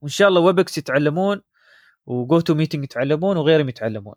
[0.00, 1.42] وإن شاء الله Webex يتعلمون
[2.06, 4.14] و GoToMeeting يتعلمون وغيرهم يتعلمون.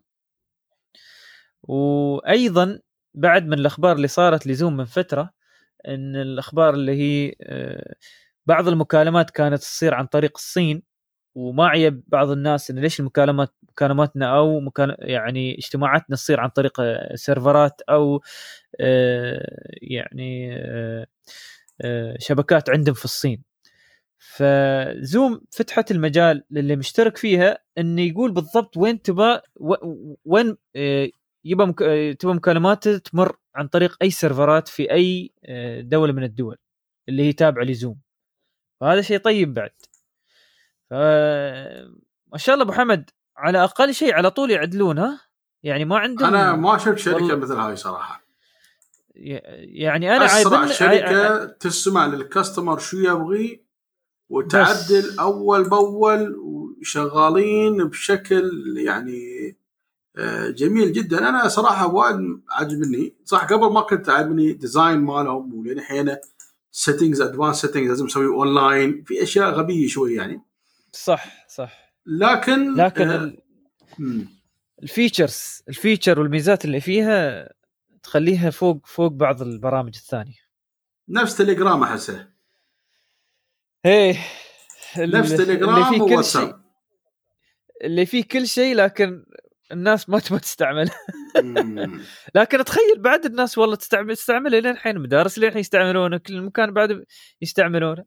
[1.62, 2.80] وأيضا
[3.14, 5.30] بعد من الأخبار اللي صارت لزوم من فترة
[5.88, 7.94] أن الأخبار اللي هي آه،
[8.46, 10.82] بعض المكالمات كانت تصير عن طريق الصين.
[11.34, 16.80] وما عيب بعض الناس إن ليش المكالمات مكالماتنا أو مكان يعني اجتماعاتنا تصير عن طريق
[17.14, 18.22] سيرفرات أو
[18.80, 21.06] آه، يعني آه،
[21.80, 23.42] آه، شبكات عندهم في الصين
[24.18, 29.40] فزوم فتحت المجال للي مشترك فيها انه يقول بالضبط وين تبى
[30.24, 30.56] وين
[31.44, 31.72] يبى.
[32.14, 35.32] تبى مكالماته تمر عن طريق أي سيرفرات في أي
[35.82, 36.56] دولة من الدول
[37.08, 38.00] اللي هي تابعة لزوم
[38.80, 39.70] فهذا شيء طيب بعد
[42.32, 45.20] ما شاء الله أبو حمد على أقل شيء على طول يعدلون ها؟
[45.62, 47.36] يعني ما عندهم أنا ما شفت شركة والله...
[47.36, 48.22] مثل هاي صراحة.
[49.14, 51.46] يعني أنا أسرع شركة عاي...
[51.46, 53.62] تسمع للكاستمر شو يبغي
[54.28, 55.18] وتعدل بس.
[55.18, 59.56] أول بأول وشغالين بشكل يعني
[60.16, 61.28] آه، جميل جدا.
[61.28, 62.16] أنا صراحة وايد
[62.50, 66.16] عجبني صح قبل ما كنت عجبني design مالهم ولين الحين
[66.72, 70.42] settings advanced settings لازم أسوي اونلاين في أشياء غبية شوي يعني.
[70.92, 71.94] صح صح.
[72.06, 73.32] لكن لكن آه
[74.82, 77.48] ال features ال feature والميزات اللي فيها
[78.02, 80.38] تخليها فوق فوق بعض البرامج الثانية.
[81.08, 82.28] نفس تليجرام احسه
[83.86, 84.18] إيه
[84.98, 86.54] نفس تليجرام اللي فيه كل شيء.
[87.84, 89.24] اللي فيه كل شيء لكن
[89.72, 90.90] الناس ما تبغى تستعمل.
[92.34, 96.72] لكن تخيل بعد الناس والله تستعمل تستعمله لين الحين مدارس لين الحين يستعملونه كل مكان
[96.72, 97.04] بعد
[97.42, 98.04] يستعملونه.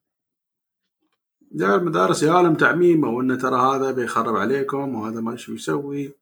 [1.60, 2.20] يا المدارس
[2.58, 6.14] تعميم أو انه ترى هذا بيخرب عليكم وهذا ما شو يسوي.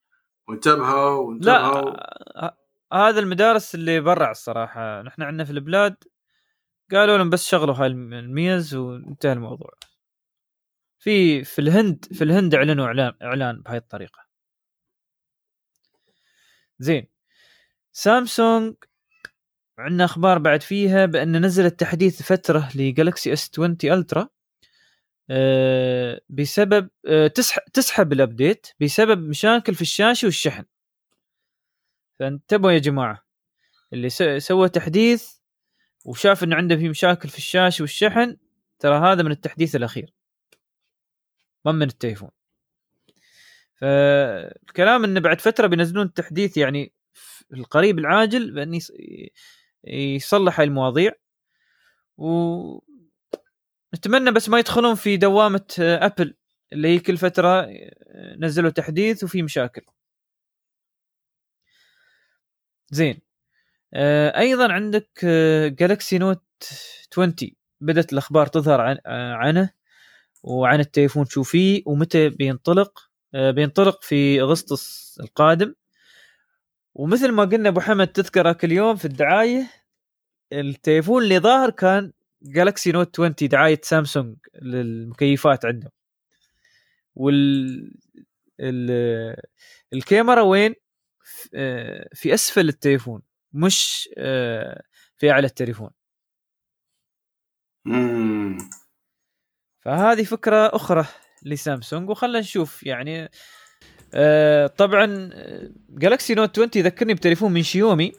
[0.48, 1.90] وانتبهوا وانتبهوا.
[1.90, 2.58] لا
[2.94, 5.02] هذا المدارس اللي برع الصراحة.
[5.02, 5.96] نحن عندنا في البلاد
[6.92, 9.70] قالوا لهم بس شغلوا هاي الم- الميز وانتهى الموضوع.
[11.00, 14.20] في في الهند في الهند أعلنوا إعلان إعلان بهاي الطريقة.
[16.80, 17.08] زين.
[17.92, 18.76] سامسونج
[19.78, 24.30] عندنا أخبار بعد فيها بأن نزلت تحديث فترة ل Galaxy S20 Ultra
[26.30, 27.28] بسبب آه،
[27.74, 30.64] تسحب ال update بسبب مشاكل في الشاشة والشحن.
[32.20, 33.26] فانتبهوا يا جماعة
[33.94, 34.10] اللي
[34.40, 35.30] سوى تحديث
[36.06, 38.38] وشاف إنه عنده في مشاكل في الشاشة والشحن
[38.80, 40.14] ترى هذا من التحديث الأخير.
[41.66, 42.30] ما من التليفون.
[43.76, 48.92] فالكلام إنه بعد فترة بينزلون التحديث يعني في القريب العاجل بأن يص-
[49.84, 51.12] يصلح المواضيع.
[52.18, 52.28] و
[53.96, 56.36] نتمنى بس ما يدخلون في دوامة آه، ابل
[56.74, 59.82] اللي هي كل فترة آه، نزلوا تحديث وفي مشاكل.
[62.92, 63.22] زين.
[63.94, 65.26] آه، أيضا عندك
[65.80, 66.44] Galaxy Note
[67.12, 67.36] 20
[67.82, 69.70] بدأت الأخبار تظهر عن آه، عنه
[70.44, 73.10] وعن التليفون شو فيه ومتى بينطلق.
[73.36, 75.76] آه، بينطلق في أغسطس القادم.
[76.96, 79.70] ومثل ما قلنا أبو حمد تذكر هاك اليوم في الدعاية
[80.54, 82.14] التليفون اللي ظاهر كان
[82.44, 85.92] Galaxy Note 20 دعاية سامسونج للمكيفات عندهم.
[87.16, 87.94] وال
[88.60, 89.36] ال...
[89.94, 90.76] الكاميرا وين؟
[91.56, 93.22] آه، في أسفل التليفون
[93.54, 94.84] مش آه،
[95.18, 95.90] في أعلى التليفون.
[99.82, 101.06] فهذه فكرة أخرى
[101.44, 103.30] لسامسونج وخلنا نشوف يعني
[104.14, 105.30] آه، طبعا
[105.90, 108.14] جالكسي نوت 20 يذكرني بتليفون من شيومي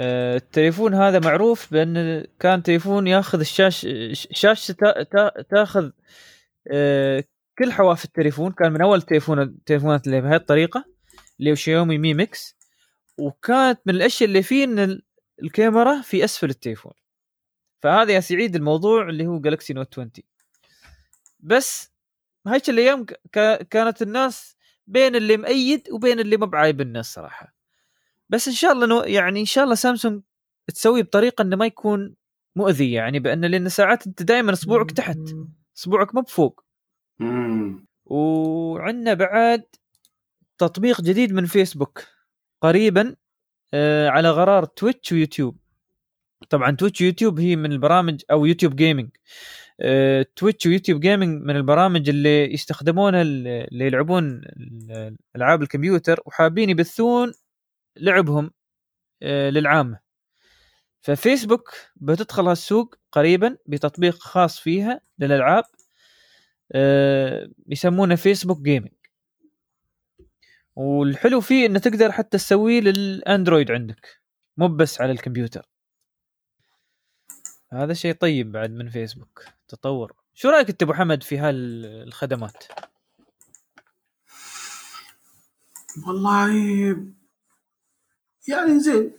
[0.00, 5.90] التليفون هذا معروف بأن كان تليفون ياخذ الشاش شاشة تا- تا- تاخذ
[6.72, 7.24] آه،
[7.58, 8.52] كل حواف التليفون.
[8.52, 10.84] كان من أول التليفون التليفونات اللي بهذه الطريقة
[11.40, 12.56] اللي هو Xiaomi Mi Mix
[13.18, 15.02] وكانت من الأشياء اللي فيه إن ال-
[15.42, 16.92] الكاميرا في أسفل التليفون.
[17.82, 20.10] فهذا يا سعيد الموضوع اللي هو Galaxy Note 20
[21.40, 21.92] بس
[22.46, 23.06] هيك الأيام
[23.70, 24.56] كانت الناس
[24.86, 27.54] بين اللي مؤيد وبين اللي ما بعايب الناس صراحة.
[28.30, 30.22] بس إن شاء الله no يعني إن شاء الله سامسونج
[30.74, 32.14] تسوي بطريقة إنه ما يكون
[32.56, 35.18] مؤذي يعني بأن لأن ساعات أنت دائما اصبعك تحت
[35.78, 36.64] اصبعك مو بفوق.
[38.04, 39.62] وعندنا بعد
[40.58, 42.04] تطبيق جديد من فيسبوك
[42.60, 43.16] قريبا
[43.74, 45.56] آه، على غرار Twitch ويوتيوب.
[46.50, 49.08] طبعا Twitch ويوتيوب هي من البرامج أو YouTube Gaming
[49.80, 56.20] آه، Twitch و YouTube Gaming من البرامج اللي يستخدمونها ال- اللي يلعبون ال- العاب الكمبيوتر
[56.26, 57.32] وحابين يبثون
[58.00, 58.50] لعبهم
[59.22, 60.00] آه، للعامة.
[61.00, 65.64] ففيسبوك بتدخل هالسوق قريبا بتطبيق خاص فيها للألعاب
[66.72, 68.92] آه، يسمونه فيسبوك جيمنج
[70.76, 74.20] والحلو فيه إنه تقدر حتى تسويه للأندرويد عندك
[74.56, 75.68] مو بس على الكمبيوتر.
[77.72, 80.12] هذا شيء طيب بعد من فيسبوك تطور.
[80.34, 82.64] شو رأيك أنت أبو حمد في هالخدمات؟
[86.06, 86.50] والله
[88.48, 89.12] يعني زين.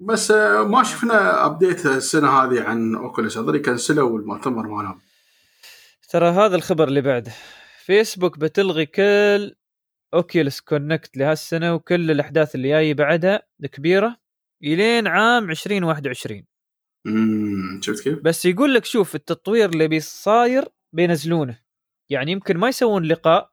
[0.00, 5.00] بس آه، ما شفنا update السنة هذه عن Oculus اظني كنسلوا المؤتمر مالهم.
[6.10, 7.32] ترى هذا الخبر اللي بعده.
[7.84, 9.54] فيسبوك بتلغي كل
[10.14, 14.16] Oculus Connect لهالسنة وكل الأحداث اللي جاية بعدها الكبيره
[14.62, 16.44] إلين عام 2021
[17.06, 21.58] امم شفت كيف؟ بس يقول لك شوف التطوير اللي بيصاير بينزلونه.
[22.10, 23.50] يعني يمكن ما يسوون لقاء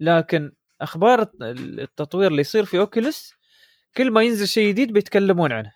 [0.00, 3.37] لكن أخبار التطوير اللي يصير في اوكيولس
[3.98, 5.72] كل ما ينزل شيء جديد بيتكلمون عنه.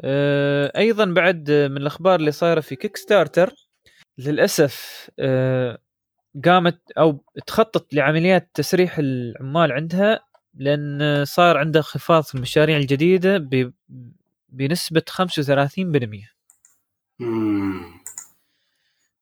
[0.00, 3.54] آه، أيضا بعد من الأخبار اللي صايرة في كيك ستارتر
[4.18, 5.78] للأسف آه،
[6.44, 10.20] قامت أو تخطط لعمليات تسريح العمال عندها
[10.54, 13.72] لأن صار عندها انخفاض في المشاريع الجديدة ب-
[14.48, 16.30] بنسبة 35%
[17.20, 17.94] امم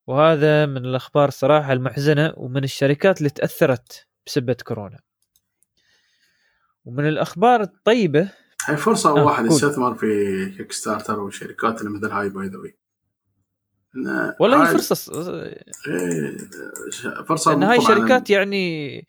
[0.07, 5.01] وهذا من الأخبار الصراحه المحزنة ومن الشركات اللي تأثرت بسبه كورونا.
[6.85, 8.31] ومن الأخبار الطيبة
[8.67, 9.47] هاي فرصة آه، واحد.
[9.47, 10.07] يستثمر في
[10.57, 12.77] كيك ستارتر والشركات اللي مثل هاي by the way
[14.41, 15.13] والله هي فرصة
[15.89, 16.37] إيه،
[17.29, 19.07] فرصة لأن هاي شركات يعني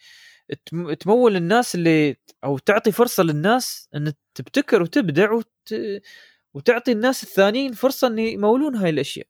[0.66, 5.76] تم- تمول الناس اللي أو تعطي فرصة للناس إن تبتكر وتبدع وت...
[6.54, 9.28] وتعطي الناس الثانيين فرصة إن يمولون هاي الأشياء.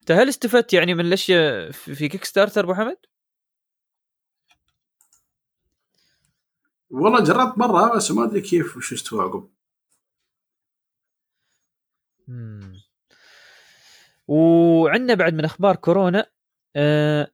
[0.00, 2.96] أنت هل استفدت يعني من الأشياء في في كيك ستارتر أبو حمد؟
[6.90, 9.48] والله جربت مرة بس ما أدري كيف وش استوى عقب.
[14.28, 16.26] وعندنا بعد من أخبار كورونا
[16.76, 17.28] آه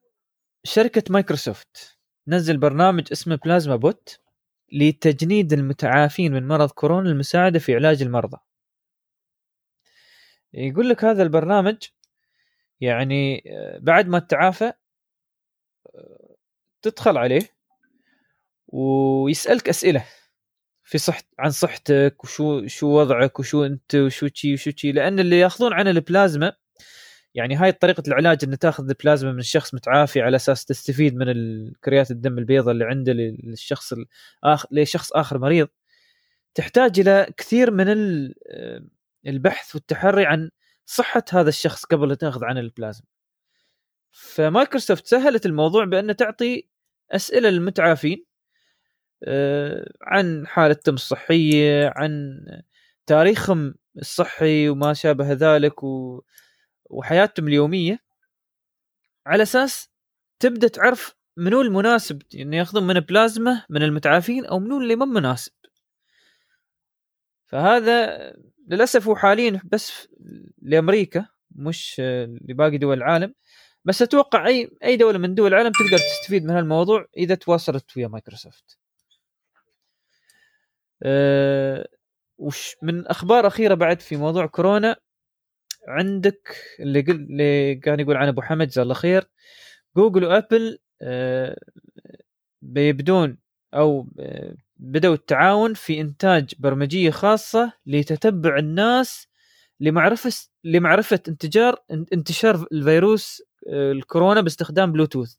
[0.65, 1.99] شركة مايكروسوفت
[2.29, 4.19] نزل برنامج اسمه بلازما بوت
[4.73, 8.39] لتجنيد المتعافين من مرض كورونا للمساعده في علاج المرضى.
[10.53, 11.77] يقول لك هذا البرنامج
[12.81, 14.73] يعني آه، بعد ما تتعافى
[15.95, 16.37] آه،
[16.83, 17.54] تدخل عليه
[18.75, 20.05] ويسألك أسئلة
[20.85, 25.39] في صح عن صحتك وشو شو وضعك وشو أنت وشو تشي وشو تشي لأن اللي
[25.39, 26.53] يأخذون عن البلازما
[27.35, 31.27] يعني هاي طريقة العلاج إن تأخذ البلازما من الشخص متعافي على أساس تستفيد من
[31.85, 35.69] كريات الدم البيضاء اللي عنده للشخص الآخر لشخص آخر مريض.
[36.55, 37.87] تحتاج إلى كثير من
[39.27, 40.51] البحث والتحري عن
[40.87, 43.07] صحة هذا الشخص قبل لا تأخذ عنه البلازما.
[44.11, 46.69] فمايكروسوفت سهلت الموضوع بان تعطي
[47.11, 48.34] أسئلة للمتعافين آه،
[50.03, 52.41] عن حالتهم الصحية عن
[53.07, 56.23] تاريخهم الصحي وما شابه ذلك و...
[56.91, 57.99] وحياتهم اليومية.
[59.27, 59.91] على أساس
[60.41, 65.53] تبدأ تعرف منو المناسب انه ياخذون من بلازما من المتعافين أو منو اللي مو مناسب.
[67.47, 68.19] فهذا
[68.69, 70.09] للأسف هو حاليا بس
[70.63, 72.01] لأمريكا مش
[72.49, 73.35] لباقي دول العالم.
[73.85, 78.09] بس أتوقع أي أي دولة من دول العالم تقدر تستفيد من هالموضوع إذا تواصلت ويا
[78.09, 78.79] مايكروسوفت.
[81.05, 81.89] أه
[82.39, 84.97] وش من أخبار أخيرة بعد في موضوع كورونا
[85.89, 89.29] عندك اللي قل اللي كان يقول عن أبو حمد جزاه الله خير
[89.97, 91.57] جوجل وأبل أه
[92.63, 93.39] بيبدون
[93.75, 99.29] أو آه، بدأوا التعاون في إنتاج برمجية خاصة لتتبع الناس
[99.81, 100.33] لمعرفة
[100.65, 105.35] لمعرفة انتجار انتشار الفيروس آه، الكورونا باستخدام بلوتوث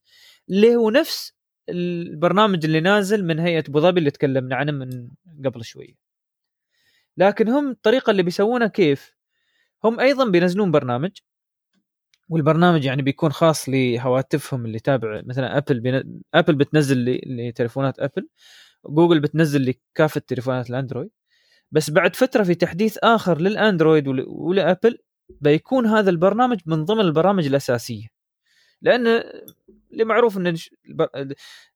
[0.49, 1.34] اللي هو نفس
[1.69, 5.09] البرنامج اللي نازل من هيئة أبو ظبي اللي تكلمنا عنه من
[5.45, 5.97] قبل شوي.
[7.17, 9.15] لكن هم الطريقة اللي بيسوونها كيف؟
[9.83, 11.11] هم أيضا بينزلون برنامج
[12.29, 15.21] والبرنامج يعني بيكون خاص لهواتفهم اللي تابع.
[15.25, 16.21] مثلا ابل بين...
[16.33, 18.29] ابل بتنزل لتليفونات ابل
[18.85, 21.09] جوجل بتنزل لك كافة تليفونات الأندرويد.
[21.71, 24.97] بس بعد فترة في تحديث آخر للأندرويد ولأبل
[25.41, 28.07] بيكون هذا البرنامج من ضمن البرامج الأساسية.
[28.81, 29.23] لأن
[29.95, 30.57] اللي معروف ان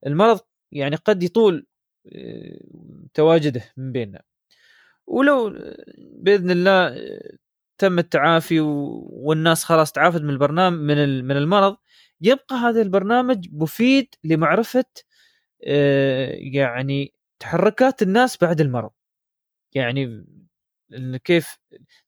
[0.08, 0.40] المرض
[0.72, 1.66] يعني قد يطول
[2.16, 2.60] آه،
[3.14, 4.22] تواجده من بيننا.
[5.08, 5.50] ولو
[5.98, 6.98] بإذن الله
[7.78, 11.78] تم التعافي والناس خلاص تعافت من البرنامج من من المرض
[12.22, 14.86] يبقى هذا البرنامج مفيد لمعرفة
[15.68, 18.92] آه، يعني تحركات الناس بعد المرض.
[19.76, 20.26] يعني
[21.26, 21.58] كيف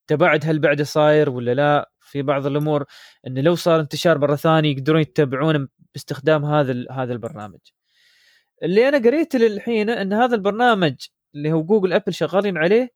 [0.07, 2.85] تباعد هل بعده صاير ولا لا؟ في بعض الأمور
[3.27, 7.59] انه لو صار انتشار مرة ثانية يقدرون يتبعون باستخدام هذا هذا البرنامج.
[8.63, 10.95] اللي أنا قريت للحين إن هذا البرنامج
[11.35, 12.89] اللي هو جوجل أبل شغالين عليه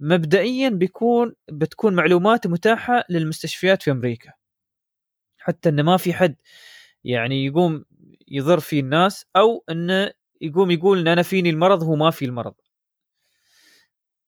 [0.00, 4.32] مبدئيا بيكون بتكون معلومات متاحة للمستشفيات في أمريكا.
[5.38, 6.36] حتى انه ما في حد
[7.04, 7.84] يعني يقوم
[8.28, 12.54] يضر فيه الناس أو انه يقوم يقول إن أنا فيني المرض هو ما في المرض.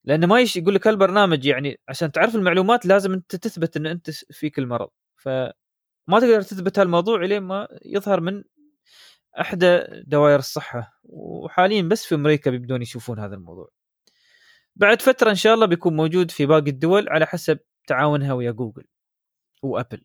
[0.05, 4.11] لأنه ما يش يقول لك هالبرنامج يعني عشان تعرف المعلومات لازم أنت تثبت إن أنت
[4.11, 4.89] فيك المرض.
[5.17, 5.53] فما
[6.21, 8.45] تقدر تثبت هالموضوع لين ما يظهر من
[9.41, 11.01] احدى دوائر الصحة.
[11.05, 13.71] وحاليا بس في أمريكا بيبدون يشوفون هذا الموضوع.
[14.77, 18.85] بعد فترة إن شاء الله بيكون موجود في باقي الدول على حسب تعاونها ويا جوجل
[19.63, 20.03] وابل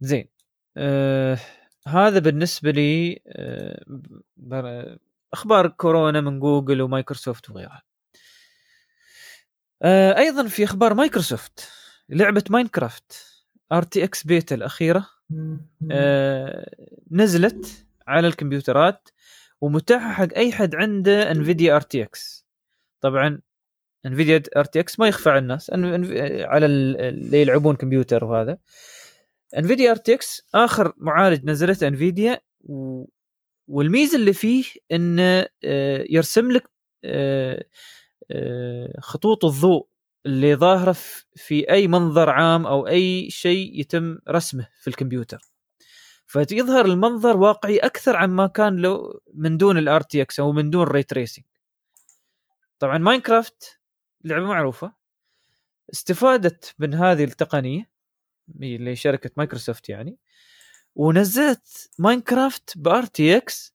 [0.00, 0.28] زين.
[0.76, 1.38] آه
[1.86, 3.84] هذا بالنسبة لي آه
[5.32, 7.82] أخبار كورونا من جوجل ومايكروسوفت وغيرها
[9.82, 11.70] آه أيضا في أخبار مايكروسوفت
[12.08, 13.26] لعبة ماينكرافت
[13.72, 15.06] RTX beta الأخيرة
[15.92, 16.70] آه
[17.10, 19.08] نزلت على الكمبيوترات
[19.60, 22.46] ومتاحة حق أي حد عنده انفيديا آر تي إكس
[23.00, 23.40] طبعا
[24.06, 28.58] انفيديا آر تي إكس ما يخفى على الناس على اللي يلعبون كمبيوتر وهذا
[29.58, 32.40] انفيديا RTX آخر معالج نزلته انفيديا.
[33.70, 36.70] والميزة اللي فيه انه آه، يرسم لك
[37.04, 37.64] آه،
[38.30, 39.88] آه، خطوط الضوء
[40.26, 40.96] اللي ظاهرة
[41.36, 45.40] في أي منظر عام أو أي شيء يتم رسمه في الكمبيوتر.
[46.26, 51.02] فيظهر المنظر واقعي أكثر عما كان لو من دون ال RTX أو من دون ray
[51.02, 51.44] tracing
[52.78, 53.80] طبعا ماينكرافت
[54.24, 54.92] لعبة معروفة
[55.92, 57.90] استفادت من هذه التقنية
[58.62, 60.18] اللي شركة مايكروسوفت يعني
[60.96, 63.74] ونزلت ماينكرافت ب RTX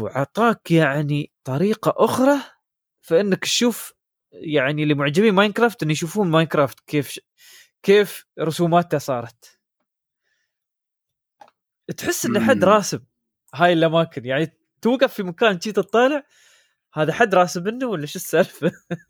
[0.00, 2.36] وعطاك يعني طريقة أخرى
[3.02, 3.94] فإنك تشوف
[4.32, 7.18] يعني اللي معجبين ماينكرافت إن يشوفون ماينكرافت كيف
[7.82, 9.58] كيف رسوماتها صارت.
[11.96, 13.04] تحس إن حد راسم
[13.54, 14.52] هاي الأماكن يعني
[14.82, 16.22] توقف في مكان جيت تطالع
[16.94, 18.72] هذا حد راسم منه ولا شو السالفة؟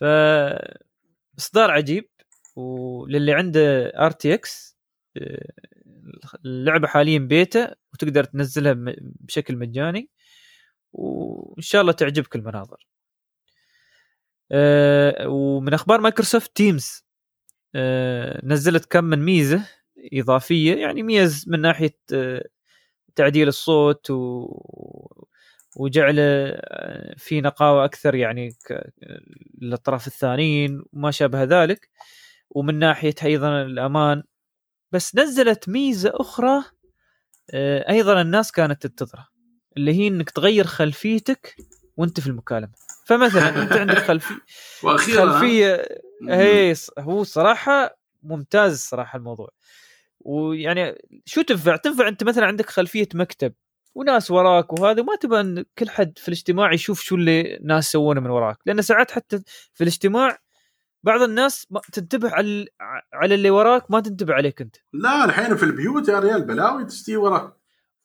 [0.00, 0.04] ف
[1.38, 2.08] إصدار عجيب.
[2.56, 4.78] وللي عنده RTX
[6.46, 8.74] اللعبة حاليا بيتا وتقدر تنزلها
[9.20, 10.10] بشكل مجاني
[10.92, 12.86] وإن شاء الله تعجبك المناظر.
[14.52, 17.06] أه ومن أخبار مايكروسوفت تيمز
[17.74, 19.66] أه نزلت كم من ميزة
[20.14, 22.44] إضافية يعني ميز من ناحية أه
[23.16, 24.48] تعديل الصوت و
[25.76, 28.50] وجعله آه، في نقاوة أكثر يعني
[29.62, 31.90] للطرف الثانيين وما شابه ذلك.
[32.54, 34.22] ومن ناحية أيضا الأمان.
[34.92, 36.64] بس نزلت ميزة أخرى
[37.50, 39.28] آه، أيضا الناس كانت تنتظرها
[39.76, 41.56] اللي هي إنك تغير خلفيتك
[41.96, 42.72] وأنت في المكالمة.
[43.06, 44.40] فمثلا أنت عندك خلفيه
[44.82, 45.84] وأخيرا خلفية
[46.28, 49.48] هي هو صراحة ممتاز صراحة الموضوع.
[50.20, 53.52] ويعني شو تنفع؟ تنفع أنت مثلا عندك خلفية مكتب
[53.94, 58.20] وناس وراك وهذا ما تبغى إن كل حد في الاجتماع يشوف شو اللي ناس سوونه
[58.20, 58.58] من وراك.
[58.66, 59.42] لأن ساعات حتى
[59.74, 60.38] في الاجتماع
[61.02, 62.66] بعض الناس ما تنتبه على
[63.12, 64.76] على اللي وراك ما تنتبه عليك أنت.
[64.92, 67.52] لا الحين في البيوت يا ريال بلاوي تستوي وراك.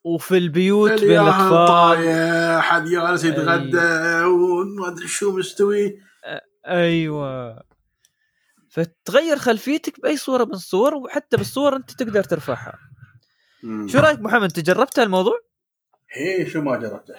[0.03, 5.99] وفي البيوت بين الاطفال طايح حد جالس يتغدى وما أدري شو مستوي.
[6.67, 7.63] أيوه.
[8.69, 12.79] فتغير خلفيتك بأي صورة من الصور وحتى بالصور أنت تقدر ترفعها.
[13.63, 13.87] مم.
[13.87, 15.39] شو رأيك محمد أنت جربت الموضوع؟
[16.17, 17.15] إيه شو ما جربته.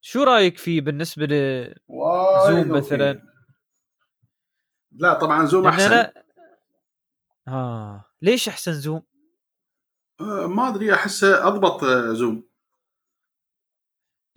[0.00, 3.31] شو رأيك فيه بالنسبة لزوم مثلا؟
[4.94, 5.92] لا طبعا زوم أحسن.
[5.92, 6.24] أنا...
[7.48, 9.02] آه ليش أحسن زوم؟
[10.20, 12.48] آه ما أدري أحسه أضبط آه، زوم.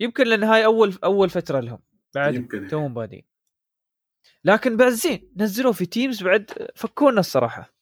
[0.00, 1.82] يمكن لأن هاي أول أول فترة لهم.
[2.14, 2.68] بعد يمكن.
[2.68, 3.26] توهم بادين
[4.44, 7.74] لكن بعد زين نزلوا في تيمز بعد فكونا الصراحة.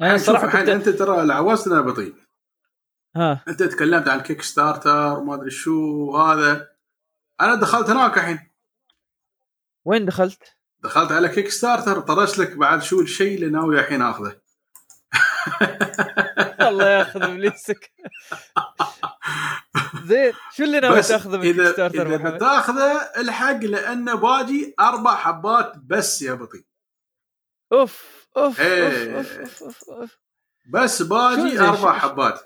[0.00, 0.68] أنا الصراحة كنت...
[0.68, 2.14] أنت ترى العوازنا بطيء.
[3.16, 3.44] ها.
[3.48, 6.76] أنت تكلمت عن كيك ستارتر وما أدري شو هذا.
[7.40, 8.50] أنا دخلت هناك الحين.
[9.84, 14.36] وين دخلت؟ دخلت على كيك ستارتر طرش لك بعد شو الشيء اللي ناوي الحين آخذه
[16.68, 17.92] الله ياخذ إبليسك
[20.08, 26.22] زين شو اللي ناوي تاخذه من Kickstarter اذا تاخذه الحق لأنه باجي أربع حبات بس
[26.22, 26.64] يا بطي
[27.72, 29.16] أوف أوف, إيه.
[29.16, 30.18] أوف, أوف, أوف, أوف.
[30.72, 32.40] بس باجي أربع حبات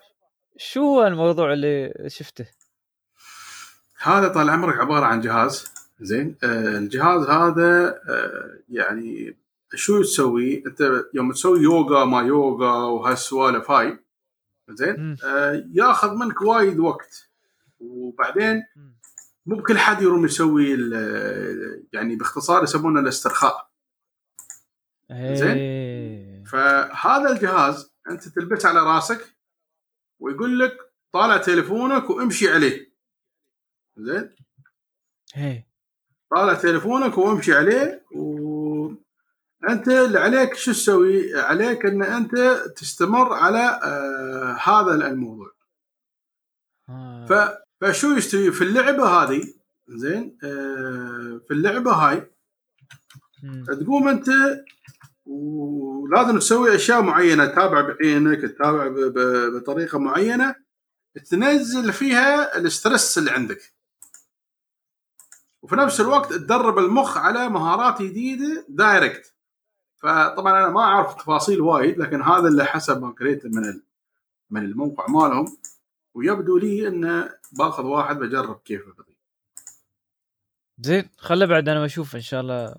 [0.56, 2.46] شو هو الموضوع اللي شفته؟
[3.98, 5.64] هذا طال عمرك عبارة عن جهاز
[6.02, 9.36] زين آه الجهاز هذا آه يعني
[9.74, 13.98] شو تسوي؟ أنت يوم تسوي يوغا ما يوغا وهالسوالف هاي
[14.70, 17.28] زين آه ياخذ منك وايد وقت.
[17.80, 18.62] وبعدين
[19.46, 20.70] مو بكل حد يروم يسوي
[21.92, 23.70] يعني باختصار يسمونه الاسترخاء.
[25.10, 26.44] زين؟ إيه.
[26.44, 29.36] فهذا الجهاز أنت تلبسه على راسك
[30.20, 30.76] ويقول لك
[31.12, 32.92] طالع تليفونك وامشي عليه.
[33.96, 34.30] زين؟
[35.34, 35.64] هي.
[36.34, 42.34] طالع تليفونك وامشي عليه وانت اللي عليك شو تسوي؟ عليك إن أنت
[42.76, 45.50] تستمر على آه هذا الموضوع.
[46.88, 47.26] آه.
[47.26, 47.32] ف
[47.80, 49.42] فشو يستوي في اللعبة هذه
[49.88, 52.30] زين آه في اللعبة هاي
[53.80, 54.28] تقوم أنت
[55.26, 58.88] ولازم تسوي أشياء معينة تتابع بعينك تتابع
[59.58, 60.54] بطريقة معينة
[61.30, 63.72] تنزل فيها ال stress اللي عندك
[65.62, 69.34] وفي نفس الوقت تدرب المخ على مهارات جديدة direct
[69.96, 73.80] فطبعا أنا ما أعرف تفاصيل وايد لكن هذا اللي حسب ما قريته من
[74.50, 75.56] من الموقع مالهم.
[76.14, 79.16] ويبدو لي إنه باخذ واحد بجرب كيف بطي.
[80.78, 82.74] زين خله بعد أنا بشوف إن شاء الله.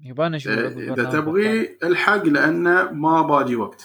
[0.00, 3.84] يبان إيه، إذا تبغي الحق لأنه ما باجي وقت.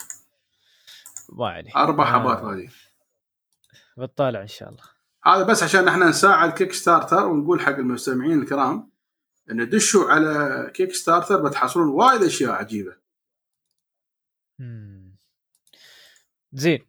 [1.30, 1.72] ما عليه.
[1.76, 2.12] أربع آه.
[2.12, 2.70] حبات باجي
[3.98, 4.97] بتطالع إن شاء الله.
[5.28, 8.92] هذا بس عشان إحنا نساعد Kickstarter ونقول حق المستمعين الكرام
[9.52, 12.96] إن دشوا على Kickstarter بتحصلون وايد أشياء عجيبة.
[16.54, 16.88] زين.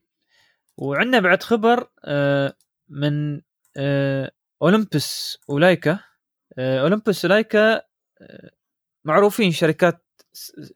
[0.76, 2.56] وعندنا بعد خبر آه،
[2.88, 3.40] من
[3.76, 4.32] آه،
[4.62, 6.00] Olympus و Leica
[6.58, 7.82] Olympus و Leica
[9.04, 10.04] معروفين شركات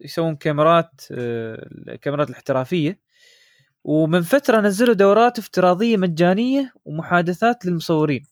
[0.01, 3.01] يسوون كاميرات الكاميرات الاحترافية.
[3.85, 8.27] ومن فترة نزلوا دورات افتراضية مجانية ومحادثات للمصورين.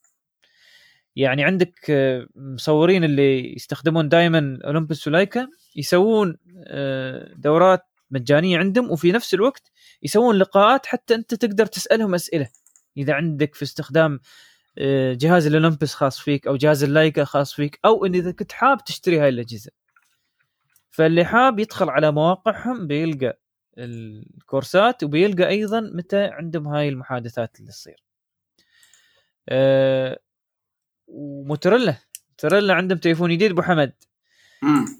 [1.17, 1.75] يعني عندك
[2.37, 6.37] مصورين اللي يستخدمون دائما اولمبس ولايكا يسوون
[7.37, 9.71] دورات مجانية عندهم وفي نفس الوقت
[10.03, 12.49] يسوون لقاءات حتى أنت تقدر تسألهم أسئلة.
[12.97, 14.21] إذا عندك في استخدام
[15.13, 19.21] جهاز الاولمبس خاص فيك أو جهاز اللايكا خاص فيك أو إن إذا كنت حاب تشتري
[19.21, 19.71] هاي الأجهزة.
[20.91, 23.40] فاللي حاب يدخل على مواقعهم بيلقى
[23.85, 28.05] الكورسات وبيلقى أيضا متى عندهم هاي المحادثات اللي تصير.
[29.49, 30.21] أه
[31.07, 31.97] وموتوريلا
[32.29, 33.93] موتوريلا عندهم تليفون جديد أبو حمد.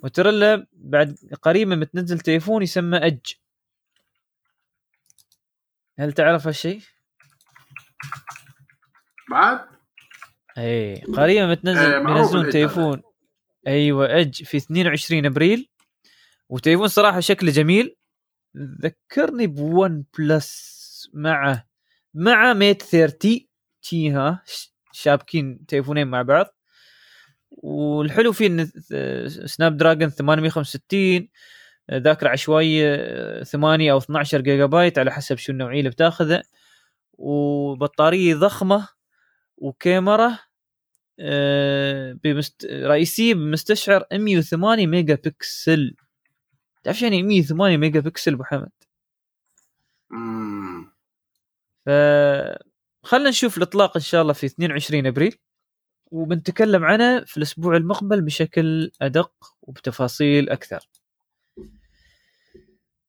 [0.03, 3.21] موتوريلا بعد قريبا متنزل تليفون يسمى اج
[5.99, 6.81] هل تعرف هالشيء؟
[9.31, 9.67] بعد؟
[10.59, 13.03] اي قريبا إيه، معروف بينزلون الإج تليفون.
[13.67, 15.69] أيوه اج في 22 أبريل.
[16.49, 17.97] وتليفون صراحة شكله جميل.
[18.57, 20.81] ذكرني ون بلس
[21.15, 21.63] مع
[22.15, 23.41] مع Mate 30
[23.83, 26.47] تي ها ش- شابكين تليفونين مع بعض.
[27.51, 28.71] والحلو فيه انه
[29.47, 31.29] Snapdragon 865
[31.93, 36.43] ذاكرة عشوائية آه، 8 أو 12 جيجا بايت على حسب شو النوعية اللي بتاخذه.
[37.13, 38.89] وبطارية ضخمة
[39.57, 40.39] وكاميرا
[41.21, 42.67] آه، بمست...
[42.67, 45.95] رئيسية بمستشعر 108 ميجا بكسل
[46.83, 48.71] تعرف شو يعني 108 ميجا بكسل أبو حمد.
[51.87, 51.91] ف
[53.03, 55.39] خلينا نشوف الإطلاق إن شاء الله في 22 أبريل
[56.07, 59.33] وبنتكلم عنه في الأسبوع المقبل بشكل أدق
[59.63, 60.89] وبتفاصيل أكثر.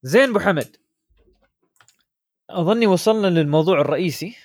[0.04, 0.76] زين أبو حمد
[2.50, 4.36] أظني وصلنا للموضوع الرئيسي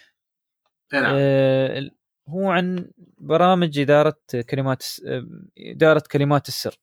[0.94, 1.14] إيه نعم.
[1.18, 1.90] آه
[2.28, 4.16] هو عن برامج إدارة
[4.50, 5.26] كلمات الس- آه،
[5.58, 6.76] إدارة كلمات السر.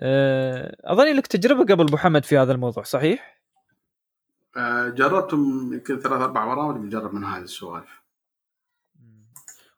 [0.00, 3.36] آه أظني لك تجربة قبل أبو حمد في هذا الموضوع صحيح؟
[4.56, 8.02] آه، جربت يمكن ثلاث أربع برامج بنجرب من هذه السوالف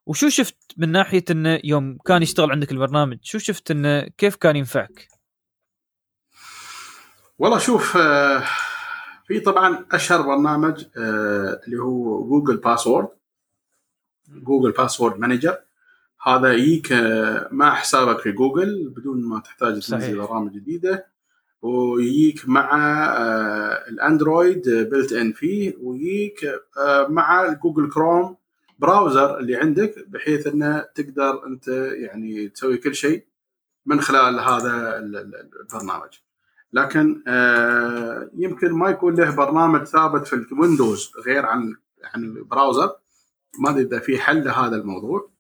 [0.07, 4.57] وشو شفت من ناحية انه يوم كان يشتغل عندك البرنامج شو شفت انه كيف كان
[4.57, 5.09] ينفعك؟
[7.39, 8.45] والله شوف آه،
[9.27, 13.09] في طبعا أشهر برنامج اللي هو جوجل password
[14.29, 15.59] جوجل password manager
[16.23, 16.93] هذا يجيك
[17.51, 19.73] مع حسابك في جوجل بدون ما تحتاج.
[19.73, 21.07] تنزل برامج جديدة.
[21.63, 22.71] ويجيك مع
[23.17, 26.45] آه، الأندرويد built in فيه ويجيك
[26.79, 28.37] آه، مع الجوجل كروم
[28.79, 33.25] browser اللي عندك بحيث إنه تقدر أنت يعني تسوي كل شيء
[33.87, 36.09] من خلال هذا ال- ال- البرنامج.
[36.73, 41.75] لكن آه، يمكن ما يكون له برنامج ثابت في الويندوز غير عن
[42.15, 42.91] عن ال browser.
[43.61, 45.31] ما أدري إذا في حل لهذا الموضوع.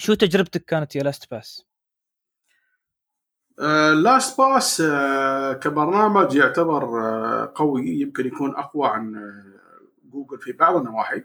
[0.00, 1.66] شو تجربتك كانت يا LastPass؟
[3.94, 4.82] LastPass
[5.62, 9.44] كبرنامج يعتبر آه، قوي يمكن يكون أقوى عن آه،
[10.12, 11.22] جوجل في بعض النواحي.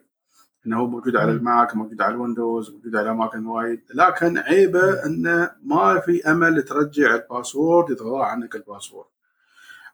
[0.68, 1.32] إنه هو موجود على.
[1.32, 7.16] الماك موجود على الويندوز موجود على اماكن وايد لكن عيبه إنه ما في أمل ترجع
[7.16, 9.08] ال password يتغاضى عنك ال password.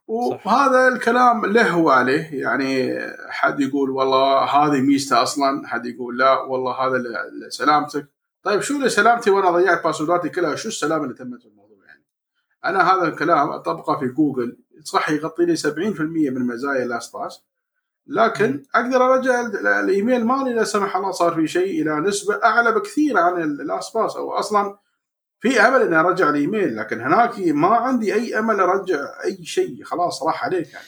[0.08, 2.42] وهذا الكلام له وعليه.
[2.42, 3.00] يعني
[3.30, 7.04] حد يقول والله هذه ميزته أصلا حد يقول لا والله هذا
[7.48, 8.21] لسلامتك.
[8.44, 12.04] طيب شو لسلامتي وأنا ضيعت password اتي كلها؟ شو السلامة اللي تمت في الموضوع يعني؟
[12.66, 15.66] أنا هذا الكلام أطبقه في جوجل صح يغطي لي 70%
[16.32, 17.42] من مزايا LastPass
[18.08, 22.72] لكن أقدر أرجع ال- الإيميل مالي لا سمح الله صار في شيء إلى نسبة أعلى
[22.72, 24.78] بكثير عن ال LastPass أو أصلا
[25.40, 29.84] في أمل إني أرجع الإيميل لكن هناك ما عندي أي أمل أرجع أي شيء.
[29.84, 30.86] خلاص راح عليك يعني.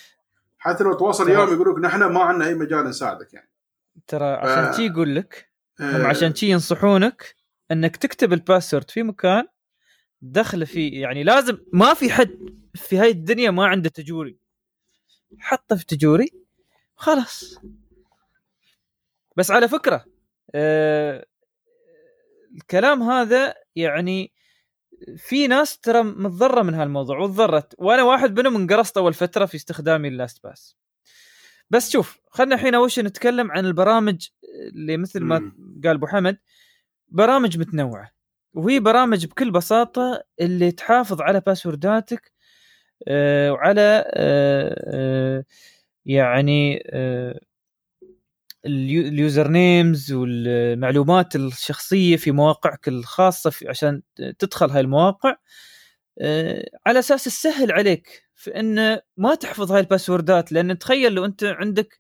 [0.57, 1.39] حتى لو تواصل تمام.
[1.49, 3.49] يوم يقول لك نحن ما عندنا أي مجال نساعدك يعني.
[4.07, 4.71] ترى عشان.
[4.71, 5.49] تي يقول لك
[5.79, 7.35] هم آه، عشان تي ينصحونك
[7.71, 9.47] انك تكتب ال password في مكان
[10.21, 12.37] دخله فيه يعني لازم ما في حد
[12.75, 14.37] في هاي الدنيا ما عنده تجوري.
[15.39, 16.29] حطه في تجوري
[16.95, 17.59] خلاص.
[19.37, 20.05] بس على فكرة
[20.55, 21.25] آه
[22.55, 24.33] الكلام هذا يعني
[25.17, 30.07] في ناس ترى متضررة من هالموضوع وتضرت وأنا واحد منهم انقرصت أول فترة في استخدامي
[30.07, 30.77] ال LastPass.
[31.69, 34.27] بس شوف خلينا الحين أول شيء نتكلم عن البرامج
[34.73, 35.51] اللي مثل ما.
[35.83, 36.37] قال أبو حمد.
[37.13, 38.11] برامج متنوعة.
[38.53, 42.31] وهي برامج بكل بساطة اللي تحافظ على password اتك
[43.07, 45.45] آه، وعلى آه، آه،
[46.05, 46.83] يعني
[48.65, 54.01] ال use- ال usernames والمعلومات الشخصية في مواقعك الخاصة في عشان
[54.39, 55.35] تدخل هاي المواقع.
[56.87, 61.25] على أساس تسهل عليك في إن ما تحفظ هاي ال password ات لأن تخيل لو
[61.25, 61.99] أنت عندك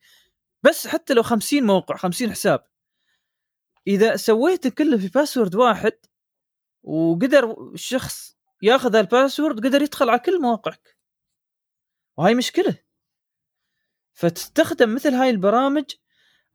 [0.63, 2.63] بس حتى لو 50 موقع 50 حساب
[3.87, 5.93] إذا سويت كله في password واحد
[6.83, 10.97] وقدر الشخص ياخذ ال password قدر يدخل على كل مواقعك.
[12.17, 12.75] وهاي مشكلة.
[14.13, 15.83] فتستخدم مثل هاي البرامج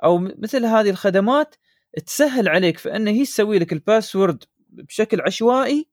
[0.05, 1.55] أو مثل هذه الخدمات
[2.07, 5.89] تسهل عليك في ان هي تسوي لك ال password بشكل عشوائي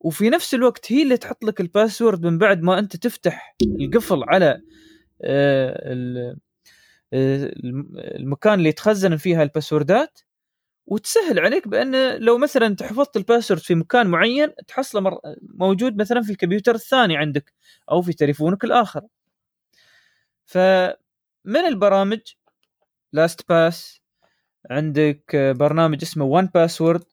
[0.00, 4.22] وفي نفس الوقت هي اللي تحط لك ال password من بعد ما أنت تفتح القفل
[4.28, 4.62] على
[5.22, 5.90] آه،
[7.12, 10.20] آه، الم- المكان اللي يتخزن فيها ال password ات
[10.86, 15.18] وتسهل عليك بأن لو مثلا أنت حفظت ال password في مكان معين تحصله مر...
[15.42, 17.52] موجود مثلا في الكمبيوتر الثاني عندك
[17.90, 19.02] أو في تليفونك الآخر.
[20.44, 20.96] فمن
[21.46, 22.20] البرامج؟
[23.12, 24.02] LastPass
[24.70, 27.04] عندك برنامج اسمه 1Password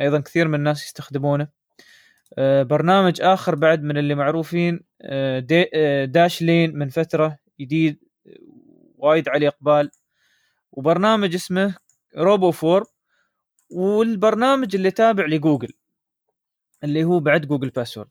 [0.00, 1.48] أيضا كثير من الناس يستخدمونه.
[2.38, 7.98] آه، برنامج آخر بعد من اللي معروفين آه، آه، Dashlane من فترة جديد
[8.98, 9.90] وايد عليه إقبال.
[10.72, 11.74] وبرنامج اسمه
[12.16, 12.84] RoboForm
[13.70, 15.72] والبرنامج اللي تابع لجوجل
[16.84, 18.08] اللي هو بعد Google Password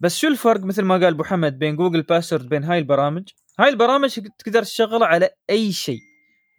[0.00, 3.28] بس شو الفرق مثل ما قال أبو حمد بين Google Password بين هاي البرامج؟
[3.58, 6.00] هاي البرامج تقدر تشغلها على أي شيء.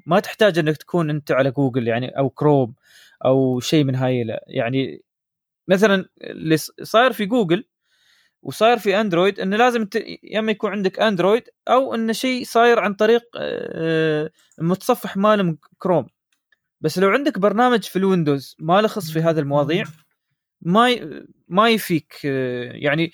[0.06, 2.76] ما تحتاج إنك تكون أنت على جوجل يعني أو كروم
[3.26, 5.02] أو شيء من هاي يعني
[5.68, 7.66] مثلا اللي صاير في جوجل
[8.42, 9.88] وصاير في اندرويد إنه لازم
[10.24, 16.08] يا إما يكون عندك اندرويد أو إنه شيء صاير عن طريق آه، المتصفح مال كروم
[16.86, 19.86] بس لو عندك برنامج في الويندوز ما له خص في هذه المواضيع
[20.62, 20.96] ما
[21.48, 23.12] ما يفيك آه، يعني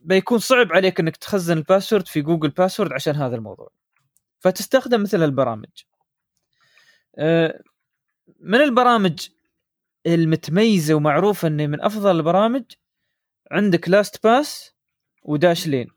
[0.00, 3.70] بيكون صعب عليك إنك تخزن ال password في Google Password عشان هذا الموضوع.
[4.40, 5.68] فتستخدم مثل البرامج.
[7.16, 7.60] آه،
[8.40, 9.28] من البرامج
[10.06, 12.64] المتميزة ومعروفة إني من أفضل البرامج؟
[13.50, 14.74] عندك LastPass
[15.22, 15.88] و Dashlane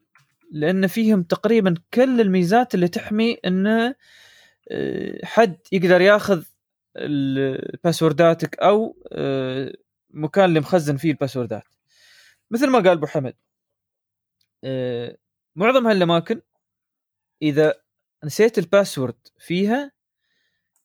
[0.52, 3.96] لأن فيهم تقريبا كل الميزات اللي تحمي إنه
[5.24, 6.44] حد يقدر ياخذ
[6.98, 9.74] الباسورداتك أو آه،
[10.10, 11.64] مكان اللي مخزن فيه الباسوردات.
[12.52, 13.36] مثل ما قال أبو حمد
[14.64, 15.18] آه،
[15.56, 16.42] معظم هالأماكن
[17.42, 17.74] إذا
[18.24, 19.92] نسيت ال password فيها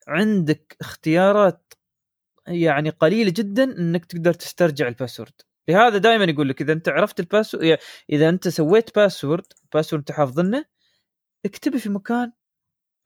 [0.09, 1.74] عندك اختيارات
[2.46, 5.32] يعني قليلة جدا إنك تقدر تسترجع ال password.
[5.68, 7.78] لهذا دائما يقول لك إذا أنت عرفت ال password
[8.10, 10.64] إذا أنت سويت password password أنت حافظنه
[11.44, 12.32] اكتبه في مكان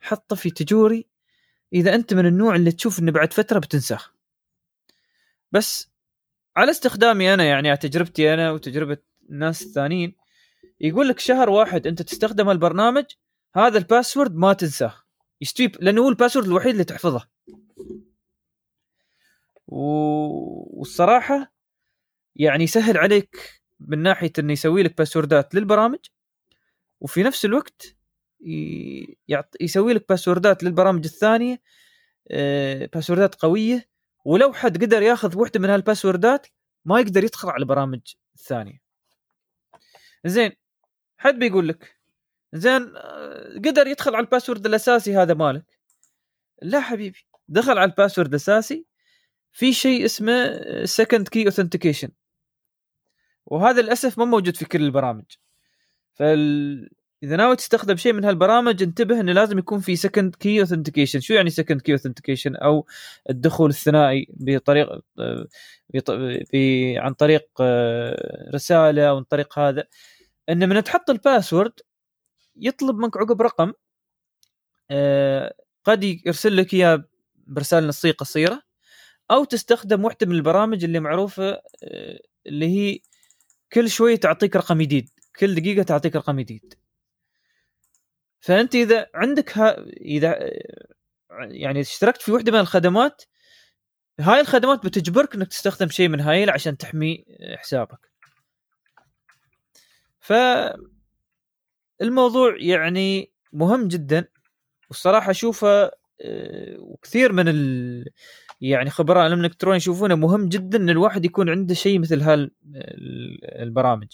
[0.07, 1.07] حطه في تجوري.
[1.73, 4.01] إذا أنت من النوع اللي تشوف إنه بعد فترة بتنساه.
[5.53, 5.91] بس
[6.57, 8.99] على استخدامي أنا يعني على تجربتي أنا وتجربة
[9.31, 10.15] الناس الثانيين
[10.81, 13.05] يقول لك شهر واحد أنت تستخدم البرنامج
[13.57, 14.95] هذا ال password ما تنساه.
[15.41, 17.29] يستوي لأنه هو ال password الوحيد اللي تحفظه.
[19.67, 19.81] و...
[20.81, 21.53] والصراحة
[22.37, 25.99] يعني يسهل عليك من ناحية إنه يسوي لك باسوردات للبرامج
[27.01, 27.96] وفي نفس الوقت
[29.29, 29.57] يعط...
[29.61, 31.61] يسوي لك باسوردات للبرامج الثانية
[32.31, 33.89] آه، باسوردات قوية
[34.25, 36.47] ولو حد قدر ياخذ وحدة من هالباسوردات
[36.85, 38.01] ما يقدر يدخل على البرامج
[38.35, 38.83] الثانية.
[40.25, 40.53] زين
[41.19, 41.97] حد بيقول لك
[42.53, 45.79] زين آه، قدر يدخل على ال password الأساسي هذا مالك؟
[46.63, 48.87] لا حبيبي دخل على ال password الأساسي
[49.53, 52.09] في شيء اسمه second key authentication
[53.47, 55.25] وهذا للأسف ما موجود في كل البرامج.
[56.15, 56.91] فال
[57.23, 61.35] إذا ناوي تستخدم شيء من هالبرامج انتبه إنه لازم يكون في second key authentication شو
[61.35, 62.87] يعني second key authentication أو
[63.31, 64.89] الدخول الثنائي بطريق
[66.53, 66.57] ب...
[66.97, 69.85] عن طريق آه، رسالة أو عن طريق هذا.
[70.49, 71.73] انه من تحط ال password
[72.57, 73.73] يطلب منك عقب رقم
[74.91, 77.05] آه، قد يرسل لك إياه
[77.47, 78.63] برسالة نصية قصيرة
[79.31, 81.51] أو تستخدم واحدة من البرامج اللي معروفة
[81.83, 83.01] آه، اللي هي
[83.73, 86.86] كل شوي تعطيك رقم جديد كل دقيقة تعطيك رقم جديد.
[88.41, 90.89] فأنت إذا عندك ها إذا آه،
[91.31, 93.23] يعني اشتركت في واحدة من الخدمات
[94.21, 97.25] هاي الخدمات بتجبرك إنك تستخدم شيء من هاي عشان تحمي
[97.57, 98.11] حسابك.
[100.21, 100.33] ف
[102.03, 104.29] الموضوع يعني مهم جدا
[104.89, 105.91] والصراحة أشوفه
[106.21, 108.05] آه، وكثير من ال...
[108.61, 112.23] يعني خبراء الامن الإلكتروني يشوفونه مهم جدا إن الواحد يكون عنده شيء مثل
[113.59, 114.09] هالبرامج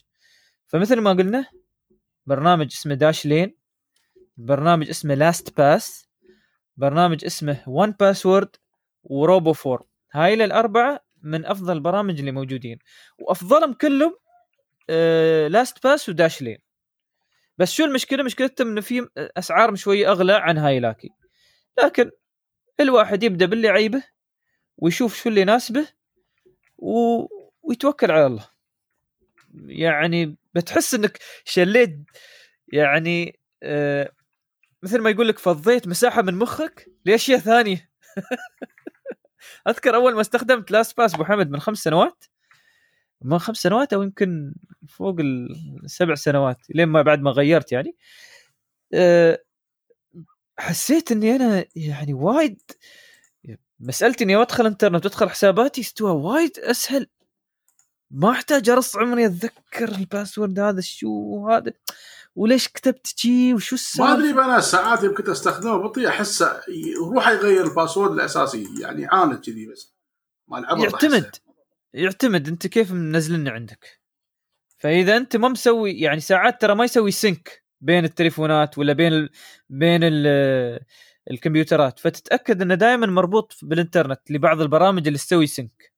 [0.66, 1.46] فمثل ما قلنا
[2.26, 3.56] برنامج اسمه Dashlane
[4.36, 6.08] برنامج اسمه LastPass
[6.76, 8.56] برنامج اسمه 1Password
[9.02, 9.86] و RoboForm.
[10.12, 12.78] هاي الاربعه من أفضل البرامج اللي موجودين.
[13.18, 14.16] وأفضلهم كلهم
[15.48, 16.58] LastPass و Dashlane
[17.58, 21.10] بس شو المشكلة؟ مشكلتهم إنه في اسعارهم شوية أغلى عن هاي لاكي.
[21.82, 22.10] لكن
[22.80, 24.02] الواحد يبدأ باللي عيبه
[24.76, 25.88] ويشوف شو اللي يناسبه
[26.78, 27.26] و...
[27.62, 28.48] ويتوكل على الله.
[29.66, 31.98] يعني بتحس إنك شليت
[32.68, 34.12] يعني آه
[34.82, 37.90] مثل ما يقول لك فضيت مساحة من مخك لأشياء ثانية.
[39.68, 42.24] أذكر أول ما استخدمت LastPass أبو حمد من خمس سنوات.
[43.22, 44.54] من خمس سنوات أو يمكن
[44.88, 45.16] فوق
[45.84, 47.96] السبع سنوات لين ما بعد ما غيرت يعني.
[48.94, 49.38] أه
[50.58, 52.60] حسيت إني أنا يعني وايد
[53.80, 57.06] مسألتي إني أدخل إنترنت وأدخل حساباتي استوى وايد أسهل.
[58.10, 61.72] ما أحتاج ارص عمري أتذكر ال password هذا شو هذا؟
[62.34, 67.64] وليش كتبت شي وشو السالفه ما أدري أنا ساعات يمكن استخدمه بطيء احسه يروح يغير
[67.64, 69.94] ال password الأساسي يعني عاند كذي بس.
[70.48, 71.30] ما يعتمد.
[71.94, 72.48] يعتمد.
[72.48, 74.00] أنت كيف منزلني عندك؟
[74.78, 79.30] فإذا أنت ما مسوي يعني ساعات ترى ما يسوي sync بين التليفونات ولا بين ال
[79.70, 80.26] بين ال
[81.30, 81.98] الكمبيوترات.
[81.98, 85.92] فتتأكد أنه دائما مربوط بالإنترنت لبعض البرامج اللي تسوي sync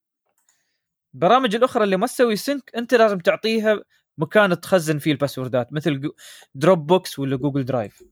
[1.15, 3.83] البرامج الأخرى اللي ما تسوي sync أنت لازم تعطيها
[4.19, 6.13] مكان تخزن فيه الباسوردات مثل
[6.55, 8.03] Dropbox ولا Google Drive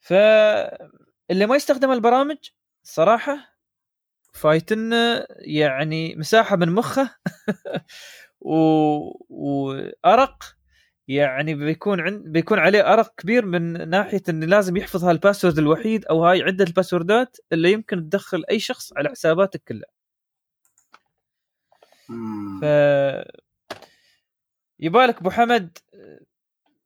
[0.00, 2.36] فاللي ما يستخدم البرامج
[2.82, 3.58] صراحة
[4.32, 4.92] فايتن
[5.38, 7.16] يعني مساحة من مخه
[8.40, 8.54] و...
[9.28, 10.58] وأرق
[11.08, 16.24] يعني بيكون عند بيكون عليه أرق كبير من ناحية انه لازم يحفظ هالباسورد الوحيد أو
[16.24, 19.97] هاي عدة الباسوردات اللي يمكن تدخل أي شخص على حساباتك كلها.
[22.60, 22.64] ف
[24.80, 25.78] يبالك أبو حمد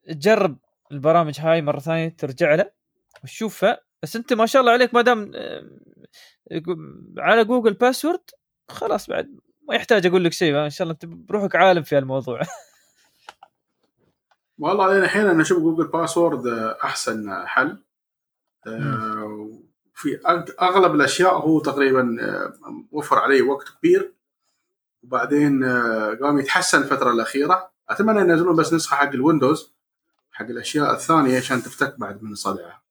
[0.07, 0.59] تجرب
[0.93, 2.71] البرامج هاي مرة ثانية ترجع له
[3.25, 3.81] وتشوفها.
[4.03, 5.33] بس أنت ما شاء الله عليك ما دام
[7.19, 8.21] على Google Password
[8.69, 9.37] خلاص بعد
[9.69, 10.65] ما يحتاج أقول لك شيء.
[10.65, 12.41] ان شاء الله أنت بروحك عالم في الموضوع
[14.59, 16.47] والله علينا الحين أنا أشوف Google Password
[16.85, 17.83] أحسن حل.
[19.95, 20.21] في
[20.63, 22.17] أغلب الأشياء هو تقريبا
[22.91, 24.15] وفر علي وقت كبير.
[25.03, 25.65] وبعدين
[26.23, 27.73] قام يتحسن الفترة الأخيرة.
[27.89, 29.75] أتمنى ينزلون بس نسخة حق ال Windows
[30.31, 32.83] حق الأشياء الثانية عشان تفتك بعد من صدعها.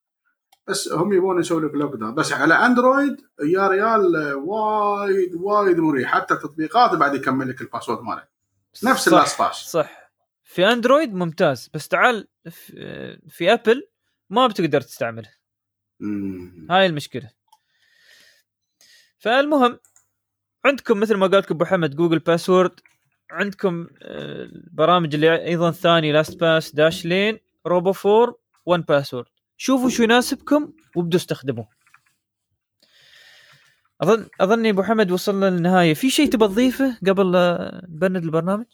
[0.68, 6.16] بس هم يبون يسوي لك lock down بس على Android يا ريال وايد وايد مريح.
[6.16, 8.30] حتى التطبيقات بعد يكمل لك ال password مالك.
[8.84, 10.12] نفس ال 16 صح.
[10.44, 13.88] في Android ممتاز بس تعال في, في Apple
[14.30, 15.30] ما بتقدر تستعمله.
[16.70, 17.30] هاي المشكلة.
[19.18, 19.80] فالمهم
[20.66, 22.80] عندكم مثل ما قالت أبو حمد Google Password
[23.32, 28.36] عندكم البرامج اللي أيضا ثاني LastPass Dashlane RoboForm
[28.66, 29.28] 1Password
[29.58, 31.68] شوفوا شو يناسبكم وابدوا استخدموه.
[34.02, 35.94] اظن أظني أبو حمد وصلنا للنهاية.
[35.94, 37.32] في شيء تبغى تضيفه قبل
[37.90, 38.66] نبند البرنامج؟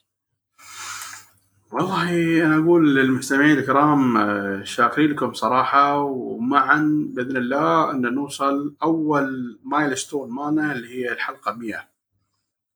[1.72, 4.18] والله أنا أقول للمستمعين الكرام
[4.64, 11.90] شاكرين لكم صراحة ومعا بإذن الله أن نوصل أول milestone مالنا اللي هي الحلقة 100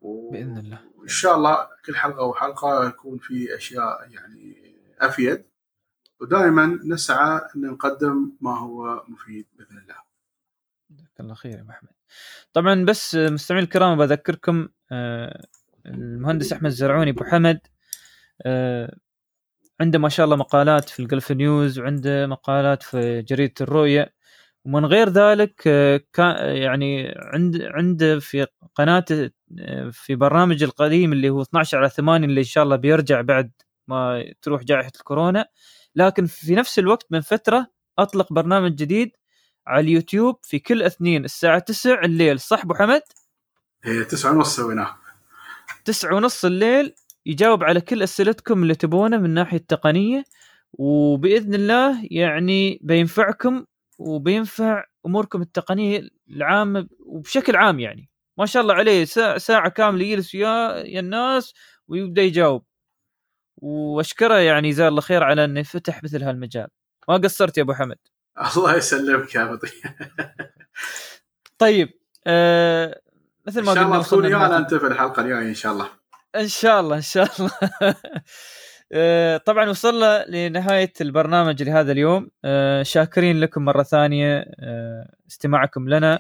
[0.02, 0.32] و...
[0.32, 5.44] بإذن الله وإن شاء الله كل حلقة وحلقة يكون في أشياء يعني أفيد
[6.20, 9.96] ودائما نسعى أن نقدم ما هو مفيد بإذن الله.
[10.90, 11.92] جزاك الله خير يا محمد.
[12.54, 14.68] طبعا بس مستمعين الكرام بذكركم
[15.86, 17.60] المهندس أحمد الزرعوني أبو حمد
[19.82, 24.14] عنده ما شاء الله مقالات في الجلف نيوز وعنده مقالات في جريدة الرؤية.
[24.66, 25.56] ومن غير ذلك
[26.14, 29.30] كان يعني عند عنده في قناته
[29.92, 33.52] في برنامج القديم اللي هو 12 على 8 اللي إن شاء الله بيرجع بعد
[33.88, 35.46] ما تروح جائحة الكورونا.
[35.96, 37.68] لكن في نفس الوقت من فترة
[38.00, 39.12] أطلق برنامج جديد
[39.68, 42.40] على اليوتيوب في كل اثنين الساعة 9 الليل.
[42.40, 43.02] صح أبو حمد؟
[43.86, 44.96] إيه 9 ونص سويناه.
[45.86, 46.94] 9 ونص الليل.
[47.26, 50.24] يجاوب على كل أسئلتكم اللي تبونه من ناحية تقنيه
[50.74, 53.66] وبإذن الله يعني بينفعكم
[54.00, 58.10] وبينفع أموركم التقنية العامة وبشكل عام يعني.
[58.38, 59.06] ما شاء الله عليه
[59.38, 61.54] ساعة كاملة يجلس ويا الناس
[61.88, 62.66] ويبدأ يجاوب.
[63.58, 66.68] وأشكره يعني جزاه الله خير على إنه فتح مثل هالمجال.
[67.10, 67.98] ما قصرت يا أبو حمد؟
[68.58, 69.68] الله يسلمك يا بطي
[71.58, 71.90] طيب
[72.28, 73.02] آه
[73.48, 76.01] مثل ما قلنا إن شاء الله تكون ويانا انت في الحلقة الجاية إن شاء الله.
[76.36, 77.52] إن شاء الله إن شاء الله.
[78.94, 82.30] آه طبعا وصلنا لنهاية البرنامج لهذا اليوم.
[82.46, 84.46] آه شاكرين لكم مرة ثانية.
[84.60, 86.20] آه استماعكم لنا.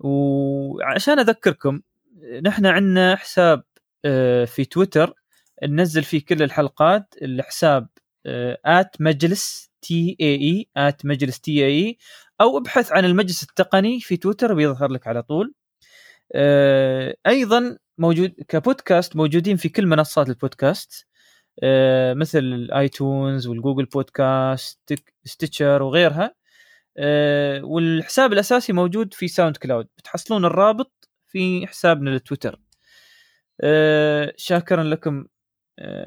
[0.00, 1.80] وعشان أذكركم
[2.46, 3.62] نحن عندنا حساب
[4.46, 5.14] في تويتر.
[5.64, 7.14] ننزل فيه كل الحلقات.
[7.22, 7.88] الحساب
[8.66, 11.98] at مجلس TAE at مجلس TAE
[12.40, 15.54] أو ابحث عن المجلس التقني في تويتر بيظهر لك على طول.
[17.26, 21.06] أيضا موجود كبودكاست موجودين في كل منصات البودكاست
[22.14, 24.94] مثل ال iTunes وال Google Podcast
[25.24, 26.34] Stitcher وغيرها
[27.62, 29.88] والحساب الأساسي موجود في SoundCloud.
[29.98, 32.60] بتحصلون الرابط في حسابنا للتويتر
[34.36, 35.26] شاكرا لكم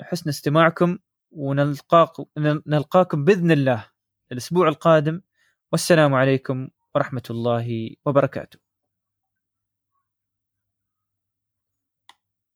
[0.02, 0.98] حسن استماعكم
[1.32, 2.26] ونلقاكم
[2.68, 3.86] نلقاكم بإذن الله
[4.32, 5.22] الأسبوع القادم.
[5.72, 8.64] والسلام عليكم ورحمة الله وبركاته.